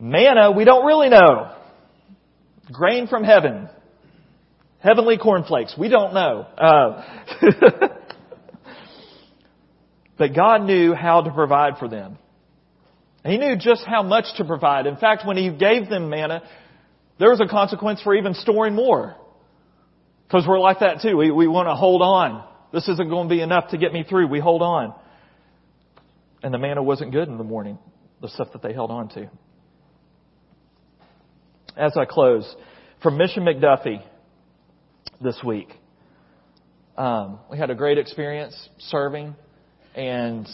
Manna, 0.00 0.50
we 0.52 0.64
don't 0.64 0.84
really 0.84 1.08
know. 1.08 1.54
Grain 2.72 3.06
from 3.06 3.22
heaven. 3.22 3.68
Heavenly 4.80 5.18
cornflakes. 5.18 5.74
We 5.78 5.88
don't 5.88 6.14
know. 6.14 6.46
Uh, 6.56 7.02
But 10.18 10.34
God 10.34 10.62
knew 10.62 10.94
how 10.94 11.22
to 11.22 11.30
provide 11.30 11.78
for 11.78 11.88
them. 11.88 12.18
He 13.24 13.38
knew 13.38 13.56
just 13.56 13.84
how 13.84 14.02
much 14.02 14.24
to 14.36 14.44
provide. 14.44 14.86
In 14.86 14.96
fact, 14.96 15.26
when 15.26 15.36
He 15.36 15.50
gave 15.50 15.88
them 15.88 16.08
manna, 16.08 16.42
there 17.18 17.30
was 17.30 17.40
a 17.40 17.48
consequence 17.48 18.00
for 18.02 18.14
even 18.14 18.34
storing 18.34 18.74
more. 18.74 19.16
Because 20.26 20.46
we're 20.46 20.58
like 20.58 20.80
that 20.80 21.00
too. 21.02 21.16
We, 21.16 21.30
we 21.30 21.48
want 21.48 21.68
to 21.68 21.74
hold 21.74 22.02
on. 22.02 22.44
This 22.72 22.88
isn't 22.88 23.08
going 23.08 23.28
to 23.28 23.34
be 23.34 23.40
enough 23.40 23.70
to 23.70 23.78
get 23.78 23.92
me 23.92 24.04
through. 24.08 24.28
We 24.28 24.40
hold 24.40 24.62
on. 24.62 24.94
And 26.42 26.52
the 26.52 26.58
manna 26.58 26.82
wasn't 26.82 27.12
good 27.12 27.28
in 27.28 27.38
the 27.38 27.44
morning, 27.44 27.78
the 28.20 28.28
stuff 28.28 28.48
that 28.52 28.62
they 28.62 28.72
held 28.72 28.90
on 28.90 29.08
to. 29.10 29.30
As 31.76 31.96
I 31.96 32.04
close, 32.04 32.54
from 33.02 33.18
Mission 33.18 33.44
McDuffie 33.44 34.02
this 35.20 35.38
week, 35.44 35.68
um, 36.96 37.38
we 37.50 37.58
had 37.58 37.70
a 37.70 37.74
great 37.74 37.98
experience 37.98 38.54
serving 38.78 39.34
and 39.94 40.48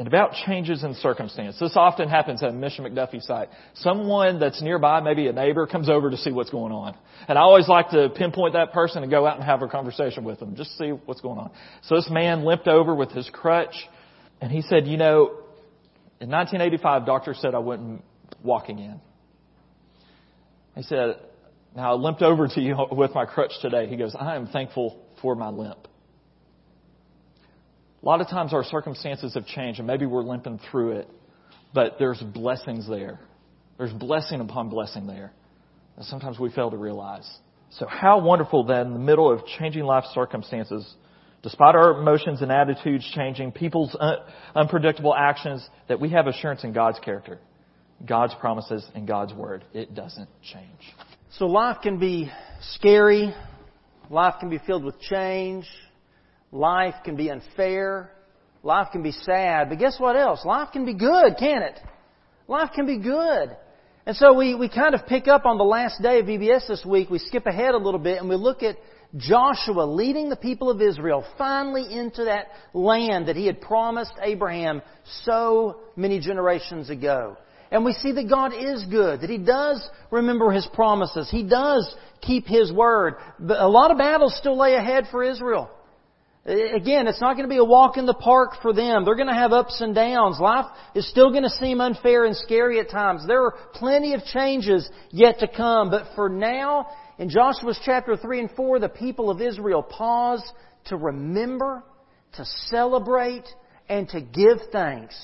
and 0.00 0.06
about 0.06 0.32
changes 0.46 0.82
in 0.82 0.94
circumstance. 0.94 1.58
This 1.60 1.74
often 1.76 2.08
happens 2.08 2.42
at 2.42 2.48
a 2.48 2.52
Mission 2.54 2.86
McDuffie 2.86 3.20
site. 3.20 3.50
Someone 3.74 4.40
that's 4.40 4.62
nearby, 4.62 5.00
maybe 5.00 5.26
a 5.26 5.32
neighbor, 5.34 5.66
comes 5.66 5.90
over 5.90 6.10
to 6.10 6.16
see 6.16 6.32
what's 6.32 6.48
going 6.48 6.72
on. 6.72 6.96
And 7.28 7.36
I 7.36 7.42
always 7.42 7.68
like 7.68 7.90
to 7.90 8.08
pinpoint 8.08 8.54
that 8.54 8.72
person 8.72 9.02
and 9.02 9.12
go 9.12 9.26
out 9.26 9.36
and 9.36 9.44
have 9.44 9.60
a 9.60 9.68
conversation 9.68 10.24
with 10.24 10.40
them, 10.40 10.56
just 10.56 10.74
see 10.78 10.88
what's 10.88 11.20
going 11.20 11.38
on. 11.38 11.50
So 11.82 11.96
this 11.96 12.08
man 12.10 12.46
limped 12.46 12.66
over 12.66 12.94
with 12.94 13.10
his 13.10 13.28
crutch, 13.30 13.74
and 14.40 14.50
he 14.50 14.62
said, 14.62 14.86
you 14.86 14.96
know, 14.96 15.32
in 16.18 16.30
1985, 16.30 17.04
doctor 17.04 17.34
said 17.34 17.54
I 17.54 17.58
wouldn't 17.58 18.02
walk 18.42 18.70
again. 18.70 19.02
He 20.76 20.82
said, 20.82 21.16
now 21.74 21.92
I 21.92 21.94
limped 21.94 22.22
over 22.22 22.48
to 22.48 22.60
you 22.60 22.76
with 22.92 23.14
my 23.14 23.24
crutch 23.26 23.52
today. 23.62 23.86
He 23.86 23.96
goes, 23.96 24.14
I 24.18 24.36
am 24.36 24.46
thankful 24.48 25.00
for 25.22 25.34
my 25.34 25.48
limp. 25.48 25.88
A 28.02 28.06
lot 28.06 28.20
of 28.20 28.28
times 28.28 28.54
our 28.54 28.64
circumstances 28.64 29.34
have 29.34 29.46
changed 29.46 29.78
and 29.78 29.86
maybe 29.86 30.06
we're 30.06 30.22
limping 30.22 30.58
through 30.70 30.92
it, 30.92 31.08
but 31.74 31.96
there's 31.98 32.20
blessings 32.20 32.88
there. 32.88 33.20
There's 33.76 33.92
blessing 33.92 34.40
upon 34.40 34.70
blessing 34.70 35.06
there 35.06 35.32
that 35.96 36.04
sometimes 36.06 36.38
we 36.38 36.50
fail 36.50 36.70
to 36.70 36.76
realize. 36.76 37.28
So 37.72 37.86
how 37.86 38.20
wonderful 38.20 38.64
that 38.64 38.86
in 38.86 38.94
the 38.94 38.98
middle 38.98 39.30
of 39.30 39.44
changing 39.58 39.84
life 39.84 40.04
circumstances, 40.12 40.90
despite 41.42 41.74
our 41.74 42.00
emotions 42.00 42.42
and 42.42 42.50
attitudes 42.50 43.08
changing, 43.14 43.52
people's 43.52 43.94
un- 43.98 44.18
unpredictable 44.54 45.14
actions, 45.14 45.66
that 45.88 46.00
we 46.00 46.10
have 46.10 46.26
assurance 46.26 46.64
in 46.64 46.72
God's 46.72 46.98
character, 47.00 47.38
God's 48.04 48.34
promises, 48.40 48.84
and 48.94 49.06
God's 49.06 49.34
word. 49.34 49.64
It 49.72 49.94
doesn't 49.94 50.28
change. 50.42 50.94
So 51.38 51.46
life 51.46 51.76
can 51.82 51.98
be 51.98 52.30
scary. 52.74 53.32
Life 54.08 54.34
can 54.40 54.50
be 54.50 54.58
filled 54.58 54.84
with 54.84 55.00
change. 55.00 55.64
Life 56.50 56.94
can 57.04 57.14
be 57.14 57.30
unfair. 57.30 58.10
Life 58.64 58.88
can 58.90 59.02
be 59.02 59.12
sad. 59.12 59.68
But 59.68 59.78
guess 59.78 59.98
what 59.98 60.16
else? 60.16 60.44
Life 60.44 60.70
can 60.72 60.84
be 60.84 60.94
good, 60.94 61.36
can 61.38 61.62
it? 61.62 61.78
Life 62.48 62.70
can 62.74 62.84
be 62.84 62.98
good. 62.98 63.56
And 64.06 64.16
so 64.16 64.34
we, 64.34 64.56
we 64.56 64.68
kind 64.68 64.94
of 64.94 65.06
pick 65.06 65.28
up 65.28 65.46
on 65.46 65.56
the 65.56 65.64
last 65.64 66.02
day 66.02 66.18
of 66.18 66.26
VBS 66.26 66.66
this 66.66 66.84
week. 66.84 67.10
We 67.10 67.20
skip 67.20 67.46
ahead 67.46 67.74
a 67.74 67.78
little 67.78 68.00
bit 68.00 68.18
and 68.18 68.28
we 68.28 68.34
look 68.34 68.64
at 68.64 68.76
Joshua 69.16 69.84
leading 69.84 70.30
the 70.30 70.36
people 70.36 70.68
of 70.68 70.82
Israel 70.82 71.24
finally 71.38 71.96
into 71.96 72.24
that 72.24 72.46
land 72.74 73.28
that 73.28 73.36
he 73.36 73.46
had 73.46 73.60
promised 73.60 74.12
Abraham 74.20 74.82
so 75.22 75.80
many 75.94 76.18
generations 76.18 76.90
ago. 76.90 77.36
And 77.70 77.84
we 77.84 77.92
see 77.92 78.12
that 78.12 78.28
God 78.28 78.52
is 78.52 78.84
good, 78.90 79.20
that 79.20 79.30
He 79.30 79.38
does 79.38 79.88
remember 80.10 80.50
His 80.50 80.66
promises. 80.72 81.30
He 81.30 81.44
does 81.44 81.94
keep 82.20 82.46
His 82.46 82.72
word. 82.72 83.14
But 83.38 83.60
a 83.60 83.68
lot 83.68 83.90
of 83.90 83.98
battles 83.98 84.36
still 84.36 84.58
lay 84.58 84.74
ahead 84.74 85.04
for 85.10 85.22
Israel. 85.22 85.70
Again, 86.44 87.06
it's 87.06 87.20
not 87.20 87.34
going 87.34 87.46
to 87.46 87.52
be 87.52 87.58
a 87.58 87.64
walk 87.64 87.98
in 87.98 88.06
the 88.06 88.14
park 88.14 88.52
for 88.62 88.72
them. 88.72 89.04
They're 89.04 89.14
going 89.14 89.28
to 89.28 89.34
have 89.34 89.52
ups 89.52 89.80
and 89.80 89.94
downs. 89.94 90.40
Life 90.40 90.66
is 90.94 91.08
still 91.08 91.30
going 91.30 91.42
to 91.42 91.50
seem 91.50 91.80
unfair 91.80 92.24
and 92.24 92.34
scary 92.34 92.80
at 92.80 92.90
times. 92.90 93.24
There 93.26 93.42
are 93.42 93.54
plenty 93.74 94.14
of 94.14 94.24
changes 94.24 94.88
yet 95.10 95.38
to 95.40 95.48
come. 95.48 95.90
But 95.90 96.06
for 96.16 96.30
now, 96.30 96.88
in 97.18 97.28
Joshua's 97.28 97.78
chapter 97.84 98.16
3 98.16 98.40
and 98.40 98.50
4, 98.52 98.80
the 98.80 98.88
people 98.88 99.30
of 99.30 99.42
Israel 99.42 99.82
pause 99.82 100.42
to 100.86 100.96
remember, 100.96 101.84
to 102.32 102.44
celebrate, 102.66 103.44
and 103.90 104.08
to 104.08 104.22
give 104.22 104.58
thanks. 104.72 105.14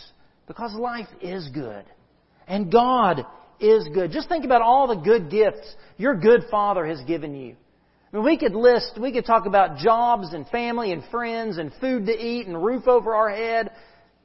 Because 0.46 0.74
life 0.74 1.08
is 1.22 1.48
good. 1.48 1.86
And 2.46 2.70
God 2.70 3.24
is 3.60 3.88
good. 3.92 4.12
Just 4.12 4.28
think 4.28 4.44
about 4.44 4.62
all 4.62 4.86
the 4.86 4.96
good 4.96 5.30
gifts 5.30 5.74
your 5.96 6.14
good 6.14 6.44
Father 6.50 6.86
has 6.86 7.00
given 7.02 7.34
you. 7.34 7.56
I 8.12 8.16
mean, 8.16 8.24
we 8.24 8.38
could 8.38 8.54
list, 8.54 8.98
we 9.00 9.12
could 9.12 9.26
talk 9.26 9.46
about 9.46 9.78
jobs 9.78 10.32
and 10.32 10.46
family 10.48 10.92
and 10.92 11.02
friends 11.10 11.58
and 11.58 11.72
food 11.80 12.06
to 12.06 12.12
eat 12.12 12.46
and 12.46 12.62
roof 12.62 12.86
over 12.86 13.14
our 13.14 13.30
head. 13.30 13.70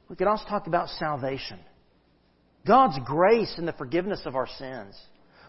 We 0.08 0.16
could 0.16 0.28
also 0.28 0.44
talk 0.48 0.66
about 0.66 0.88
salvation. 0.88 1.58
God's 2.66 2.98
grace 3.04 3.54
and 3.58 3.66
the 3.66 3.72
forgiveness 3.72 4.22
of 4.24 4.36
our 4.36 4.46
sins. 4.46 4.94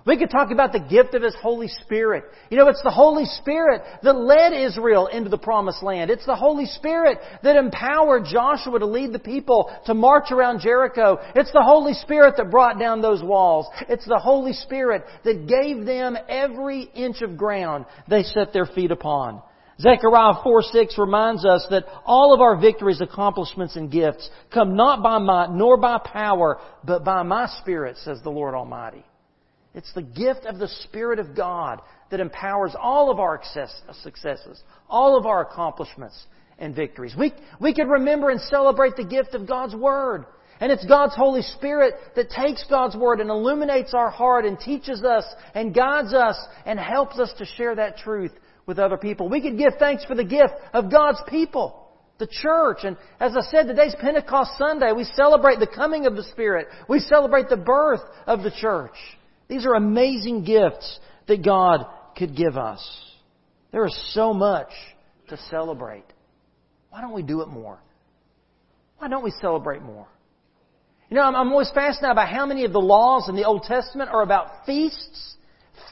We 0.06 0.18
could 0.18 0.30
talk 0.30 0.52
about 0.52 0.74
the 0.74 0.82
gift 0.82 1.14
of 1.14 1.22
His 1.22 1.36
Holy 1.42 1.70
Spirit. 1.70 2.26
You 2.50 2.58
know, 2.58 2.68
it's 2.68 2.84
the 2.84 2.92
Holy 2.92 3.26
Spirit 3.26 3.84
that 4.02 4.14
led 4.14 4.52
Israel 4.52 5.08
into 5.08 5.30
the 5.30 5.38
Promised 5.38 5.82
Land. 5.82 6.12
It's 6.12 6.26
the 6.26 6.36
Holy 6.36 6.66
Spirit 6.66 7.20
that 7.42 7.56
empowered 7.56 8.26
Joshua 8.26 8.80
to 8.80 8.86
lead 8.86 9.14
the 9.14 9.20
people 9.20 9.74
to 9.86 9.94
march 9.94 10.32
around 10.32 10.60
Jericho. 10.60 11.20
It's 11.36 11.54
the 11.54 11.64
Holy 11.64 11.94
Spirit 11.94 12.36
that 12.38 12.52
brought 12.52 12.80
down 12.80 13.02
those 13.02 13.24
walls. 13.24 13.68
It's 13.88 14.06
the 14.06 14.20
Holy 14.20 14.52
Spirit 14.52 15.04
that 15.24 15.48
gave 15.48 15.86
them 15.86 16.18
every 16.28 16.82
inch 16.82 17.22
of 17.22 17.38
ground 17.38 17.86
they 18.10 18.24
set 18.24 18.52
their 18.52 18.66
feet 18.66 18.92
upon. 18.92 19.42
Zechariah 19.80 20.44
4 20.44 20.62
6 20.62 20.98
reminds 20.98 21.46
us 21.46 21.66
that 21.70 21.86
all 22.06 22.34
of 22.34 22.42
our 22.42 22.58
victories, 22.60 23.02
accomplishments, 23.02 23.76
and 23.78 23.92
gifts 23.92 24.30
come 24.54 24.76
not 24.76 25.02
by 25.02 25.18
might 25.18 25.50
nor 25.52 25.78
by 25.78 25.98
power, 25.98 26.60
but 26.84 27.04
by 27.06 27.24
my 27.24 27.48
Spirit, 27.62 27.98
says 27.98 28.20
the 28.22 28.30
Lord 28.30 28.54
Almighty. 28.54 29.04
It's 29.74 29.92
the 29.94 30.04
gift 30.04 30.46
of 30.46 30.60
the 30.60 30.68
Spirit 30.68 31.20
of 31.20 31.36
God 31.36 31.82
that 32.12 32.20
empowers 32.20 32.76
all 32.80 33.10
of 33.10 33.20
our 33.20 33.42
uh, 33.42 33.94
successes, 34.04 34.62
all 34.88 35.18
of 35.18 35.26
our 35.26 35.42
accomplishments 35.42 36.26
and 36.60 36.76
victories. 36.76 37.16
We, 37.18 37.34
we 37.60 37.74
can 37.74 37.88
remember 37.88 38.30
and 38.30 38.40
celebrate 38.40 38.96
the 38.96 39.04
gift 39.04 39.34
of 39.34 39.48
God's 39.48 39.76
Word. 39.76 40.26
And 40.60 40.72
it's 40.72 40.86
God's 40.86 41.16
Holy 41.16 41.42
Spirit 41.42 41.96
that 42.16 42.30
takes 42.30 42.64
God's 42.70 42.96
Word 42.96 43.20
and 43.20 43.30
illuminates 43.30 43.94
our 43.96 44.12
heart 44.12 44.46
and 44.46 44.60
teaches 44.60 45.04
us 45.04 45.26
and 45.56 45.74
guides 45.74 46.14
us 46.14 46.38
and 46.66 46.80
helps 46.80 47.18
us 47.18 47.34
to 47.40 47.46
share 47.46 47.76
that 47.76 47.98
truth 47.98 48.32
with 48.68 48.78
other 48.78 48.98
people. 48.98 49.28
We 49.28 49.42
could 49.42 49.58
give 49.58 49.74
thanks 49.80 50.06
for 50.06 50.16
the 50.16 50.24
gift 50.24 50.54
of 50.74 50.92
God's 50.92 51.20
people, 51.28 51.90
the 52.20 52.28
church. 52.28 52.80
And 52.84 52.96
as 53.20 53.36
I 53.36 53.42
said, 53.50 53.66
today's 53.66 53.96
Pentecost 54.00 54.52
Sunday. 54.60 54.92
We 54.92 55.06
celebrate 55.16 55.60
the 55.60 55.68
coming 55.68 56.06
of 56.06 56.16
the 56.16 56.24
Spirit. 56.26 56.68
We 56.88 57.00
celebrate 57.00 57.50
the 57.50 57.58
birth 57.58 58.02
of 58.28 58.44
the 58.44 58.52
church. 58.52 58.96
These 59.54 59.68
are 59.68 59.76
amazing 59.76 60.46
gifts 60.46 61.00
that 61.28 61.46
God 61.46 61.86
could 62.18 62.36
give 62.36 62.58
us. 62.58 62.82
There 63.72 63.86
is 63.86 63.96
so 64.16 64.34
much 64.34 64.70
to 65.30 65.38
celebrate. 65.52 66.06
Why 66.90 67.02
don't 67.02 67.14
we 67.14 67.22
do 67.22 67.42
it 67.42 67.50
more? 67.50 67.78
Why 68.98 69.10
don't 69.10 69.24
we 69.24 69.32
celebrate 69.40 69.84
more? 69.84 70.08
You 71.08 71.18
know, 71.18 71.22
I'm, 71.22 71.52
always 71.52 71.70
fascinated 71.70 72.16
by 72.16 72.26
how 72.26 72.48
many 72.48 72.66
of 72.66 72.74
the 72.74 72.80
laws 72.80 73.30
in 73.30 73.36
the 73.36 73.44
Old 73.44 73.62
Testament 73.62 74.10
are 74.10 74.24
about 74.24 74.66
feasts, 74.66 75.36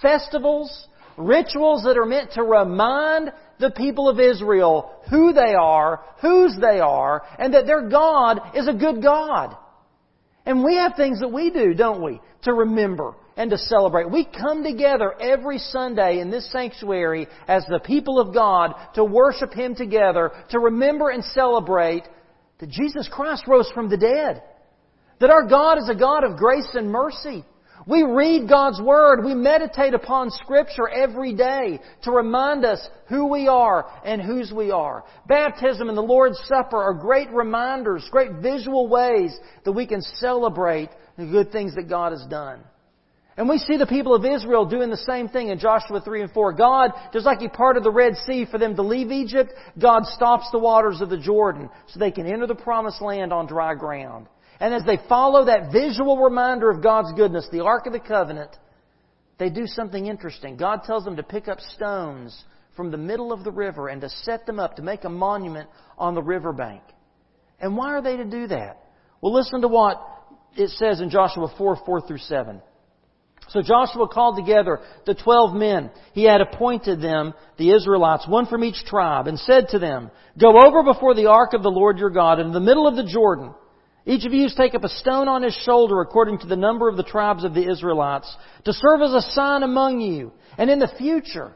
festivals, 0.02 0.88
rituals 1.16 1.84
that 1.84 2.00
are 2.00 2.06
meant 2.08 2.32
to 2.32 2.42
remind 2.42 3.32
the 3.60 3.70
people 3.70 4.10
of 4.10 4.20
Israel 4.20 4.92
who 5.12 5.34
they 5.34 5.54
are, 5.54 6.04
whose 6.20 6.58
they 6.60 6.80
are, 6.80 7.22
and 7.38 7.54
that 7.54 7.68
their 7.68 7.88
God 7.88 8.40
is 8.56 8.68
a 8.68 8.74
good 8.74 9.04
God. 9.04 9.56
And 10.48 10.64
we 10.64 10.78
have 10.78 10.96
things 10.96 11.20
that 11.20 11.32
we 11.32 11.52
do, 11.52 11.76
don't 11.76 12.02
we, 12.02 12.20
to 12.42 12.54
remember 12.54 13.14
and 13.42 13.50
to 13.50 13.58
celebrate. 13.58 14.12
We 14.12 14.24
come 14.24 14.64
together 14.64 15.20
every 15.20 15.58
Sunday 15.58 16.20
in 16.20 16.30
this 16.30 16.52
sanctuary 16.52 17.28
as 17.48 17.66
the 17.66 17.80
people 17.80 18.20
of 18.20 18.36
God 18.36 18.76
to 18.94 19.04
worship 19.04 19.52
Him 19.52 19.74
together, 19.74 20.32
to 20.52 20.60
remember 20.60 21.10
and 21.10 21.24
celebrate 21.24 22.04
that 22.60 22.70
Jesus 22.70 23.10
Christ 23.12 23.48
rose 23.48 23.68
from 23.74 23.90
the 23.90 23.98
dead. 23.98 24.44
That 25.22 25.32
our 25.32 25.48
God 25.48 25.80
is 25.80 25.90
a 25.90 25.96
God 25.96 26.24
of 26.24 26.38
grace 26.38 26.70
and 26.76 26.92
mercy. 26.92 27.44
We 27.88 28.04
read 28.04 28.48
God's 28.48 28.80
Word. 28.80 29.26
We 29.26 29.34
meditate 29.34 29.96
upon 29.96 30.30
Scripture 30.30 30.88
every 30.88 31.34
day 31.34 31.80
to 32.04 32.12
remind 32.12 32.64
us 32.64 32.88
who 33.10 33.26
we 33.26 33.48
are 33.48 33.88
and 34.06 34.22
whose 34.22 34.54
we 34.56 34.70
are. 34.70 35.04
Baptism 35.28 35.90
and 35.90 35.98
the 35.98 36.04
Lord's 36.04 36.40
Supper 36.46 36.78
are 36.78 36.94
great 36.94 37.32
reminders, 37.32 38.08
great 38.12 38.34
visual 38.34 38.88
ways 38.88 39.36
that 39.66 39.72
we 39.72 39.88
can 39.88 40.04
celebrate 40.20 40.90
the 41.18 41.26
good 41.26 41.52
things 41.52 41.74
that 41.74 41.90
God 41.90 42.12
has 42.12 42.24
done. 42.30 42.60
And 43.38 43.48
we 43.48 43.58
see 43.60 43.78
the 43.78 43.88
people 43.88 44.14
of 44.14 44.26
Israel 44.26 44.66
doing 44.66 44.90
the 44.90 44.98
same 44.98 45.30
thing 45.30 45.50
in 45.50 45.58
Joshua 45.58 46.02
3 46.02 46.24
and 46.24 46.32
4. 46.32 46.54
God, 46.54 46.92
just 47.14 47.26
like 47.26 47.40
He 47.40 47.48
parted 47.48 47.84
the 47.84 47.92
Red 47.92 48.16
Sea 48.18 48.46
for 48.50 48.58
them 48.58 48.76
to 48.76 48.82
leave 48.82 49.12
Egypt, 49.12 49.54
God 49.80 50.06
stops 50.06 50.50
the 50.52 50.60
waters 50.60 51.00
of 51.00 51.10
the 51.10 51.18
Jordan 51.18 51.70
so 51.88 52.00
they 52.00 52.12
can 52.12 52.28
enter 52.28 52.46
the 52.46 52.56
promised 52.56 53.02
land 53.02 53.32
on 53.32 53.48
dry 53.48 53.74
ground. 53.74 54.28
And 54.60 54.74
as 54.74 54.84
they 54.86 55.00
follow 55.08 55.46
that 55.46 55.72
visual 55.72 56.18
reminder 56.18 56.70
of 56.70 56.84
God's 56.84 57.14
goodness, 57.14 57.48
the 57.52 57.64
Ark 57.64 57.88
of 57.88 57.94
the 57.94 58.00
Covenant, 58.00 58.52
they 59.40 59.50
do 59.50 59.66
something 59.66 60.06
interesting. 60.06 60.58
God 60.58 60.84
tells 60.84 61.04
them 61.04 61.16
to 61.16 61.24
pick 61.24 61.48
up 61.48 61.60
stones 61.62 62.44
from 62.76 62.92
the 62.92 62.98
middle 62.98 63.32
of 63.34 63.44
the 63.44 63.52
river 63.52 63.88
and 63.88 64.02
to 64.02 64.10
set 64.10 64.46
them 64.46 64.60
up 64.60 64.76
to 64.76 64.82
make 64.82 65.04
a 65.04 65.10
monument 65.10 65.70
on 65.98 66.16
the 66.16 66.22
riverbank. 66.22 66.82
And 67.60 67.76
why 67.76 67.94
are 67.96 68.02
they 68.02 68.18
to 68.18 68.26
do 68.26 68.48
that? 68.48 68.78
Well, 69.22 69.34
listen 69.34 69.62
to 69.62 69.68
what 69.68 70.00
it 70.56 70.70
says 70.70 71.00
in 71.00 71.10
Joshua 71.10 71.52
4, 71.58 71.78
4 71.86 72.02
through 72.08 72.18
7. 72.18 72.62
So 73.52 73.62
Joshua 73.62 74.08
called 74.08 74.38
together 74.38 74.80
the 75.06 75.14
twelve 75.14 75.54
men. 75.54 75.92
He 76.14 76.24
had 76.24 76.40
appointed 76.40 77.02
them, 77.02 77.34
the 77.58 77.72
Israelites, 77.72 78.26
one 78.28 78.46
from 78.46 78.64
each 78.64 78.86
tribe, 78.86 79.28
and 79.28 79.38
said 79.38 79.68
to 79.70 79.80
them, 79.80 80.10
Go 80.40 80.62
over 80.66 80.84
before 80.84 81.16
the 81.16 81.28
ark 81.28 81.54
of 81.54 81.62
the 81.62 81.70
Lord 81.70 81.98
your 81.98 82.10
God 82.10 82.40
in 82.40 82.54
the 82.54 82.62
middle 82.62 82.88
of 82.88 82.96
the 82.96 83.12
Jordan. 83.12 83.54
Each 84.06 84.26
of 84.26 84.34
you 84.34 84.48
take 84.56 84.74
up 84.74 84.84
a 84.84 84.90
stone 84.90 85.28
on 85.28 85.44
his 85.44 85.54
shoulder 85.66 86.02
according 86.02 86.40
to 86.40 86.48
the 86.48 86.56
number 86.56 86.88
of 86.88 86.98
the 86.98 87.04
tribes 87.04 87.44
of 87.44 87.54
the 87.54 87.70
Israelites 87.70 88.34
to 88.66 88.74
serve 88.74 89.02
as 89.02 89.14
a 89.14 89.32
sign 89.32 89.64
among 89.64 90.00
you. 90.00 90.32
And 90.58 90.70
in 90.70 90.80
the 90.80 90.92
future, 90.98 91.54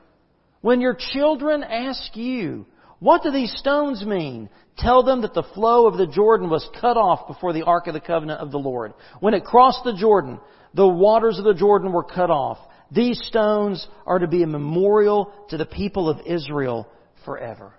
when 0.62 0.82
your 0.82 0.98
children 1.14 1.64
ask 1.64 2.16
you, 2.16 2.66
what 3.00 3.24
do 3.24 3.32
these 3.32 3.54
stones 3.58 4.06
mean? 4.06 4.50
Tell 4.78 5.04
them 5.04 5.22
that 5.22 5.34
the 5.34 5.44
flow 5.54 5.88
of 5.88 5.98
the 5.98 6.08
Jordan 6.08 6.50
was 6.50 6.68
cut 6.80 6.98
off 6.98 7.28
before 7.28 7.54
the 7.54 7.64
Ark 7.64 7.88
of 7.88 7.94
the 7.94 8.00
Covenant 8.00 8.42
of 8.42 8.52
the 8.52 8.60
Lord. 8.60 8.94
When 9.22 9.34
it 9.34 9.46
crossed 9.46 9.84
the 9.84 9.96
Jordan, 9.98 10.40
the 10.76 10.88
waters 10.88 11.40
of 11.40 11.46
the 11.46 11.54
Jordan 11.54 11.92
were 11.92 12.04
cut 12.04 12.30
off. 12.30 12.58
These 12.92 13.20
stones 13.28 13.88
are 14.06 14.20
to 14.20 14.28
be 14.28 14.44
a 14.44 14.48
memorial 14.48 15.32
to 15.50 15.58
the 15.58 15.66
people 15.66 16.10
of 16.10 16.20
Israel 16.26 16.88
forever. 17.24 17.74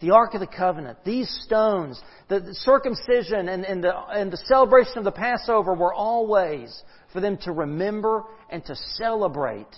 The 0.00 0.10
Ark 0.10 0.34
of 0.34 0.40
the 0.40 0.46
Covenant, 0.46 0.98
these 1.04 1.30
stones, 1.44 2.00
the 2.28 2.48
circumcision 2.52 3.48
and, 3.48 3.64
and, 3.64 3.82
the, 3.82 3.96
and 3.96 4.30
the 4.30 4.36
celebration 4.36 4.98
of 4.98 5.04
the 5.04 5.12
Passover 5.12 5.72
were 5.72 5.94
all 5.94 6.26
ways 6.26 6.82
for 7.12 7.20
them 7.20 7.38
to 7.38 7.52
remember 7.52 8.24
and 8.50 8.62
to 8.66 8.76
celebrate 8.76 9.68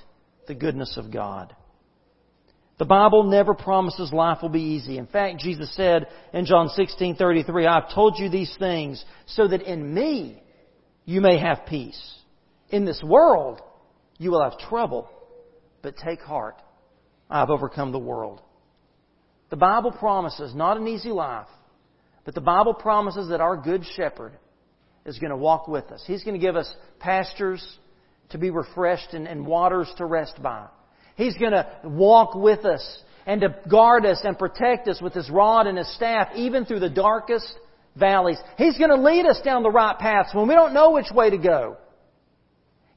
the 0.48 0.54
goodness 0.54 0.96
of 0.96 1.12
God. 1.12 1.54
The 2.78 2.84
Bible 2.84 3.22
never 3.22 3.54
promises 3.54 4.12
life 4.12 4.38
will 4.42 4.48
be 4.48 4.60
easy. 4.60 4.98
In 4.98 5.06
fact, 5.06 5.38
Jesus 5.38 5.74
said 5.74 6.08
in 6.32 6.44
John 6.44 6.68
16:33, 6.68 7.66
"I've 7.66 7.94
told 7.94 8.18
you 8.18 8.28
these 8.28 8.54
things 8.56 9.02
so 9.26 9.46
that 9.46 9.62
in 9.62 9.94
me 9.94 10.42
you 11.06 11.22
may 11.22 11.38
have 11.38 11.64
peace. 11.66 12.14
In 12.68 12.84
this 12.84 13.02
world 13.02 13.62
you 14.18 14.30
will 14.30 14.42
have 14.42 14.58
trouble, 14.58 15.08
but 15.80 15.96
take 15.96 16.20
heart. 16.20 16.60
I've 17.30 17.50
overcome 17.50 17.92
the 17.92 17.98
world." 17.98 18.42
The 19.48 19.56
Bible 19.56 19.92
promises 19.92 20.54
not 20.54 20.76
an 20.76 20.88
easy 20.88 21.10
life, 21.10 21.48
but 22.24 22.34
the 22.34 22.40
Bible 22.40 22.74
promises 22.74 23.28
that 23.28 23.40
our 23.40 23.56
good 23.56 23.84
shepherd 23.96 24.32
is 25.04 25.18
going 25.20 25.30
to 25.30 25.36
walk 25.36 25.68
with 25.68 25.92
us. 25.92 26.02
He's 26.06 26.24
going 26.24 26.38
to 26.38 26.44
give 26.44 26.56
us 26.56 26.72
pastures 26.98 27.64
to 28.30 28.38
be 28.38 28.50
refreshed 28.50 29.14
and, 29.14 29.28
and 29.28 29.46
waters 29.46 29.88
to 29.98 30.04
rest 30.04 30.42
by. 30.42 30.66
He's 31.14 31.36
going 31.36 31.52
to 31.52 31.66
walk 31.84 32.34
with 32.34 32.64
us 32.64 33.02
and 33.24 33.40
to 33.40 33.54
guard 33.70 34.04
us 34.04 34.20
and 34.24 34.36
protect 34.36 34.88
us 34.88 35.00
with 35.00 35.14
His 35.14 35.30
rod 35.30 35.68
and 35.68 35.78
His 35.78 35.94
staff, 35.94 36.28
even 36.34 36.64
through 36.64 36.80
the 36.80 36.90
darkest 36.90 37.46
valleys. 37.98 38.38
He's 38.58 38.78
going 38.78 38.90
to 38.90 39.00
lead 39.00 39.26
us 39.26 39.40
down 39.44 39.62
the 39.62 39.70
right 39.70 39.98
paths 39.98 40.30
when 40.34 40.48
we 40.48 40.54
don't 40.54 40.74
know 40.74 40.92
which 40.92 41.10
way 41.12 41.30
to 41.30 41.38
go. 41.38 41.76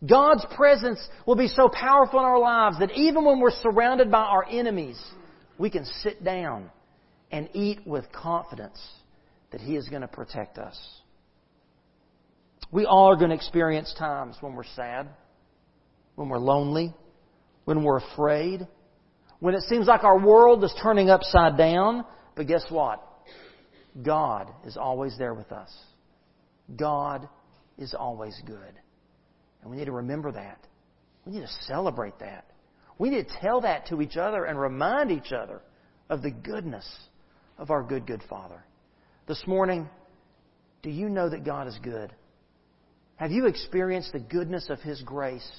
God's 0.07 0.45
presence 0.55 0.99
will 1.25 1.35
be 1.35 1.47
so 1.47 1.69
powerful 1.69 2.19
in 2.19 2.25
our 2.25 2.39
lives 2.39 2.79
that 2.79 2.91
even 2.91 3.25
when 3.25 3.39
we're 3.39 3.51
surrounded 3.51 4.09
by 4.09 4.21
our 4.21 4.45
enemies, 4.49 4.99
we 5.57 5.69
can 5.69 5.85
sit 5.85 6.23
down 6.23 6.69
and 7.31 7.49
eat 7.53 7.85
with 7.85 8.09
confidence 8.11 8.79
that 9.51 9.59
He 9.59 9.75
is 9.75 9.87
going 9.89 10.01
to 10.01 10.07
protect 10.07 10.57
us. 10.57 10.77
We 12.71 12.85
all 12.85 13.11
are 13.11 13.15
going 13.15 13.29
to 13.29 13.35
experience 13.35 13.93
times 13.97 14.37
when 14.41 14.53
we're 14.53 14.63
sad, 14.75 15.09
when 16.15 16.29
we're 16.29 16.37
lonely, 16.37 16.93
when 17.65 17.83
we're 17.83 17.97
afraid, 17.97 18.67
when 19.39 19.55
it 19.55 19.63
seems 19.63 19.87
like 19.87 20.03
our 20.03 20.19
world 20.19 20.63
is 20.63 20.73
turning 20.81 21.09
upside 21.09 21.57
down. 21.57 22.05
But 22.35 22.47
guess 22.47 22.65
what? 22.69 23.05
God 24.01 24.51
is 24.65 24.77
always 24.77 25.17
there 25.17 25.33
with 25.33 25.51
us. 25.51 25.71
God 26.75 27.27
is 27.77 27.93
always 27.93 28.39
good. 28.45 28.73
And 29.61 29.71
we 29.71 29.77
need 29.77 29.85
to 29.85 29.91
remember 29.91 30.31
that. 30.31 30.65
We 31.25 31.33
need 31.33 31.41
to 31.41 31.63
celebrate 31.63 32.19
that. 32.19 32.45
We 32.97 33.09
need 33.09 33.27
to 33.27 33.39
tell 33.41 33.61
that 33.61 33.87
to 33.87 34.01
each 34.01 34.17
other 34.17 34.45
and 34.45 34.59
remind 34.59 35.11
each 35.11 35.31
other 35.31 35.61
of 36.09 36.21
the 36.21 36.31
goodness 36.31 36.87
of 37.57 37.71
our 37.71 37.83
good, 37.83 38.05
good 38.05 38.23
Father. 38.29 38.63
This 39.27 39.43
morning, 39.45 39.89
do 40.81 40.89
you 40.89 41.09
know 41.09 41.29
that 41.29 41.43
God 41.43 41.67
is 41.67 41.77
good? 41.83 42.13
Have 43.15 43.31
you 43.31 43.47
experienced 43.47 44.13
the 44.13 44.19
goodness 44.19 44.69
of 44.69 44.79
His 44.79 45.01
grace? 45.01 45.49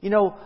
You 0.00 0.10
know, 0.10 0.36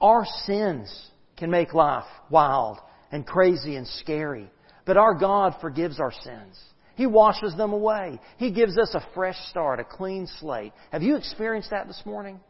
our 0.00 0.24
sins 0.46 1.10
can 1.36 1.50
make 1.50 1.74
life 1.74 2.06
wild 2.30 2.78
and 3.10 3.26
crazy 3.26 3.76
and 3.76 3.86
scary, 3.86 4.50
but 4.88 4.96
our 4.96 5.12
God 5.12 5.54
forgives 5.60 6.00
our 6.00 6.10
sins. 6.10 6.58
He 6.96 7.06
washes 7.06 7.54
them 7.58 7.74
away. 7.74 8.18
He 8.38 8.50
gives 8.50 8.78
us 8.78 8.94
a 8.94 9.06
fresh 9.14 9.36
start, 9.50 9.80
a 9.80 9.84
clean 9.84 10.26
slate. 10.40 10.72
Have 10.90 11.02
you 11.02 11.16
experienced 11.16 11.70
that 11.72 11.86
this 11.86 12.00
morning? 12.06 12.40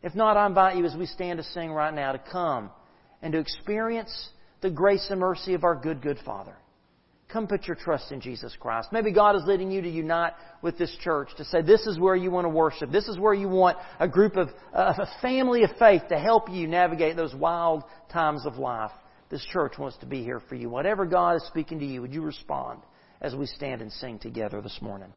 If 0.00 0.14
not, 0.14 0.36
I 0.36 0.46
invite 0.46 0.76
you 0.76 0.84
as 0.84 0.94
we 0.94 1.06
stand 1.06 1.38
to 1.38 1.42
sing 1.42 1.72
right 1.72 1.92
now 1.92 2.12
to 2.12 2.20
come 2.30 2.70
and 3.22 3.32
to 3.32 3.40
experience 3.40 4.28
the 4.60 4.70
grace 4.70 5.08
and 5.10 5.18
mercy 5.18 5.54
of 5.54 5.64
our 5.64 5.74
good, 5.74 6.00
good 6.00 6.18
Father. 6.24 6.54
Come 7.26 7.48
put 7.48 7.66
your 7.66 7.74
trust 7.74 8.12
in 8.12 8.20
Jesus 8.20 8.56
Christ. 8.60 8.90
Maybe 8.92 9.12
God 9.12 9.34
is 9.34 9.42
leading 9.44 9.72
you 9.72 9.82
to 9.82 9.90
unite 9.90 10.34
with 10.62 10.78
this 10.78 10.96
church 11.02 11.30
to 11.38 11.44
say 11.44 11.60
this 11.60 11.86
is 11.86 11.98
where 11.98 12.14
you 12.14 12.30
want 12.30 12.44
to 12.44 12.50
worship. 12.50 12.92
This 12.92 13.08
is 13.08 13.18
where 13.18 13.34
you 13.34 13.48
want 13.48 13.78
a 13.98 14.06
group 14.06 14.36
of, 14.36 14.50
uh, 14.72 14.94
a 14.96 15.08
family 15.20 15.64
of 15.64 15.70
faith 15.76 16.02
to 16.10 16.18
help 16.20 16.48
you 16.48 16.68
navigate 16.68 17.16
those 17.16 17.34
wild 17.34 17.82
times 18.12 18.46
of 18.46 18.58
life. 18.58 18.92
This 19.34 19.44
church 19.46 19.78
wants 19.80 19.96
to 19.96 20.06
be 20.06 20.22
here 20.22 20.38
for 20.38 20.54
you. 20.54 20.70
Whatever 20.70 21.04
God 21.04 21.34
is 21.34 21.42
speaking 21.48 21.80
to 21.80 21.84
you, 21.84 22.02
would 22.02 22.14
you 22.14 22.22
respond 22.22 22.78
as 23.20 23.34
we 23.34 23.46
stand 23.46 23.82
and 23.82 23.90
sing 23.90 24.20
together 24.20 24.62
this 24.62 24.78
morning? 24.80 25.12